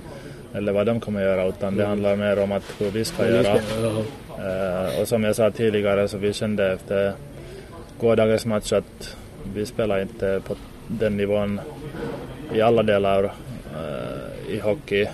eller 0.54 0.72
vad 0.72 0.86
de 0.86 1.00
kommer 1.00 1.22
göra 1.22 1.48
utan 1.48 1.76
det 1.76 1.84
mm. 1.84 1.90
handlar 1.90 2.16
mer 2.16 2.40
om 2.40 2.52
att 2.52 2.64
hur 2.78 2.92
vi 2.92 3.06
ska 3.06 3.28
göra. 3.28 3.56
Uh, 3.56 5.02
och 5.02 5.08
som 5.08 5.24
jag 5.24 5.36
sa 5.36 5.52
tidigare 5.52 6.08
så 6.08 6.18
vi 6.18 6.34
kände 6.34 6.74
efter 6.74 7.14
gårdagens 8.00 8.46
match 8.46 8.74
att 8.74 9.18
vi 9.54 9.66
spelar 9.66 10.02
inte 10.02 10.42
på 10.48 10.56
den 10.88 11.18
nivån 11.18 11.62
i 12.54 12.62
alla 12.62 12.84
delar 12.84 13.24
uh, 13.24 14.54
i 14.56 14.60
hockey 14.60 15.08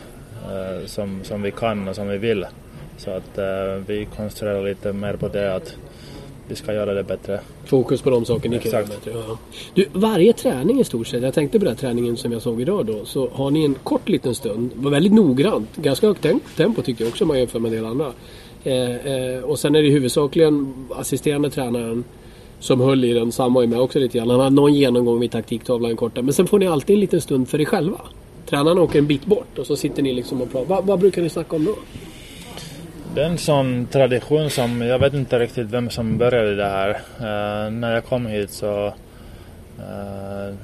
Eh, 0.52 0.86
som, 0.86 1.24
som 1.24 1.42
vi 1.42 1.52
kan 1.52 1.88
och 1.88 1.96
som 1.96 2.08
vi 2.08 2.18
vill. 2.18 2.46
Så 2.98 3.12
att 3.12 3.38
eh, 3.38 3.76
vi 3.88 4.08
koncentrerar 4.16 4.64
lite 4.64 4.94
mer 4.94 5.14
på 5.14 5.28
det 5.28 5.56
att 5.56 5.76
vi 6.48 6.56
ska 6.56 6.74
göra 6.74 6.94
det 6.94 7.04
bättre. 7.04 7.40
Fokus 7.66 8.02
på 8.02 8.10
de 8.10 8.26
saker 8.26 8.50
ni 8.50 8.60
kan 8.60 8.72
göra 8.72 8.86
bättre. 8.86 9.12
Ja. 9.12 9.38
Du, 9.74 9.86
varje 9.94 10.34
träning 10.34 10.80
i 10.80 10.84
stort 10.84 11.08
sett, 11.08 11.24
jag 11.24 11.34
tänkte 11.34 11.60
på 11.60 11.66
den 11.66 11.76
träningen 11.76 12.18
som 12.18 12.32
jag 12.32 12.42
såg 12.42 12.62
idag 12.62 12.86
då, 12.86 13.06
så 13.06 13.30
har 13.34 13.52
ni 13.52 13.66
en 13.66 13.74
kort 13.74 14.10
liten 14.10 14.36
stund, 14.36 14.72
var 14.76 14.92
väldigt 14.92 15.14
noggrant, 15.14 15.76
ganska 15.76 16.08
högt 16.08 16.28
tempo 16.56 16.82
tycker 16.82 17.04
jag 17.04 17.10
också 17.10 17.24
om 17.24 17.28
man 17.28 17.40
jämför 17.40 17.60
med 17.60 17.70
en 17.70 17.76
del 17.76 17.86
andra. 17.86 18.12
Eh, 18.64 18.96
eh, 18.96 19.44
och 19.44 19.60
sen 19.60 19.76
är 19.76 19.84
det 19.84 19.90
huvudsakligen 19.90 20.74
assisterande 20.96 21.50
tränaren 21.50 22.04
som 22.60 22.82
höll 22.82 23.04
i 23.04 23.14
den, 23.14 23.32
Sam 23.32 23.54
var 23.54 23.62
ju 23.62 23.68
med 23.68 23.80
också 23.80 24.00
lite 24.00 24.18
grann. 24.18 24.30
Han 24.30 24.40
hade 24.40 24.56
någon 24.56 24.74
genomgång 24.74 25.20
vid 25.20 25.32
taktiktavlan 25.32 25.96
korta. 25.96 26.22
Men 26.22 26.34
sen 26.34 26.48
får 26.48 26.60
ni 26.60 26.68
alltid 26.68 26.94
en 26.94 27.00
liten 27.00 27.22
stund 27.22 27.50
för 27.50 27.62
er 27.62 27.66
själva 27.66 28.02
tränaren 28.46 28.80
åker 28.80 29.00
en 29.00 29.08
bit 29.08 29.26
bort 29.26 29.60
och 29.60 29.68
så 29.68 29.76
sitter 29.76 30.04
ni 30.04 30.14
liksom 30.14 30.42
och 30.42 30.52
pratar. 30.52 30.66
Vad, 30.68 30.86
vad 30.86 31.00
brukar 31.00 31.22
ni 31.22 31.30
snacka 31.30 31.56
om 31.56 31.66
då? 31.66 31.76
Det 33.16 33.22
är 33.22 33.26
en 33.26 33.38
sån 33.38 33.88
tradition 33.92 34.50
som, 34.50 34.82
jag 34.82 35.00
vet 35.00 35.14
inte 35.14 35.40
riktigt 35.40 35.68
vem 35.68 35.90
som 35.90 36.18
började 36.18 36.56
det 36.56 36.66
här. 36.66 36.90
Uh, 36.90 37.72
när 37.72 37.94
jag 37.94 38.06
kom 38.06 38.26
hit 38.26 38.50
så 38.50 38.88
uh, 39.80 40.56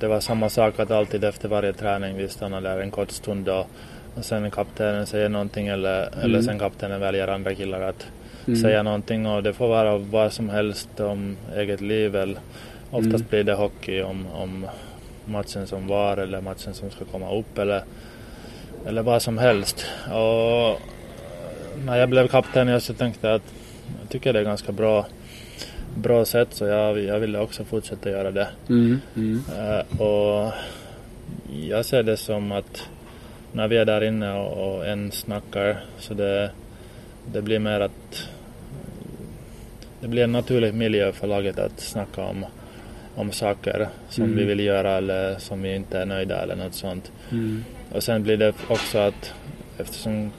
det 0.00 0.06
var 0.06 0.20
samma 0.20 0.48
sak 0.48 0.80
att 0.80 0.90
alltid 0.90 1.24
efter 1.24 1.48
varje 1.48 1.72
träning 1.72 2.16
vi 2.16 2.28
stannade 2.28 2.68
där 2.68 2.80
en 2.80 2.90
kort 2.90 3.10
stund 3.10 3.48
och, 3.48 3.66
och 4.14 4.24
sen 4.24 4.50
kaptenen 4.50 5.06
säger 5.06 5.28
någonting 5.28 5.66
eller, 5.66 6.02
mm. 6.02 6.24
eller 6.24 6.42
sen 6.42 6.58
kaptenen 6.58 7.00
väljer 7.00 7.28
andra 7.28 7.54
killar 7.54 7.80
att 7.80 8.06
mm. 8.46 8.60
säga 8.60 8.82
någonting 8.82 9.26
och 9.26 9.42
det 9.42 9.52
får 9.52 9.68
vara 9.68 9.98
vad 9.98 10.32
som 10.32 10.48
helst 10.48 11.00
om 11.00 11.36
eget 11.56 11.80
liv. 11.80 12.16
Eller, 12.16 12.38
oftast 12.90 13.14
mm. 13.14 13.26
blir 13.30 13.44
det 13.44 13.54
hockey 13.54 14.02
om, 14.02 14.26
om 14.34 14.66
matchen 15.24 15.66
som 15.66 15.86
var 15.86 16.16
eller 16.16 16.40
matchen 16.40 16.74
som 16.74 16.90
ska 16.90 17.04
komma 17.04 17.34
upp 17.34 17.58
eller, 17.58 17.82
eller 18.86 19.02
vad 19.02 19.22
som 19.22 19.38
helst. 19.38 19.86
Och 20.12 20.80
när 21.84 21.96
jag 21.96 22.08
blev 22.08 22.28
kapten 22.28 22.80
så 22.80 22.94
tänkte 22.94 23.26
jag 23.26 23.36
att 23.36 23.54
jag 24.00 24.08
tycker 24.08 24.32
det 24.32 24.40
är 24.40 24.44
ganska 24.44 24.72
bra, 24.72 25.06
bra 25.94 26.24
sätt 26.24 26.48
så 26.50 26.64
jag, 26.64 26.98
jag 26.98 27.20
ville 27.20 27.38
också 27.38 27.64
fortsätta 27.64 28.10
göra 28.10 28.30
det. 28.30 28.48
Mm, 28.68 29.00
mm. 29.16 29.42
Uh, 29.58 30.02
och 30.02 30.52
jag 31.60 31.84
ser 31.84 32.02
det 32.02 32.16
som 32.16 32.52
att 32.52 32.88
när 33.52 33.68
vi 33.68 33.76
är 33.76 33.84
där 33.84 34.04
inne 34.04 34.32
och, 34.32 34.76
och 34.76 34.86
en 34.86 35.12
snackar 35.12 35.84
så 35.98 36.14
det, 36.14 36.50
det 37.32 37.42
blir 37.42 37.58
mer 37.58 37.80
att 37.80 38.28
det 40.00 40.08
blir 40.08 40.24
en 40.24 40.32
naturlig 40.32 40.74
miljö 40.74 41.12
för 41.12 41.26
laget 41.26 41.58
att 41.58 41.80
snacka 41.80 42.22
om, 42.22 42.46
om 43.14 43.32
saker 43.32 43.88
som 44.08 44.24
mm. 44.24 44.36
vi 44.36 44.44
vill 44.44 44.60
göra 44.60 44.90
eller 44.90 45.38
som 45.38 45.62
vi 45.62 45.74
inte 45.74 45.98
är 45.98 46.06
nöjda 46.06 46.42
eller 46.42 46.56
något 46.56 46.74
sånt. 46.74 47.12
Mm. 47.30 47.64
Och 47.92 48.02
sen 48.02 48.22
blir 48.22 48.36
det 48.36 48.54
också 48.68 48.98
att 48.98 49.34
eftersom 49.78 50.32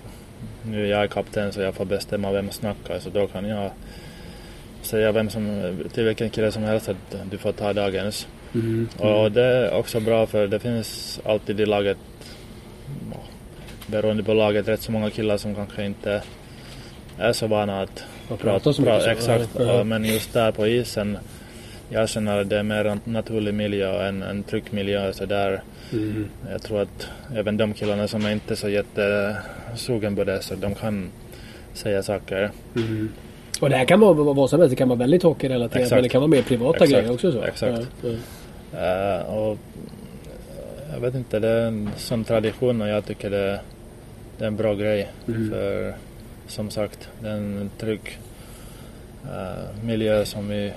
nu 0.71 0.85
är 0.85 0.99
jag 0.99 1.09
kapten 1.09 1.53
så 1.53 1.61
jag 1.61 1.75
får 1.75 1.85
bestämma 1.85 2.31
vem 2.31 2.45
som 2.45 2.53
snackar 2.53 2.99
så 2.99 3.09
då 3.09 3.27
kan 3.27 3.45
jag 3.45 3.71
säga 4.81 5.11
vem 5.11 5.29
som, 5.29 5.73
till 5.93 6.03
vilken 6.03 6.29
kille 6.29 6.51
som 6.51 6.63
helst 6.63 6.89
att 6.89 7.15
du 7.31 7.37
får 7.37 7.51
ta 7.51 7.73
dagens. 7.73 8.27
Mm. 8.53 8.89
Och 8.97 9.31
det 9.31 9.43
är 9.43 9.73
också 9.73 9.99
bra 9.99 10.25
för 10.27 10.47
det 10.47 10.59
finns 10.59 11.19
alltid 11.25 11.59
i 11.59 11.65
laget, 11.65 11.97
beroende 13.87 14.23
på 14.23 14.33
laget, 14.33 14.67
rätt 14.67 14.81
så 14.81 14.91
många 14.91 15.09
killar 15.09 15.37
som 15.37 15.55
kanske 15.55 15.85
inte 15.85 16.21
är 17.17 17.33
så 17.33 17.47
vana 17.47 17.81
att 17.81 18.03
och 18.27 18.39
prata 18.39 18.73
så 18.73 18.81
mycket. 18.81 19.07
Exakt, 19.07 19.49
ja. 19.59 19.83
men 19.83 20.05
just 20.05 20.33
där 20.33 20.51
på 20.51 20.67
isen 20.67 21.17
jag 21.89 22.09
känner 22.09 22.41
att 22.41 22.49
det 22.49 22.57
är 22.57 22.63
mer 22.63 22.85
en 22.85 22.99
naturlig 23.03 23.53
miljö 23.53 24.07
än 24.07 24.23
en 24.23 24.43
tryckmiljö 24.43 25.13
så 25.13 25.25
där 25.25 25.61
mm. 25.93 26.25
Jag 26.51 26.61
tror 26.61 26.81
att 26.81 27.07
även 27.35 27.57
de 27.57 27.73
killarna 27.73 28.07
som 28.07 28.25
är 28.25 28.31
inte 28.31 28.55
så 28.55 28.69
jättesugen 28.69 30.15
på 30.15 30.23
det 30.23 30.41
så 30.41 30.55
de 30.55 30.75
kan 30.75 31.11
säga 31.73 32.03
saker. 32.03 32.51
Mm. 32.75 33.09
Och 33.61 33.69
det 33.69 33.75
här 33.75 33.85
kan 33.85 33.99
vara 33.99 34.13
vad 34.13 34.49
som 34.49 34.59
helst, 34.59 34.69
det 34.69 34.75
kan 34.75 34.89
vara 34.89 34.99
väldigt 34.99 35.23
hockeyrelaterat 35.23 35.91
men 35.91 36.03
det 36.03 36.09
kan 36.09 36.21
vara 36.21 36.29
mer 36.29 36.41
privata 36.41 36.83
Exakt. 36.83 36.91
grejer 36.91 37.13
också. 37.13 37.31
Så. 37.31 37.41
Exakt. 37.41 37.87
Ja, 38.01 38.09
ja. 38.09 38.17
Uh, 38.73 39.33
och 39.35 39.57
jag 40.93 40.99
vet 40.99 41.15
inte, 41.15 41.39
det 41.39 41.47
är 41.47 41.67
en 41.67 41.89
sån 41.97 42.23
tradition 42.23 42.81
och 42.81 42.87
jag 42.87 43.05
tycker 43.05 43.29
det, 43.29 43.59
det 44.37 44.43
är 44.43 44.47
en 44.47 44.55
bra 44.55 44.75
grej. 44.75 45.07
Mm. 45.27 45.49
För 45.49 45.95
som 46.47 46.69
sagt, 46.69 47.09
det 47.21 47.29
är 47.29 47.33
en 47.33 47.69
trygg 47.77 48.19
uh, 49.25 49.85
miljö 49.85 50.25
som 50.25 50.47
vi 50.47 50.71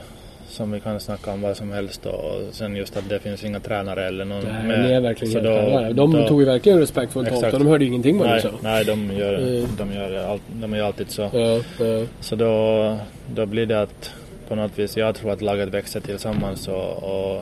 som 0.51 0.73
vi 0.73 0.81
kan 0.81 1.01
snacka 1.01 1.33
om 1.33 1.43
vad 1.43 1.57
som 1.57 1.73
helst 1.73 2.07
och 2.07 2.41
sen 2.53 2.77
just 2.77 2.97
att 2.97 3.09
det 3.09 3.19
finns 3.19 3.45
inga 3.45 3.61
tränare 3.61 4.07
eller 4.07 4.25
någon 4.25 4.45
nej, 4.45 4.67
med. 4.67 4.81
Nej, 4.81 5.01
verkligen 5.01 5.33
så 5.33 5.41
då, 5.41 5.93
De 5.93 6.13
då, 6.13 6.29
tog 6.29 6.41
ju 6.41 6.47
verkligen 6.47 6.79
respekt 6.79 7.13
för 7.13 7.25
Tolta. 7.25 7.59
De 7.59 7.67
hörde 7.67 7.85
ju 7.85 7.91
ingenting 7.91 8.19
vad 8.19 8.37
du 8.37 8.41
sa. 8.41 8.51
Nej, 8.61 8.85
de 8.85 9.13
gör, 9.13 9.35
mm. 9.35 9.69
de 9.79 9.93
gör 9.93 10.39
de 10.53 10.73
är 10.73 10.83
alltid 10.83 11.11
så. 11.11 11.23
Ja, 11.33 11.61
ja. 11.79 12.07
Så 12.21 12.37
då, 12.37 12.97
då 13.35 13.47
blir 13.47 13.67
det 13.67 13.83
att 13.83 14.15
på 14.49 14.55
något 14.55 14.79
vis, 14.79 14.97
jag 14.97 15.15
tror 15.15 15.31
att 15.31 15.43
laget 15.43 15.69
växer 15.69 16.01
tillsammans 16.01 16.69
och, 16.69 17.03
och 17.03 17.37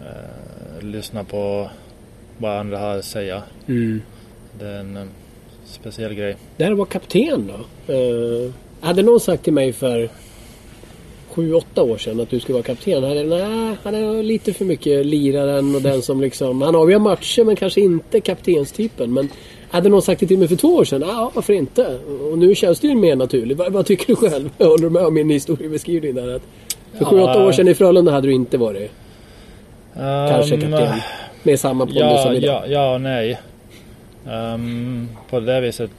äh, 0.00 0.82
lyssna 0.84 1.24
på 1.24 1.70
vad 2.38 2.58
andra 2.58 2.78
har 2.78 2.98
att 2.98 3.04
säga. 3.04 3.42
Mm. 3.66 4.02
Det 4.58 4.66
är 4.66 4.78
en 4.78 5.08
speciell 5.64 6.14
grej. 6.14 6.36
Det 6.56 6.64
här 6.64 6.72
var 6.72 6.84
kapten 6.84 7.52
då? 7.86 7.92
Uh, 7.94 8.52
hade 8.80 9.02
någon 9.02 9.20
sagt 9.20 9.44
till 9.44 9.52
mig 9.52 9.72
för 9.72 10.08
sju, 11.34 11.54
åtta 11.54 11.82
år 11.82 11.98
sedan 11.98 12.20
att 12.20 12.30
du 12.30 12.40
skulle 12.40 12.54
vara 12.54 12.62
kapten. 12.62 13.02
Han 13.02 13.18
är, 13.18 13.24
nej, 13.24 13.76
han 13.82 13.94
är 13.94 14.22
lite 14.22 14.52
för 14.52 14.64
mycket 14.64 15.06
liraren 15.06 15.74
och 15.74 15.82
den 15.82 16.02
som 16.02 16.20
liksom... 16.20 16.62
Han 16.62 16.76
avgör 16.76 16.98
matcher 16.98 17.44
men 17.44 17.56
kanske 17.56 17.80
inte 17.80 18.20
kaptenstypen. 18.20 19.14
Men 19.14 19.28
hade 19.70 19.88
någon 19.88 20.02
sagt 20.02 20.20
det 20.20 20.26
till 20.26 20.38
mig 20.38 20.48
för 20.48 20.56
två 20.56 20.68
år 20.68 20.84
sedan? 20.84 21.02
Ja, 21.06 21.30
varför 21.34 21.52
inte? 21.52 21.98
Och 22.30 22.38
nu 22.38 22.54
känns 22.54 22.80
det 22.80 22.86
ju 22.86 22.94
mer 22.94 23.16
naturligt. 23.16 23.58
Vad, 23.58 23.72
vad 23.72 23.86
tycker 23.86 24.06
du 24.06 24.16
själv? 24.16 24.50
Håller 24.58 24.78
du 24.78 24.90
med 24.90 25.06
om 25.06 25.14
min 25.14 25.30
historiebeskrivning 25.30 26.14
där? 26.14 26.36
Att 26.36 26.42
för 26.98 27.04
sju, 27.04 27.20
åtta 27.20 27.46
år 27.46 27.52
sedan 27.52 27.68
i 27.68 27.74
Frölunda 27.74 28.12
hade 28.12 28.26
du 28.26 28.32
inte 28.32 28.58
varit 28.58 28.90
um, 29.94 30.28
kanske 30.28 30.60
kapten. 30.60 31.00
Med 31.42 31.60
samma 31.60 31.86
pondus 31.86 32.00
ja, 32.00 32.22
som 32.22 32.32
idag. 32.32 32.62
Ja, 32.68 32.92
ja 32.92 32.98
nej. 32.98 33.40
Um, 34.54 35.08
på 35.30 35.40
det 35.40 35.60
viset 35.60 35.90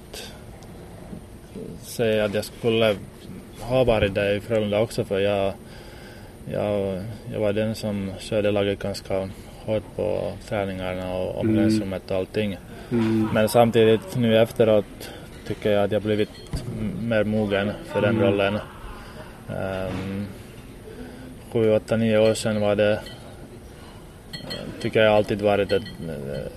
säger 1.82 2.18
jag 2.18 2.26
att 2.26 2.34
jag 2.34 2.46
skulle 2.46 2.96
har 3.62 3.86
varit 3.86 4.14
där 4.14 4.36
i 4.36 4.40
Frölunda 4.40 4.80
också 4.80 5.06
för 5.06 5.20
jag, 5.20 5.54
jag, 6.52 7.02
jag 7.34 7.40
var 7.40 7.54
den 7.54 7.76
som 7.76 8.12
körde 8.20 8.52
laget 8.52 8.80
ganska 8.80 9.30
hårt 9.66 9.96
på 9.96 10.34
träningarna 10.50 11.14
och 11.14 11.40
omklädningsrummet 11.40 12.12
och 12.12 12.18
allting. 12.18 12.58
Mm. 12.92 13.30
Men 13.34 13.50
samtidigt 13.50 14.16
nu 14.16 14.38
efteråt 14.38 15.12
tycker 15.48 15.72
jag 15.72 15.84
att 15.84 15.92
jag 15.92 16.02
blivit 16.02 16.30
mer 17.02 17.24
mogen 17.24 17.72
för 17.86 18.02
den 18.02 18.16
mm. 18.16 18.24
rollen. 18.24 18.60
Um, 19.50 20.28
sju, 21.52 21.72
åtta, 21.76 21.98
nio 21.98 22.18
år 22.18 22.34
sedan 22.34 22.62
var 22.62 22.76
det 22.76 23.00
tycker 24.82 25.02
jag 25.02 25.14
alltid 25.14 25.42
varit 25.42 25.72
ett, 25.72 25.84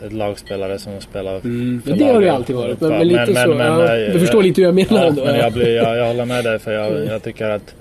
ett 0.06 0.12
lagspelare 0.12 0.78
som 0.78 1.00
spelar 1.00 1.34
mm, 1.34 1.82
för 1.82 1.96
Det 1.96 2.04
har 2.04 2.20
det 2.20 2.28
alltid 2.28 2.56
varit. 2.56 2.80
Men, 2.80 2.90
men 2.90 3.08
lite 3.08 3.30
men, 3.32 3.44
så. 3.44 3.54
Men, 3.54 3.78
ja, 3.80 4.12
du 4.12 4.20
förstår 4.20 4.42
lite 4.42 4.60
hur 4.60 4.66
jag 4.66 4.74
menar 4.74 5.02
ja, 5.02 5.06
ändå. 5.06 5.24
Men 5.24 5.36
jag, 5.36 5.52
blir, 5.52 5.76
jag, 5.76 5.96
jag 5.96 6.06
håller 6.06 6.24
med 6.24 6.44
dig 6.44 6.58
för 6.58 6.72
jag, 6.72 7.06
jag 7.06 7.22
tycker 7.22 7.50
att 7.50 7.74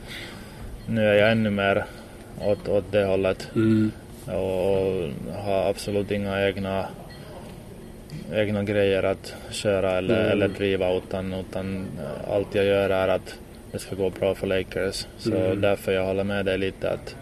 nu 0.87 1.09
är 1.09 1.13
jag 1.13 1.31
ännu 1.31 1.49
mer 1.49 1.85
åt, 2.45 2.69
åt 2.69 2.91
det 2.91 3.05
hållet. 3.05 3.47
Mm. 3.55 3.91
Och 4.25 5.09
har 5.43 5.69
absolut 5.69 6.11
inga 6.11 6.47
egna 6.47 6.85
egna 8.33 8.63
grejer 8.63 9.03
att 9.03 9.35
köra 9.51 9.91
eller, 9.91 10.19
mm. 10.19 10.31
eller 10.31 10.47
driva 10.47 10.93
utan, 10.93 11.33
utan 11.33 11.85
allt 12.31 12.55
jag 12.55 12.65
gör 12.65 12.89
är 12.89 13.07
att 13.07 13.35
det 13.71 13.79
ska 13.79 13.95
gå 13.95 14.09
bra 14.09 14.35
för 14.35 14.47
Lakers. 14.47 15.07
Så 15.17 15.35
mm. 15.35 15.61
därför 15.61 15.91
jag 15.91 16.05
håller 16.05 16.23
med 16.23 16.45
dig 16.45 16.57
lite 16.57 16.89
att 16.89 17.15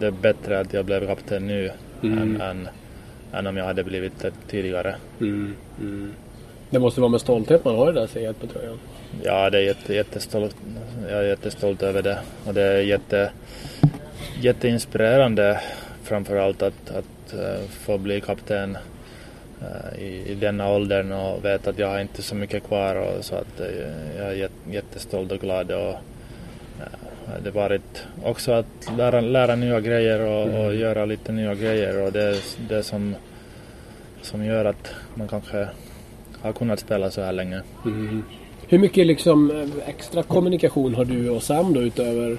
det 0.00 0.06
är 0.06 0.10
bättre 0.10 0.60
att 0.60 0.72
jag 0.72 0.84
blev 0.84 1.06
kapten 1.06 1.46
nu 1.46 1.70
mm. 2.02 2.18
än, 2.18 2.40
än, 2.40 2.68
än, 3.32 3.46
om 3.46 3.56
jag 3.56 3.64
hade 3.64 3.84
blivit 3.84 4.20
det 4.20 4.32
tidigare. 4.48 4.94
Mm. 5.20 5.54
Mm. 5.80 6.12
Det 6.70 6.78
måste 6.78 7.00
vara 7.00 7.10
med 7.10 7.20
stolthet 7.20 7.64
man 7.64 7.74
har 7.74 7.86
det 7.86 8.00
där 8.00 8.06
C1 8.06 8.32
på 8.32 8.46
tröjan. 8.46 8.78
Ja, 9.22 9.50
det 9.50 9.58
är 9.58 9.62
jätte, 9.62 9.94
jättestolt. 9.94 10.56
Jag 11.08 11.18
är 11.18 11.22
jättestolt 11.22 11.82
över 11.82 12.02
det. 12.02 12.18
Och 12.46 12.54
det 12.54 12.62
är 12.62 12.80
jätte, 12.80 13.30
jätteinspirerande 14.40 15.60
framförallt 16.02 16.62
att, 16.62 16.90
att 16.90 17.34
uh, 17.34 17.68
få 17.68 17.98
bli 17.98 18.20
kapten 18.20 18.78
uh, 19.62 20.02
i, 20.02 20.24
i 20.26 20.34
denna 20.34 20.68
åldern 20.68 21.12
och 21.12 21.44
veta 21.44 21.70
att 21.70 21.78
jag 21.78 21.88
har 21.88 22.00
inte 22.00 22.22
så 22.22 22.34
mycket 22.34 22.64
kvar 22.64 22.94
och 22.94 23.24
så 23.24 23.34
att 23.34 23.60
uh, 23.60 23.66
jag 24.18 24.32
är 24.32 24.50
jättestolt 24.70 25.32
och 25.32 25.40
glad 25.40 25.70
och 25.70 25.94
det 27.44 27.50
varit 27.50 28.02
också 28.24 28.52
att 28.52 28.92
lära, 28.96 29.20
lära 29.20 29.56
nya 29.56 29.80
grejer 29.80 30.20
och, 30.20 30.48
mm. 30.48 30.66
och, 30.66 30.74
göra 30.74 31.04
lite 31.04 31.32
nya 31.32 31.54
grejer 31.54 32.06
och 32.06 32.12
det 32.12 32.22
är 32.22 32.36
det 32.68 32.82
som, 32.82 33.14
som 34.22 34.44
gör 34.44 34.64
att 34.64 34.94
man 35.14 35.28
kanske 35.28 35.68
har 36.42 36.52
kunnat 36.52 36.80
spela 36.80 37.10
så 37.10 37.20
här 37.20 37.32
länge. 37.32 37.60
Mm. 37.84 38.22
Hur 38.68 38.78
mycket 38.78 39.06
liksom 39.06 39.50
eh, 39.50 39.88
extra 39.88 40.22
kommunikation 40.22 40.94
har 40.94 41.04
du 41.04 41.30
och 41.30 41.42
Sam 41.42 41.74
då 41.74 41.80
utöver 41.80 42.38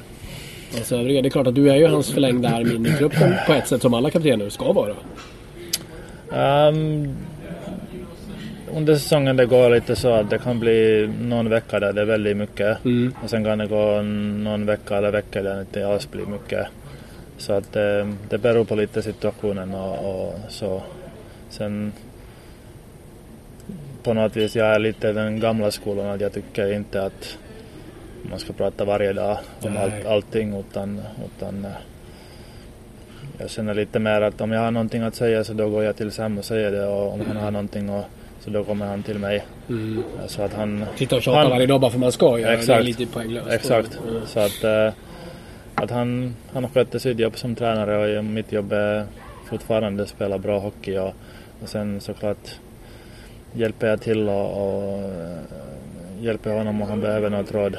alltså 0.76 0.96
övriga? 0.96 1.22
Det 1.22 1.28
är 1.28 1.30
klart 1.30 1.48
att 1.48 1.56
du 1.56 1.70
är 1.70 1.76
ju 1.76 1.88
hans 1.88 2.12
förlängda 2.12 2.50
arm 2.50 2.86
i 2.86 2.90
gruppen 3.00 3.34
på 3.48 3.54
ett 3.54 3.68
sätt 3.68 3.82
som 3.82 3.94
alla 3.94 4.10
kaptener 4.10 4.50
ska 4.50 4.74
vara. 4.74 4.96
Um, 6.70 7.16
under 8.76 8.96
säsongen 8.96 9.36
det 9.36 9.46
går 9.46 9.70
lite 9.70 9.96
så 9.96 10.14
att 10.14 10.30
det 10.30 10.38
kan 10.38 10.60
bli 10.60 11.10
någon 11.22 11.50
vecka 11.50 11.80
där 11.80 11.94
det 11.94 12.02
är 12.02 12.06
väldigt 12.06 12.38
mycket 12.38 12.86
mm. 12.86 13.14
och 13.24 13.30
sen 13.30 13.44
kan 13.44 13.58
det 13.58 13.68
gå 13.68 14.02
någon 14.02 14.66
vecka 14.66 14.98
eller 14.98 15.12
vecka 15.12 15.42
där 15.42 15.56
det 15.56 15.62
inte 15.62 15.88
alls 15.88 16.12
blir 16.12 16.26
mycket. 16.26 16.68
Så 17.38 17.54
att 17.54 17.74
det, 17.74 18.14
det 18.30 18.38
beror 18.38 18.64
på 18.66 18.76
lite 18.76 19.02
situationen 19.02 19.74
och, 19.74 20.28
och, 20.28 20.40
så. 20.50 20.82
Sen 21.50 21.94
på 24.04 24.14
något 24.14 24.36
vis, 24.36 24.56
jag 24.56 24.68
är 24.68 24.80
lite 24.80 25.14
den 25.14 25.40
gamla 25.40 25.72
skolan 25.72 26.06
att 26.06 26.22
jag 26.22 26.34
tycker 26.34 26.74
inte 26.74 27.04
att 27.06 27.38
man 28.30 28.40
ska 28.40 28.54
prata 28.54 28.86
varje 28.86 29.14
dag 29.14 29.38
om 29.62 29.78
all, 29.78 29.92
allting 30.08 30.60
utan, 30.60 31.02
utan 31.26 31.68
jag 33.38 33.50
känner 33.50 33.74
lite 33.74 34.00
mer 34.00 34.22
att 34.22 34.42
om 34.42 34.52
jag 34.52 34.60
har 34.60 34.72
någonting 34.72 35.02
att 35.02 35.16
säga 35.16 35.44
så 35.44 35.54
då 35.54 35.70
går 35.70 35.84
jag 35.84 35.96
till 35.96 36.12
Sam 36.12 36.38
och 36.38 36.46
säger 36.46 36.72
det 36.72 36.86
och 36.86 37.14
om 37.14 37.22
han 37.28 37.38
har 37.38 37.52
någonting 37.52 37.90
och, 37.90 38.06
så 38.44 38.50
då 38.50 38.64
kommer 38.64 38.86
han 38.86 39.04
till 39.04 39.20
mig. 39.20 39.44
Mm. 39.70 40.04
Så 40.28 40.42
att 40.42 40.54
han... 40.54 40.86
Sitta 40.96 41.16
och 41.16 41.22
tjata 41.22 41.40
han, 41.40 41.50
varje 41.50 41.66
dag 41.68 41.82
bara 41.82 41.92
för 41.92 42.00
man 42.00 42.12
ska 42.12 42.40
göra 42.40 42.54
exakt, 42.54 42.68
det. 42.68 42.74
är 42.74 42.84
lite 42.84 43.06
poänglöst. 43.06 43.48
Exakt. 43.52 44.00
Mm. 44.10 44.26
Så 44.26 44.40
att, 44.40 44.64
eh, 44.64 44.94
att 45.76 45.92
han, 45.92 46.36
han 46.54 46.70
sköter 46.70 47.00
sitt 47.00 47.20
jobb 47.20 47.38
som 47.38 47.56
tränare 47.56 48.18
och 48.18 48.26
mitt 48.26 48.52
jobb 48.52 48.72
är 48.74 49.06
fortfarande 49.50 50.04
att 50.04 50.10
spela 50.10 50.38
bra 50.38 50.60
hockey 50.60 50.98
och, 50.98 51.14
och 51.64 51.70
sen 51.70 52.02
såklart 52.02 52.56
hjälper 53.54 53.88
jag 53.88 54.02
till 54.02 54.30
och, 54.30 54.68
och 54.68 55.00
eh, 55.00 55.38
hjälper 56.20 56.52
honom 56.52 56.82
om 56.82 56.90
han 56.90 57.02
behöver 57.02 57.30
något 57.30 57.52
råd. 57.52 57.78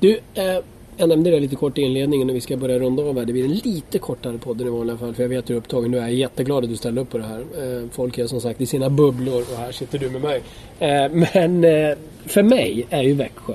Du, 0.00 0.20
eh, 0.34 0.58
jag 1.00 1.08
nämnde 1.08 1.30
det 1.30 1.40
lite 1.40 1.56
kort 1.56 1.78
i 1.78 1.82
inledningen 1.82 2.30
och 2.30 2.36
vi 2.36 2.40
ska 2.40 2.56
börja 2.56 2.78
runda 2.78 3.02
av 3.02 3.18
här. 3.18 3.24
Det 3.24 3.32
blir 3.32 3.44
en 3.44 3.54
lite 3.54 3.98
kortare 3.98 4.38
podd 4.38 4.60
än 4.60 4.66
i 4.66 4.70
vanliga 4.70 4.96
fall. 4.96 5.14
För 5.14 5.22
jag 5.22 5.28
vet 5.28 5.50
hur 5.50 5.54
upptagen 5.54 5.90
du 5.90 5.98
är. 5.98 6.02
Jag 6.02 6.10
är 6.10 6.14
jätteglad 6.14 6.64
att 6.64 6.70
du 6.70 6.76
ställde 6.76 7.00
upp 7.00 7.10
på 7.10 7.18
det 7.18 7.24
här. 7.24 7.40
Eh, 7.40 7.88
folk 7.92 8.18
är 8.18 8.26
som 8.26 8.40
sagt 8.40 8.60
i 8.60 8.66
sina 8.66 8.90
bubblor 8.90 9.40
och 9.40 9.58
här 9.58 9.72
sitter 9.72 9.98
du 9.98 10.10
med 10.10 10.22
mig. 10.22 10.42
Eh, 10.78 11.28
men 11.32 11.64
eh, 11.64 11.96
för 12.26 12.42
mig 12.42 12.86
är 12.90 13.02
ju 13.02 13.14
Växjö 13.14 13.54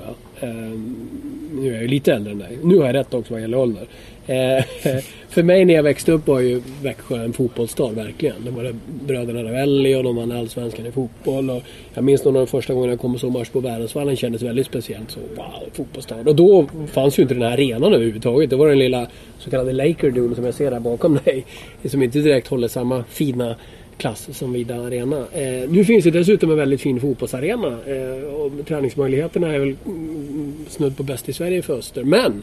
nu 1.56 1.68
är 1.68 1.72
jag 1.72 1.82
ju 1.82 1.88
lite 1.88 2.12
äldre 2.12 2.32
än 2.32 2.38
dig. 2.38 2.58
Nu 2.62 2.78
har 2.78 2.86
jag 2.86 2.94
rätt 2.94 3.14
också 3.14 3.32
vad 3.32 3.40
gäller 3.40 3.58
ålder. 3.58 3.86
Eh, 4.26 4.64
för 5.28 5.42
mig 5.42 5.64
när 5.64 5.74
jag 5.74 5.82
växte 5.82 6.12
upp 6.12 6.26
var 6.26 6.40
ju 6.40 6.62
Växjö 6.82 7.24
en 7.24 7.32
fotbollsstad 7.32 7.92
verkligen. 7.92 8.44
Det 8.44 8.50
var 8.50 8.62
det 8.62 8.74
bröderna 9.06 9.44
Ravelli 9.44 9.94
och 9.94 10.04
de 10.04 10.16
vann 10.16 10.32
allsvenskan 10.32 10.86
i 10.86 10.92
fotboll. 10.92 11.50
Och 11.50 11.62
jag 11.94 12.04
minns 12.04 12.24
någon 12.24 12.36
av 12.36 12.40
de 12.40 12.46
första 12.46 12.74
gångerna 12.74 12.92
jag 12.92 13.00
kom 13.00 13.14
och 13.14 13.20
såg 13.20 13.32
match 13.32 13.48
på 13.48 13.60
Värensvallen 13.60 14.16
kändes 14.16 14.42
väldigt 14.42 14.66
speciellt. 14.66 15.10
Så 15.10 15.20
wow, 15.20 15.68
fotbollsstad. 15.72 16.28
Och 16.28 16.36
då 16.36 16.66
fanns 16.92 17.18
ju 17.18 17.22
inte 17.22 17.34
den 17.34 17.42
här 17.42 17.52
arenan 17.52 17.94
överhuvudtaget. 17.94 18.50
Det 18.50 18.56
var 18.56 18.68
den 18.68 18.78
lilla 18.78 19.06
så 19.38 19.50
kallade 19.50 19.72
Laker 19.72 20.10
Dune 20.10 20.34
som 20.34 20.44
jag 20.44 20.54
ser 20.54 20.70
där 20.70 20.80
bakom 20.80 21.18
dig. 21.24 21.46
Som 21.84 22.02
inte 22.02 22.18
direkt 22.18 22.48
håller 22.48 22.68
samma 22.68 23.04
fina 23.04 23.56
klass 23.98 24.28
som 24.32 24.52
Vida 24.52 24.74
Arena. 24.74 25.26
Eh, 25.32 25.70
nu 25.70 25.84
finns 25.84 26.04
det 26.04 26.10
dessutom 26.10 26.50
en 26.50 26.56
väldigt 26.56 26.80
fin 26.80 27.00
fotbollsarena. 27.00 27.78
Eh, 27.86 28.24
och 28.24 28.66
träningsmöjligheterna 28.66 29.54
är 29.54 29.58
väl 29.58 29.76
mm, 29.86 30.54
snudd 30.68 30.96
på 30.96 31.02
bäst 31.02 31.28
i 31.28 31.32
Sverige 31.32 31.62
för 31.62 31.78
Öster. 31.78 32.04
Men 32.04 32.42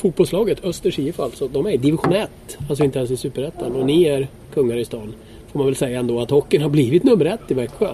fotbollslaget 0.00 0.64
Östers 0.64 0.98
IF 0.98 1.20
alltså, 1.20 1.48
de 1.48 1.66
är 1.66 1.70
i 1.70 1.76
division 1.76 2.12
1. 2.12 2.28
Alltså 2.68 2.84
inte 2.84 2.98
ens 2.98 3.10
i 3.10 3.16
superettan. 3.16 3.72
Och 3.72 3.86
ni 3.86 4.04
är 4.04 4.28
kungar 4.54 4.76
i 4.76 4.84
stan. 4.84 5.14
Får 5.52 5.58
man 5.58 5.66
väl 5.66 5.76
säga 5.76 5.98
ändå 5.98 6.20
att 6.20 6.30
hockeyn 6.30 6.62
har 6.62 6.68
blivit 6.68 7.04
nummer 7.04 7.24
ett 7.24 7.40
i 7.50 7.54
Växjö. 7.54 7.88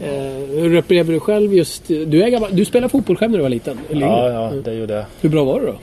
Eh, 0.00 0.10
hur 0.60 0.74
upplever 0.76 1.12
du 1.12 1.20
själv 1.20 1.54
just... 1.54 1.88
Du, 1.88 2.22
är 2.22 2.28
gammal, 2.28 2.56
du 2.56 2.64
spelade 2.64 2.88
fotboll 2.88 3.16
själv 3.16 3.30
när 3.30 3.38
du 3.38 3.42
var 3.42 3.48
liten? 3.50 3.78
eller 3.90 4.06
Ja, 4.06 4.30
ja, 4.30 4.50
det 4.64 4.74
gjorde 4.74 4.94
jag. 4.94 5.04
Hur 5.20 5.28
bra 5.28 5.44
var 5.44 5.60
du 5.60 5.66
då? 5.66 5.74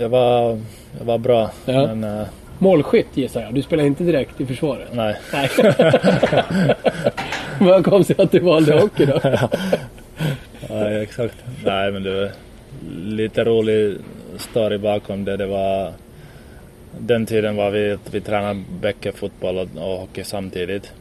Jag 0.00 0.08
var, 0.08 0.58
jag 0.98 1.04
var 1.04 1.18
bra, 1.18 1.50
Ja. 1.64 1.86
men 1.94 2.04
eh, 2.20 2.26
Målskytt 2.58 3.06
gissar 3.14 3.40
jag. 3.42 3.54
Du 3.54 3.62
spelade 3.62 3.86
inte 3.88 4.04
direkt 4.04 4.40
i 4.40 4.46
försvaret? 4.46 4.88
nej. 4.92 5.16
Nej. 5.32 5.48
Vad 7.60 7.84
konstigt 7.84 8.20
att 8.20 8.32
du 8.32 8.38
valde 8.38 8.80
hockey 8.80 9.06
då. 9.06 9.20
Nej, 10.70 11.02
exakt. 11.02 11.34
Nej, 11.64 11.92
men 11.92 12.02
det 12.02 12.20
var 12.20 12.30
lite 13.04 13.44
rolig 13.44 13.96
story 14.38 14.78
bakom 14.78 15.24
det. 15.24 15.36
Det 15.36 15.46
var... 15.46 15.92
Den 16.98 17.26
tiden 17.26 17.56
var 17.56 17.70
vi 17.70 17.98
vi 18.10 18.20
tränade 18.20 18.62
bäcke 18.80 19.12
fotboll 19.12 19.58
och, 19.58 19.68
och 19.76 19.98
hockey 20.00 20.24
samtidigt. 20.24 20.92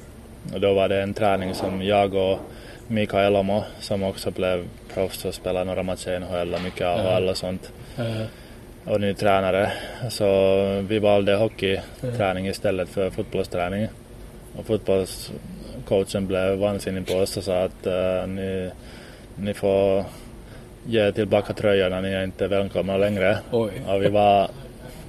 Och 0.54 0.62
då 0.62 0.74
var 0.74 0.90
det 0.90 1.02
en 1.02 1.14
träning 1.14 1.54
som 1.54 1.82
jag 1.84 2.14
och 2.14 2.40
Mika 2.88 3.22
Elomo, 3.22 3.64
som 3.80 4.04
också 4.04 4.32
blev 4.32 4.66
proffs 4.94 5.26
och 5.26 5.34
spelade 5.34 5.66
några 5.66 5.84
matcher 5.84 6.10
i 6.12 6.20
NHL 6.20 6.54
och 6.54 6.62
mycket 6.62 6.88
AHL 6.88 7.30
och 7.30 7.38
sånt. 7.38 7.72
Eh, 7.98 8.22
Och 8.86 9.02
ny 9.02 9.14
tränare. 9.14 9.72
Så 10.10 10.26
vi 10.88 11.00
valde 11.00 11.36
hockeyträning 11.36 12.48
istället 12.48 12.90
för 12.90 13.10
fotbollsträning. 13.10 13.88
Och 14.58 14.66
fotbollscoachen 14.66 16.28
blev 16.28 16.58
vansinnig 16.58 17.08
på 17.08 17.14
oss 17.14 17.38
och 17.38 17.44
sa 17.44 17.64
att 17.64 17.88
eh, 17.88 18.28
ni, 18.28 18.70
ni 19.36 19.54
får 19.54 20.06
ge 20.86 21.12
tillbaka 21.12 21.54
tröjorna, 21.54 22.02
ni 22.02 22.10
är 22.14 22.24
inte 22.24 22.48
välkomna 22.48 22.98
längre. 22.98 23.38
Oj. 23.52 23.72
Och 23.88 24.04
vi 24.04 24.08
var 24.10 24.50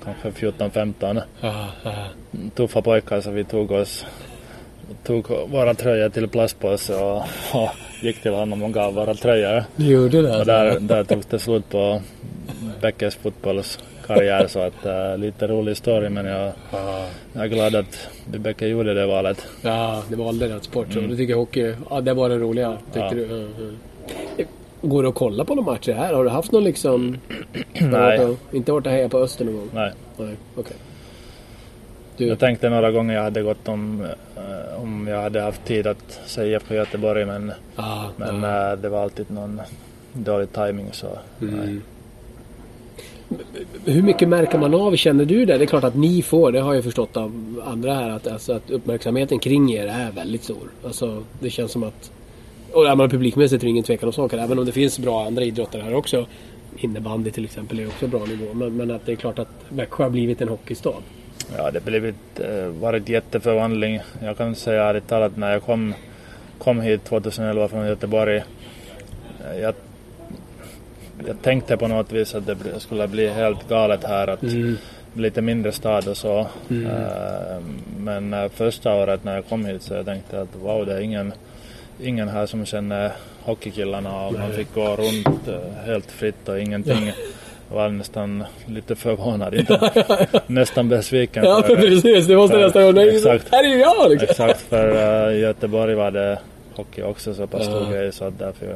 kanske 0.04 0.30
14-15 0.46 1.22
Ja, 1.40 1.66
ja. 1.84 1.92
tuffa 2.54 2.82
pojkar 2.82 3.20
så 3.20 3.30
vi 3.30 3.44
tog 3.44 3.70
oss 3.70 4.06
tog 5.04 5.26
våra 5.50 5.74
tröjor 5.74 6.08
till 6.08 6.28
plastpåse 6.28 6.94
och, 6.94 7.16
och 7.54 7.70
gick 8.02 8.22
till 8.22 8.32
honom 8.32 8.62
och 8.62 8.72
gav 8.72 8.94
våra 8.94 9.14
tröjor. 9.14 9.64
Du 9.76 9.84
gjorde 9.84 10.22
det 10.22 10.28
Och 10.28 10.34
alltså? 10.34 10.44
där, 10.52 10.80
där 10.80 11.04
tog 11.04 11.22
det 11.30 11.38
slut 11.38 11.68
på 11.70 12.00
Bäckes 12.80 13.14
fotbollskarriär 13.14 14.46
så 14.46 14.60
att 14.60 14.86
uh, 14.86 15.18
lite 15.18 15.46
rolig 15.46 15.76
story 15.76 16.08
men 16.08 16.26
jag, 16.26 16.52
Ja. 16.72 17.06
jag 17.32 17.44
är 17.44 17.48
glad 17.48 17.74
att 17.74 18.08
Bäcke 18.26 18.66
gjorde 18.66 18.94
det 18.94 19.06
valet. 19.06 19.46
Ja, 19.62 20.02
det 20.08 20.16
valde 20.16 20.48
rätt 20.56 20.64
sport. 20.64 20.86
Så 20.92 21.00
du 21.00 21.16
tycker 21.16 21.34
hockey, 21.34 21.74
ja 21.90 22.00
det 22.00 22.14
var 22.14 22.28
det 22.28 22.38
roliga 22.38 22.76
tyckte 22.84 22.98
Ja. 23.00 23.10
du? 23.10 23.48
Ja, 23.56 23.66
ja. 24.36 24.44
Går 24.82 25.02
det 25.02 25.08
att 25.08 25.14
kolla 25.14 25.44
på 25.44 25.54
några 25.54 25.72
matcher 25.72 25.92
här? 25.92 26.14
Har 26.14 26.24
du 26.24 26.30
haft 26.30 26.52
någon 26.52 26.64
liksom... 26.64 27.16
Nej. 27.72 27.90
Varit 27.90 28.20
och- 28.20 28.54
Inte 28.54 28.72
varit 28.72 28.86
och 28.86 28.92
hejat 28.92 29.10
på 29.10 29.18
Öster 29.18 29.44
någon 29.44 29.54
gång? 29.56 29.68
Nej. 29.74 29.92
Nej, 30.16 30.36
okej. 30.56 30.76
Du, 32.16 32.26
Jag 32.26 32.38
tänkte 32.38 32.68
några 32.70 32.90
gånger 32.90 33.14
jag 33.14 33.22
hade 33.22 33.42
gått 33.42 33.68
om, 33.68 34.06
eh, 34.36 34.82
om 34.82 35.06
jag 35.08 35.22
hade 35.22 35.40
haft 35.40 35.64
tid 35.64 35.86
att 35.86 36.20
säga 36.26 36.60
på 36.60 36.74
Göteborg 36.74 37.24
men, 37.24 37.52
ah, 37.76 38.04
men 38.16 38.42
ja. 38.42 38.72
eh, 38.72 38.78
det 38.78 38.88
var 38.88 39.02
alltid 39.02 39.30
någon 39.30 39.60
dålig 40.12 40.52
timing 40.52 40.86
så 40.92 41.06
nej. 41.38 41.50
Mm. 41.54 41.82
Hur 43.84 44.02
mycket 44.02 44.28
märker 44.28 44.58
man 44.58 44.74
av, 44.74 44.96
känner 44.96 45.24
du 45.24 45.44
det? 45.44 45.58
Det 45.58 45.64
är 45.64 45.66
klart 45.66 45.84
att 45.84 45.94
ni 45.94 46.22
får, 46.22 46.52
det 46.52 46.60
har 46.60 46.74
jag 46.74 46.84
förstått 46.84 47.16
av 47.16 47.60
andra 47.66 47.94
här, 47.94 48.10
att, 48.10 48.26
alltså, 48.26 48.52
att 48.52 48.70
uppmärksamheten 48.70 49.38
kring 49.38 49.72
er 49.72 49.86
är 49.86 50.10
väldigt 50.12 50.44
stor. 50.44 50.68
Alltså, 50.84 51.22
det 51.40 51.50
känns 51.50 51.72
som 51.72 51.82
att... 51.82 52.10
Och 52.72 52.84
jag 52.84 52.96
menar, 52.98 53.08
publikmässigt 53.08 53.62
är 53.62 53.66
det 53.66 53.70
ingen 53.70 53.84
tvekan 53.84 54.06
om 54.08 54.12
saker, 54.12 54.38
även 54.38 54.58
om 54.58 54.64
det 54.66 54.72
finns 54.72 54.98
bra 54.98 55.26
andra 55.26 55.44
idrotter 55.44 55.80
här 55.80 55.94
också. 55.94 56.26
Innebandy 56.76 57.30
till 57.30 57.44
exempel 57.44 57.78
är 57.80 57.86
också 57.86 58.06
bra 58.06 58.24
nivå, 58.24 58.54
men, 58.54 58.76
men 58.76 58.90
att 58.90 59.06
det 59.06 59.12
är 59.12 59.16
klart 59.16 59.38
att 59.38 59.48
Växjö 59.68 60.02
har 60.02 60.10
blivit 60.10 60.40
en 60.40 60.48
hockeystad. 60.48 60.94
Ja, 61.56 61.70
det 61.70 61.84
blivit, 61.84 62.40
eh, 62.40 62.66
varit 62.66 63.08
jätteförvandling. 63.08 64.00
Jag 64.22 64.36
kan 64.36 64.54
säga 64.54 64.84
ärligt 64.84 65.08
talat 65.08 65.36
när 65.36 65.52
jag 65.52 65.62
kom, 65.62 65.94
kom 66.58 66.80
hit 66.80 67.04
2011 67.04 67.68
från 67.68 67.86
Göteborg. 67.86 68.36
eh, 68.36 69.60
Jag, 69.60 69.74
jag 71.26 71.42
tänkte 71.42 71.76
på 71.76 71.88
något 71.88 72.12
vis 72.12 72.34
att 72.34 72.46
det 72.46 72.56
skulle 72.78 73.08
bli 73.08 73.28
helt 73.28 73.68
galet 73.68 74.04
här. 74.04 74.28
Att 74.28 74.42
lite 75.14 75.42
mindre 75.42 75.72
stad 75.72 76.08
och 76.08 76.16
så. 76.16 76.38
Eh, 76.70 77.60
Men 77.98 78.50
första 78.50 78.94
året 78.94 79.24
när 79.24 79.34
jag 79.34 79.46
kom 79.48 79.64
hit 79.64 79.82
så 79.82 79.94
jag 79.94 80.04
tänkte 80.06 80.40
att 80.40 80.56
wow, 80.62 80.86
det 80.86 80.92
är 80.94 81.00
ingen, 81.00 81.32
ingen 82.02 82.28
här 82.28 82.46
som 82.46 82.66
känner 82.66 83.12
hockeykillarna 83.42 84.26
och 84.26 84.32
man 84.32 84.52
fick 84.52 84.74
gå 84.74 84.96
runt 84.96 85.48
eh, 85.48 85.84
helt 85.86 86.10
fritt 86.10 86.48
och 86.48 86.60
ingenting. 86.60 87.12
Jag 87.68 87.76
var 87.76 87.88
nästan 87.88 88.44
lite 88.66 88.96
förvånad, 88.96 89.54
inte, 89.58 89.90
nästan 90.46 90.88
besviken. 90.88 91.44
Ja, 91.44 91.62
för- 91.66 91.76
precis. 91.76 92.26
Det 92.26 92.36
måste 92.36 92.56
Ja, 92.56 92.62
nästan 92.66 92.94
vara 92.94 93.04
exakt. 93.06 93.52
Här 93.52 93.64
är 93.64 93.68
ju 93.68 93.78
jag 93.78 94.10
liksom. 94.10 94.28
Exakt, 94.30 94.60
för 94.60 94.88
uh, 95.28 95.34
i 95.36 95.40
Göteborg 95.40 95.94
var 95.94 96.10
det 96.10 96.38
hockey 96.74 97.02
också 97.02 97.34
så 97.34 97.46
pass 97.46 97.64
stor 97.64 97.82
Ja. 97.82 97.90
grej 97.90 98.12
så 98.12 98.24
att 98.24 98.38
därför 98.38 98.66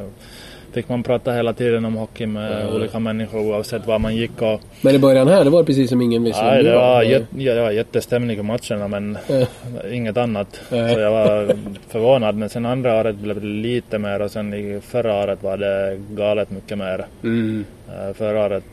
fick 0.74 0.88
man 0.88 1.02
prata 1.02 1.32
hela 1.32 1.52
tiden 1.52 1.84
om 1.84 1.94
hockey 1.94 2.26
med 2.26 2.74
olika 2.74 2.98
människor 2.98 3.40
oavsett 3.40 3.86
var 3.86 3.98
man 3.98 4.16
gick 4.16 4.42
och 4.42 4.60
Men 4.80 4.94
i 4.94 4.98
början 4.98 5.28
här, 5.28 5.44
det 5.44 5.50
var 5.50 5.62
precis 5.64 5.90
som 5.90 6.02
ingen 6.02 6.24
visste 6.24 6.44
Nej, 6.44 6.62
det 6.62 6.74
var, 6.74 6.98
Nej. 6.98 7.10
jät, 7.10 7.22
ja, 7.36 7.54
det 7.54 7.60
var 7.60 7.70
jättestämning 7.70 8.36
på 8.36 8.42
matcherna 8.42 8.88
men 8.88 9.18
inget 9.92 10.16
annat. 10.16 10.60
Så 10.68 10.74
jag 10.76 11.10
var 11.10 11.56
förvånad 11.88 12.34
men 12.36 12.48
sen 12.48 12.66
andra 12.66 13.00
året 13.00 13.16
blev 13.16 13.40
det 13.40 13.46
lite 13.46 13.98
mer 13.98 14.22
och 14.22 14.30
sen 14.30 14.54
i 14.54 14.80
förra 14.80 15.14
året 15.24 15.42
var 15.42 15.56
det 15.56 15.98
galet 16.10 16.50
mycket 16.50 16.78
mer. 16.78 17.06
Mm. 17.22 17.64
Eh, 17.88 18.14
Förra 18.14 18.44
året 18.46 18.64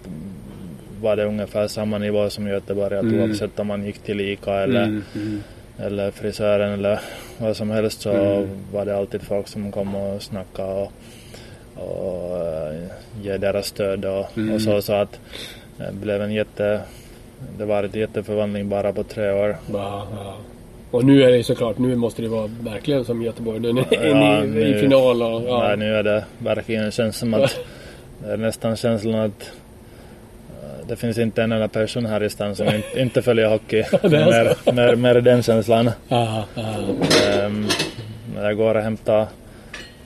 var 1.01 1.15
det 1.15 1.25
ungefär 1.25 1.67
samma 1.67 1.97
nivå 1.97 2.29
som 2.29 2.47
i 2.47 2.51
Göteborg 2.51 2.97
att 2.97 3.03
Mm. 3.03 3.21
oavsett 3.21 3.59
om 3.59 3.67
man 3.67 3.85
gick 3.85 3.99
till 3.99 4.21
ICA 4.21 4.53
eller 4.63 4.83
Mm. 4.83 5.03
Mm. 5.15 5.43
eller 5.79 6.11
frisören 6.11 6.73
eller 6.73 6.99
vad 7.37 7.57
som 7.57 7.69
helst 7.71 8.01
så 8.01 8.11
Mm. 8.11 8.47
var 8.73 8.85
det 8.85 8.97
alltid 8.97 9.21
folk 9.21 9.47
som 9.47 9.71
kom 9.71 9.95
och 9.95 10.21
snackade 10.21 10.73
och, 10.73 10.91
och 11.75 12.31
uh, 12.37 12.77
ge 13.21 13.37
deras 13.37 13.65
stöd 13.65 14.05
och, 14.05 14.37
Mm. 14.37 14.55
och 14.55 14.61
så. 14.61 14.81
Så 14.81 14.93
att 14.93 15.19
det 15.77 15.93
blev 15.93 16.21
en 16.21 16.31
jätte... 16.33 16.81
Det 17.57 17.65
var 17.65 17.83
ett 17.83 17.95
jätteförvandling 17.95 18.69
bara 18.69 18.93
på 18.93 19.03
tre 19.03 19.31
år. 19.31 19.57
Ja, 19.73 20.07
ja. 20.17 20.35
Och 20.91 21.03
nu 21.05 21.23
är 21.23 21.31
det 21.31 21.43
såklart, 21.43 21.77
nu 21.77 21.95
måste 21.95 22.21
det 22.21 22.27
vara 22.27 22.49
verkligen 22.61 23.05
som 23.05 23.21
Göteborg. 23.21 23.59
Nu 23.59 23.69
är 23.69 24.05
Ja, 24.07 24.39
i, 24.43 24.45
i 24.45 24.47
nu- 24.47 24.79
final 24.79 25.21
och... 25.23 25.41
Ja. 25.47 25.63
Nej, 25.67 25.77
nu 25.77 25.95
är 25.95 26.03
det 26.03 26.23
verkligen 26.37 26.91
känns 26.91 27.17
som 27.17 27.33
att 27.33 27.59
det 28.23 28.31
är 28.33 28.37
nästan 28.37 28.75
känslan 28.75 29.15
att 29.15 29.51
eh, 30.63 30.87
det 30.87 30.95
finns 30.95 31.17
inte 31.17 31.43
en 31.43 31.51
enda 31.51 31.67
person 31.67 32.05
här 32.05 32.23
i 32.23 32.29
stan 32.29 32.55
som 32.55 32.67
inte, 32.67 33.01
inte 33.01 33.21
följer 33.21 33.49
hockey. 33.49 33.83
Mer, 34.03 34.71
mer, 34.73 34.95
mer 34.95 35.21
den 35.21 35.43
känslan. 35.43 35.91
Ja. 36.07 36.43
Ehm, 36.55 37.67
när 38.35 38.43
jag 38.45 38.57
går 38.57 38.75
och 38.75 38.81
hämtar, 38.83 39.27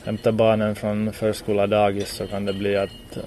hämtar 0.06 0.32
barnen 0.32 0.76
från 0.76 1.14
förskola 1.14 1.68
dagis 1.68 2.10
så 2.10 2.28
kan 2.28 2.46
det 2.46 2.54
bli 2.54 2.78
att 2.78 3.18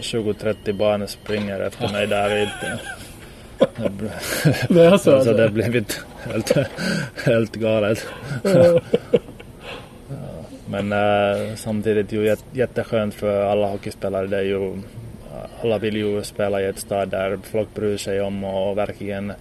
20-30 0.00 0.72
barn 0.72 1.08
springer 1.08 1.60
efter 1.60 1.92
mig 1.92 2.06
där 2.06 2.34
vid, 2.34 2.48
Det 4.68 4.84
är 4.84 4.88
så 4.88 4.92
alltså, 4.92 5.10
alltså? 5.12 5.32
det 5.32 5.42
har 5.42 5.48
blivit 5.48 6.00
helt, 6.24 6.52
helt 7.24 7.56
galet. 7.56 8.06
Men 10.68 10.92
äh, 10.92 11.54
samtidigt 11.54 12.12
ju 12.12 12.24
jät- 12.26 12.44
jätteskönt 12.52 13.14
för 13.14 13.44
alla 13.44 13.66
hockeyspelare. 13.66 14.26
Det 14.26 14.36
är 14.36 14.42
ju, 14.42 14.82
alla 15.62 15.78
vill 15.78 15.96
ju 15.96 16.22
spela 16.22 16.62
i 16.62 16.66
ett 16.66 16.78
stad 16.78 17.08
där 17.08 17.38
folk 17.50 17.74
bryr 17.74 17.96
sig 17.96 18.20
om 18.20 18.44
och 18.44 18.78
verkligen 18.78 19.32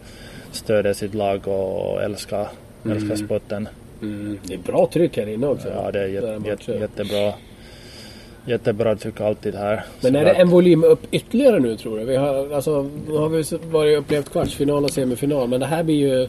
stödjer 0.51 0.93
sitt 0.93 1.13
lag 1.13 1.47
och 1.47 2.03
älskar, 2.03 2.47
älskar 2.91 3.15
sporten. 3.15 3.67
Mm, 4.05 4.37
det 4.43 4.53
är 4.53 4.57
bra 4.57 4.89
tryck 4.93 5.17
här 5.17 5.29
inne 5.29 5.47
också. 5.47 5.67
Ja, 5.75 5.91
det 5.91 5.99
är 5.99 6.07
jätte, 6.07 6.39
matcher. 6.39 6.79
jättebra. 6.81 7.33
Jättebra 8.47 8.95
tryck 8.95 9.21
alltid 9.21 9.55
här. 9.55 9.85
Men 10.01 10.11
Så 10.13 10.17
är 10.19 10.25
det 10.25 10.31
att- 10.31 10.37
en 10.37 10.49
volym 10.49 10.83
upp 10.83 10.99
ytterligare 11.11 11.59
nu 11.59 11.77
tror 11.77 11.97
du? 11.99 12.05
Vi 12.05 12.15
har, 12.15 12.53
alltså, 12.55 12.89
nu 13.07 13.13
har 13.17 13.29
vi 13.29 13.43
varit 13.71 13.97
upplevt 13.99 14.29
kvartsfinal 14.31 14.83
och 14.83 14.91
semifinal. 14.91 15.47
Men 15.49 15.59
det 15.59 15.65
här 15.65 15.83
blir 15.83 15.95
ju 15.95 16.27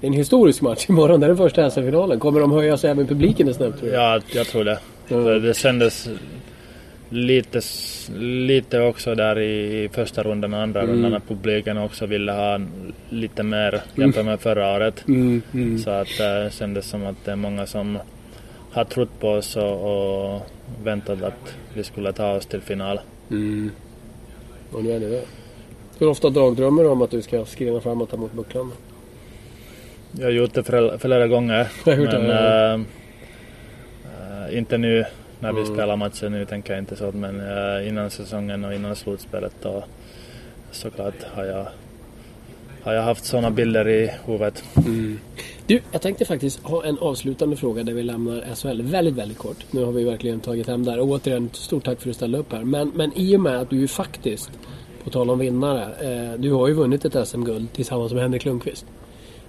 en 0.00 0.12
historisk 0.12 0.62
match 0.62 0.86
imorgon. 0.88 1.20
Det 1.20 1.26
är 1.26 1.28
den 1.28 1.36
första 1.36 1.70
SM-finalen. 1.70 2.18
Kommer 2.20 2.40
de 2.40 2.52
höja 2.52 2.76
sig 2.76 2.90
även 2.90 3.06
publiken 3.06 3.54
snabbt 3.54 3.78
tror 3.80 3.88
du? 3.90 3.94
Ja, 3.94 4.20
jag 4.34 4.46
tror 4.46 4.64
det. 4.64 4.78
Mm. 5.08 5.42
Det 5.42 5.56
kändes 5.56 6.08
lite, 7.08 7.60
lite 8.18 8.80
också 8.80 9.14
där 9.14 9.38
i 9.38 9.88
första 9.92 10.22
rundan 10.22 10.54
och 10.54 10.60
andra 10.60 10.82
Mm. 10.82 10.92
rundan 10.94 11.14
att 11.14 11.28
publiken 11.28 11.78
också 11.78 12.06
ville 12.06 12.32
ha 12.32 12.60
lite 13.08 13.42
mer 13.42 13.82
jämfört 13.94 14.24
med 14.24 14.40
förra 14.40 14.76
året. 14.76 15.04
Mm, 15.08 15.42
mm. 15.54 15.78
Så 15.78 15.90
att 15.90 16.08
det 16.18 16.50
kändes 16.52 16.86
som 16.86 17.06
att 17.06 17.24
det 17.24 17.32
är 17.32 17.36
många 17.36 17.66
som 17.66 17.98
har 18.70 18.84
trott 18.84 19.20
på 19.20 19.28
oss 19.28 19.56
och, 19.56 20.34
och 20.34 20.42
väntat 20.84 21.22
att 21.22 21.54
vi 21.74 21.84
skulle 21.84 22.12
ta 22.12 22.32
oss 22.32 22.46
till 22.46 22.60
final. 22.60 23.00
Mm. 23.30 23.70
Och 24.72 24.84
nu 24.84 24.92
är 24.92 25.00
det 25.00 25.08
det. 25.08 25.22
Hur 25.98 26.08
ofta 26.08 26.30
dagdrömmer 26.30 26.82
du 26.82 26.88
om 26.88 27.02
att 27.02 27.10
du 27.10 27.22
ska 27.22 27.44
skriva 27.44 27.80
fram 27.80 28.02
och 28.02 28.10
ta 28.10 28.16
emot 28.16 28.32
bucklan? 28.32 28.72
Jag 30.12 30.24
har 30.26 30.30
gjort 30.30 30.54
det 30.54 30.62
flera, 30.62 30.98
flera 30.98 31.26
gånger. 31.26 31.68
Men 31.84 32.30
äh, 32.30 32.80
äh, 34.50 34.58
inte 34.58 34.78
nu 34.78 35.04
när 35.40 35.52
vi 35.52 35.60
Mm. 35.62 35.74
spelar 35.74 35.96
matchen. 35.96 36.32
Nu 36.32 36.44
tänker 36.44 36.72
jag 36.72 36.82
inte 36.82 36.96
så. 36.96 37.12
Men 37.12 37.40
äh, 37.40 37.88
innan 37.88 38.10
säsongen 38.10 38.64
och 38.64 38.74
innan 38.74 38.96
slutspelet 38.96 39.52
då 39.62 39.84
såklart 40.72 41.14
har 41.34 41.44
jag, 41.44 41.66
har 42.82 42.92
jag 42.92 43.02
haft 43.02 43.24
sådana 43.24 43.50
bilder 43.50 43.88
i 43.88 44.10
huvudet. 44.24 44.64
Du, 45.66 45.80
jag 45.92 46.02
tänkte 46.02 46.24
faktiskt 46.24 46.62
ha 46.62 46.84
en 46.84 46.98
avslutande 46.98 47.56
fråga 47.56 47.82
där 47.82 47.92
vi 47.92 48.02
lämnar 48.02 48.54
SHL 48.54 48.82
väldigt, 48.82 49.14
väldigt 49.14 49.38
kort. 49.38 49.56
Nu 49.70 49.84
har 49.84 49.92
vi 49.92 50.04
verkligen 50.04 50.40
tagit 50.40 50.66
hem 50.66 50.84
där. 50.84 50.98
Och 50.98 51.08
återigen, 51.08 51.50
stort 51.52 51.84
tack 51.84 52.00
för 52.00 52.08
att 52.08 52.10
du 52.10 52.14
ställde 52.14 52.38
upp 52.38 52.52
här. 52.52 52.64
Men, 52.64 52.92
men 52.94 53.12
i 53.18 53.36
och 53.36 53.40
med 53.40 53.56
att 53.56 53.70
du 53.70 53.76
ju 53.76 53.88
faktiskt, 53.88 54.50
på 55.04 55.10
tal 55.10 55.30
om 55.30 55.38
vinnare, 55.38 55.82
eh, 55.82 56.40
du 56.40 56.52
har 56.52 56.68
ju 56.68 56.74
vunnit 56.74 57.04
ett 57.04 57.28
SM-guld 57.28 57.72
tillsammans 57.72 58.12
med 58.12 58.22
Henrik 58.22 58.44
Lundqvist. 58.44 58.86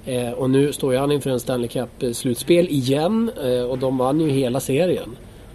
Eh, 0.05 0.31
och 0.31 0.49
nu 0.49 0.73
står 0.73 0.93
ju 0.93 0.99
han 0.99 1.11
inför 1.11 1.29
en 1.29 1.39
Stanley 1.39 1.67
Cup-slutspel 1.67 2.67
igen 2.69 3.31
eh, 3.43 3.61
och 3.61 3.77
de 3.77 3.97
vann 3.97 4.19
ju 4.21 4.29
hela 4.29 4.59
serien. 4.59 5.09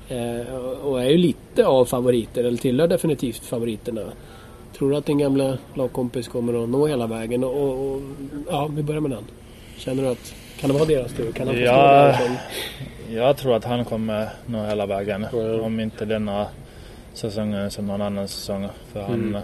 Eh, 0.08 0.54
och 0.84 1.02
är 1.02 1.08
ju 1.10 1.16
lite 1.16 1.66
av 1.66 1.84
favoriter, 1.84 2.44
eller 2.44 2.58
tillhör 2.58 2.88
definitivt 2.88 3.44
favoriterna. 3.44 4.02
Tror 4.78 4.90
du 4.90 4.96
att 4.96 5.06
din 5.06 5.18
gamla 5.18 5.58
lagkompis 5.74 6.28
kommer 6.28 6.62
att 6.62 6.68
nå 6.68 6.86
hela 6.86 7.06
vägen? 7.06 7.44
Och, 7.44 7.62
och, 7.62 7.92
och, 7.94 8.00
ja, 8.50 8.70
vi 8.76 8.82
börjar 8.82 9.00
med 9.00 9.10
den. 9.10 9.24
Känner 9.76 10.02
du 10.02 10.08
att, 10.08 10.34
kan 10.60 10.68
det 10.70 10.74
vara 10.74 10.84
deras 10.84 11.12
tur? 11.12 11.32
Kan 11.32 11.46
han 11.46 11.60
Ja. 11.60 12.14
som... 12.18 12.36
Jag 13.14 13.36
tror 13.36 13.56
att 13.56 13.64
han 13.64 13.84
kommer 13.84 14.28
nå 14.46 14.66
hela 14.66 14.86
vägen. 14.86 15.26
Ja. 15.32 15.60
Om 15.60 15.80
inte 15.80 16.04
denna 16.04 16.46
säsongen 17.14 17.70
så 17.70 17.82
någon 17.82 18.02
annan 18.02 18.28
säsong. 18.28 18.68
För 18.92 19.00
han, 19.02 19.14
Mm. 19.14 19.42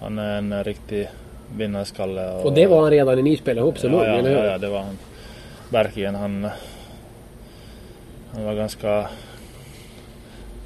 han 0.00 0.18
är 0.18 0.38
en 0.38 0.64
riktig 0.64 1.08
vinnarskalle. 1.56 2.30
Och 2.32 2.52
det 2.52 2.66
var 2.66 2.80
han 2.82 2.90
redan 2.90 3.14
när 3.16 3.22
ni 3.22 3.36
spelade 3.36 3.60
ihop 3.60 3.78
så 3.78 3.86
ja, 3.86 4.04
eller 4.04 4.30
hur? 4.30 4.36
ja, 4.36 4.44
ja, 4.44 4.58
det 4.58 4.68
var 4.68 4.80
han. 4.80 4.98
Verkligen. 5.70 6.14
Han, 6.14 6.48
han 8.34 8.44
var 8.44 8.54
ganska... 8.54 9.08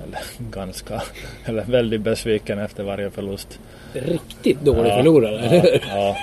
Eller 0.04 0.18
ganska... 0.50 1.02
Eller 1.44 1.64
väldigt 1.64 2.00
besviken 2.00 2.58
efter 2.58 2.82
varje 2.84 3.10
förlust. 3.10 3.58
Riktigt 3.92 4.60
dålig 4.60 4.90
Ja, 4.90 4.96
förlorare, 4.96 5.38
eller 5.38 5.48
hur? 5.62 5.80
Ja. 5.88 6.16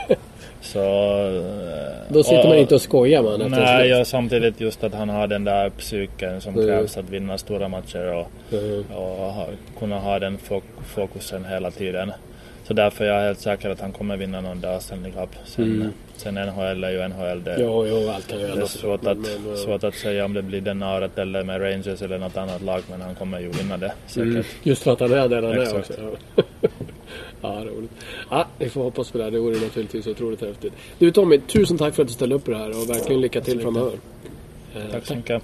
Så... 0.61 0.79
Då 2.09 2.23
sitter 2.23 2.39
och- 2.43 2.49
man 2.49 2.57
inte 2.57 2.75
och 2.75 2.81
skojar 2.81 3.21
man 3.23 3.41
efter 3.41 3.49
Nej, 3.61 3.89
ja, 3.89 4.05
samtidigt 4.05 4.61
just 4.61 4.83
att 4.83 4.93
han 4.93 5.09
har 5.09 5.27
den 5.27 5.43
där 5.43 5.69
psyken 5.69 6.41
som 6.41 6.53
Mm. 6.53 6.65
krävs 6.67 6.97
att 6.97 7.09
vinna 7.09 7.37
stora 7.37 7.67
matcher 7.67 8.13
och, 8.13 8.27
Mm. 8.53 8.83
och 8.95 9.33
ha, 9.33 9.47
kunna 9.79 9.99
ha 9.99 10.19
den 10.19 10.37
fok- 10.37 10.83
fokusen 10.85 11.45
hela 11.45 11.71
tiden. 11.71 12.11
Så 12.67 12.73
därför 12.73 13.05
är 13.05 13.09
jag 13.09 13.21
helt 13.21 13.39
säker 13.39 13.69
att 13.69 13.81
han 13.81 13.91
kommer 13.91 14.17
vinna 14.17 14.41
någon 14.41 14.61
dag 14.61 14.81
Stanley 14.81 15.11
Cup. 15.11 15.29
Sen, 15.45 15.65
Mm. 15.65 15.87
sen 16.15 16.33
NHL 16.35 16.83
är 16.83 16.91
ju 16.91 17.07
NHL. 17.07 17.43
Det, 17.43 17.55
Jo, 17.59 17.85
jo, 17.87 18.09
allt 18.15 18.27
kan 18.27 18.37
det 18.39 18.47
är 18.47 18.65
svårt 18.65 19.05
att, 19.05 19.17
men- 19.17 19.43
men- 19.47 19.57
svårt 19.57 19.83
att 19.83 19.95
säga 19.95 20.25
om 20.25 20.33
det 20.33 20.41
blir 20.41 20.61
denna 20.61 20.95
året 20.97 21.17
eller 21.17 21.43
med 21.43 21.61
Rangers 21.61 22.01
eller 22.01 22.17
något 22.17 22.37
annat 22.37 22.61
lag. 22.61 22.81
Men 22.89 23.01
han 23.01 23.15
kommer 23.15 23.39
ju 23.39 23.49
vinna 23.49 23.77
det 23.77 23.93
säkert. 24.07 24.23
Mm. 24.27 24.43
Just 24.63 24.83
för 24.83 24.91
att 24.93 24.99
han 24.99 25.11
är 25.13 25.27
där 25.29 25.41
han 25.41 25.51
är 25.51 25.77
också. 25.79 25.93
Ja. 26.35 26.43
ja, 27.41 27.63
roligt. 27.65 27.91
Ja, 28.29 28.47
vi 28.59 28.69
får 28.69 28.83
hoppas 28.83 29.11
på 29.11 29.17
det. 29.17 29.23
här. 29.23 29.31
Det 29.31 29.39
vore 29.39 29.59
naturligtvis 29.59 30.07
otroligt 30.07 30.41
häftigt. 30.41 30.73
Du 30.99 31.11
Tommy, 31.11 31.37
tusen 31.39 31.77
tack 31.77 31.95
för 31.95 32.01
att 32.01 32.07
du 32.07 32.13
ställde 32.13 32.35
upp 32.35 32.45
på 32.45 32.51
det 32.51 32.57
här 32.57 32.69
och 32.69 32.89
verkligen 32.89 33.21
lycka 33.21 33.41
till 33.41 33.59
framöver. 33.61 33.91
Eh, 34.75 34.81
Tack 34.91 35.05
så 35.05 35.15
mycket. 35.15 35.43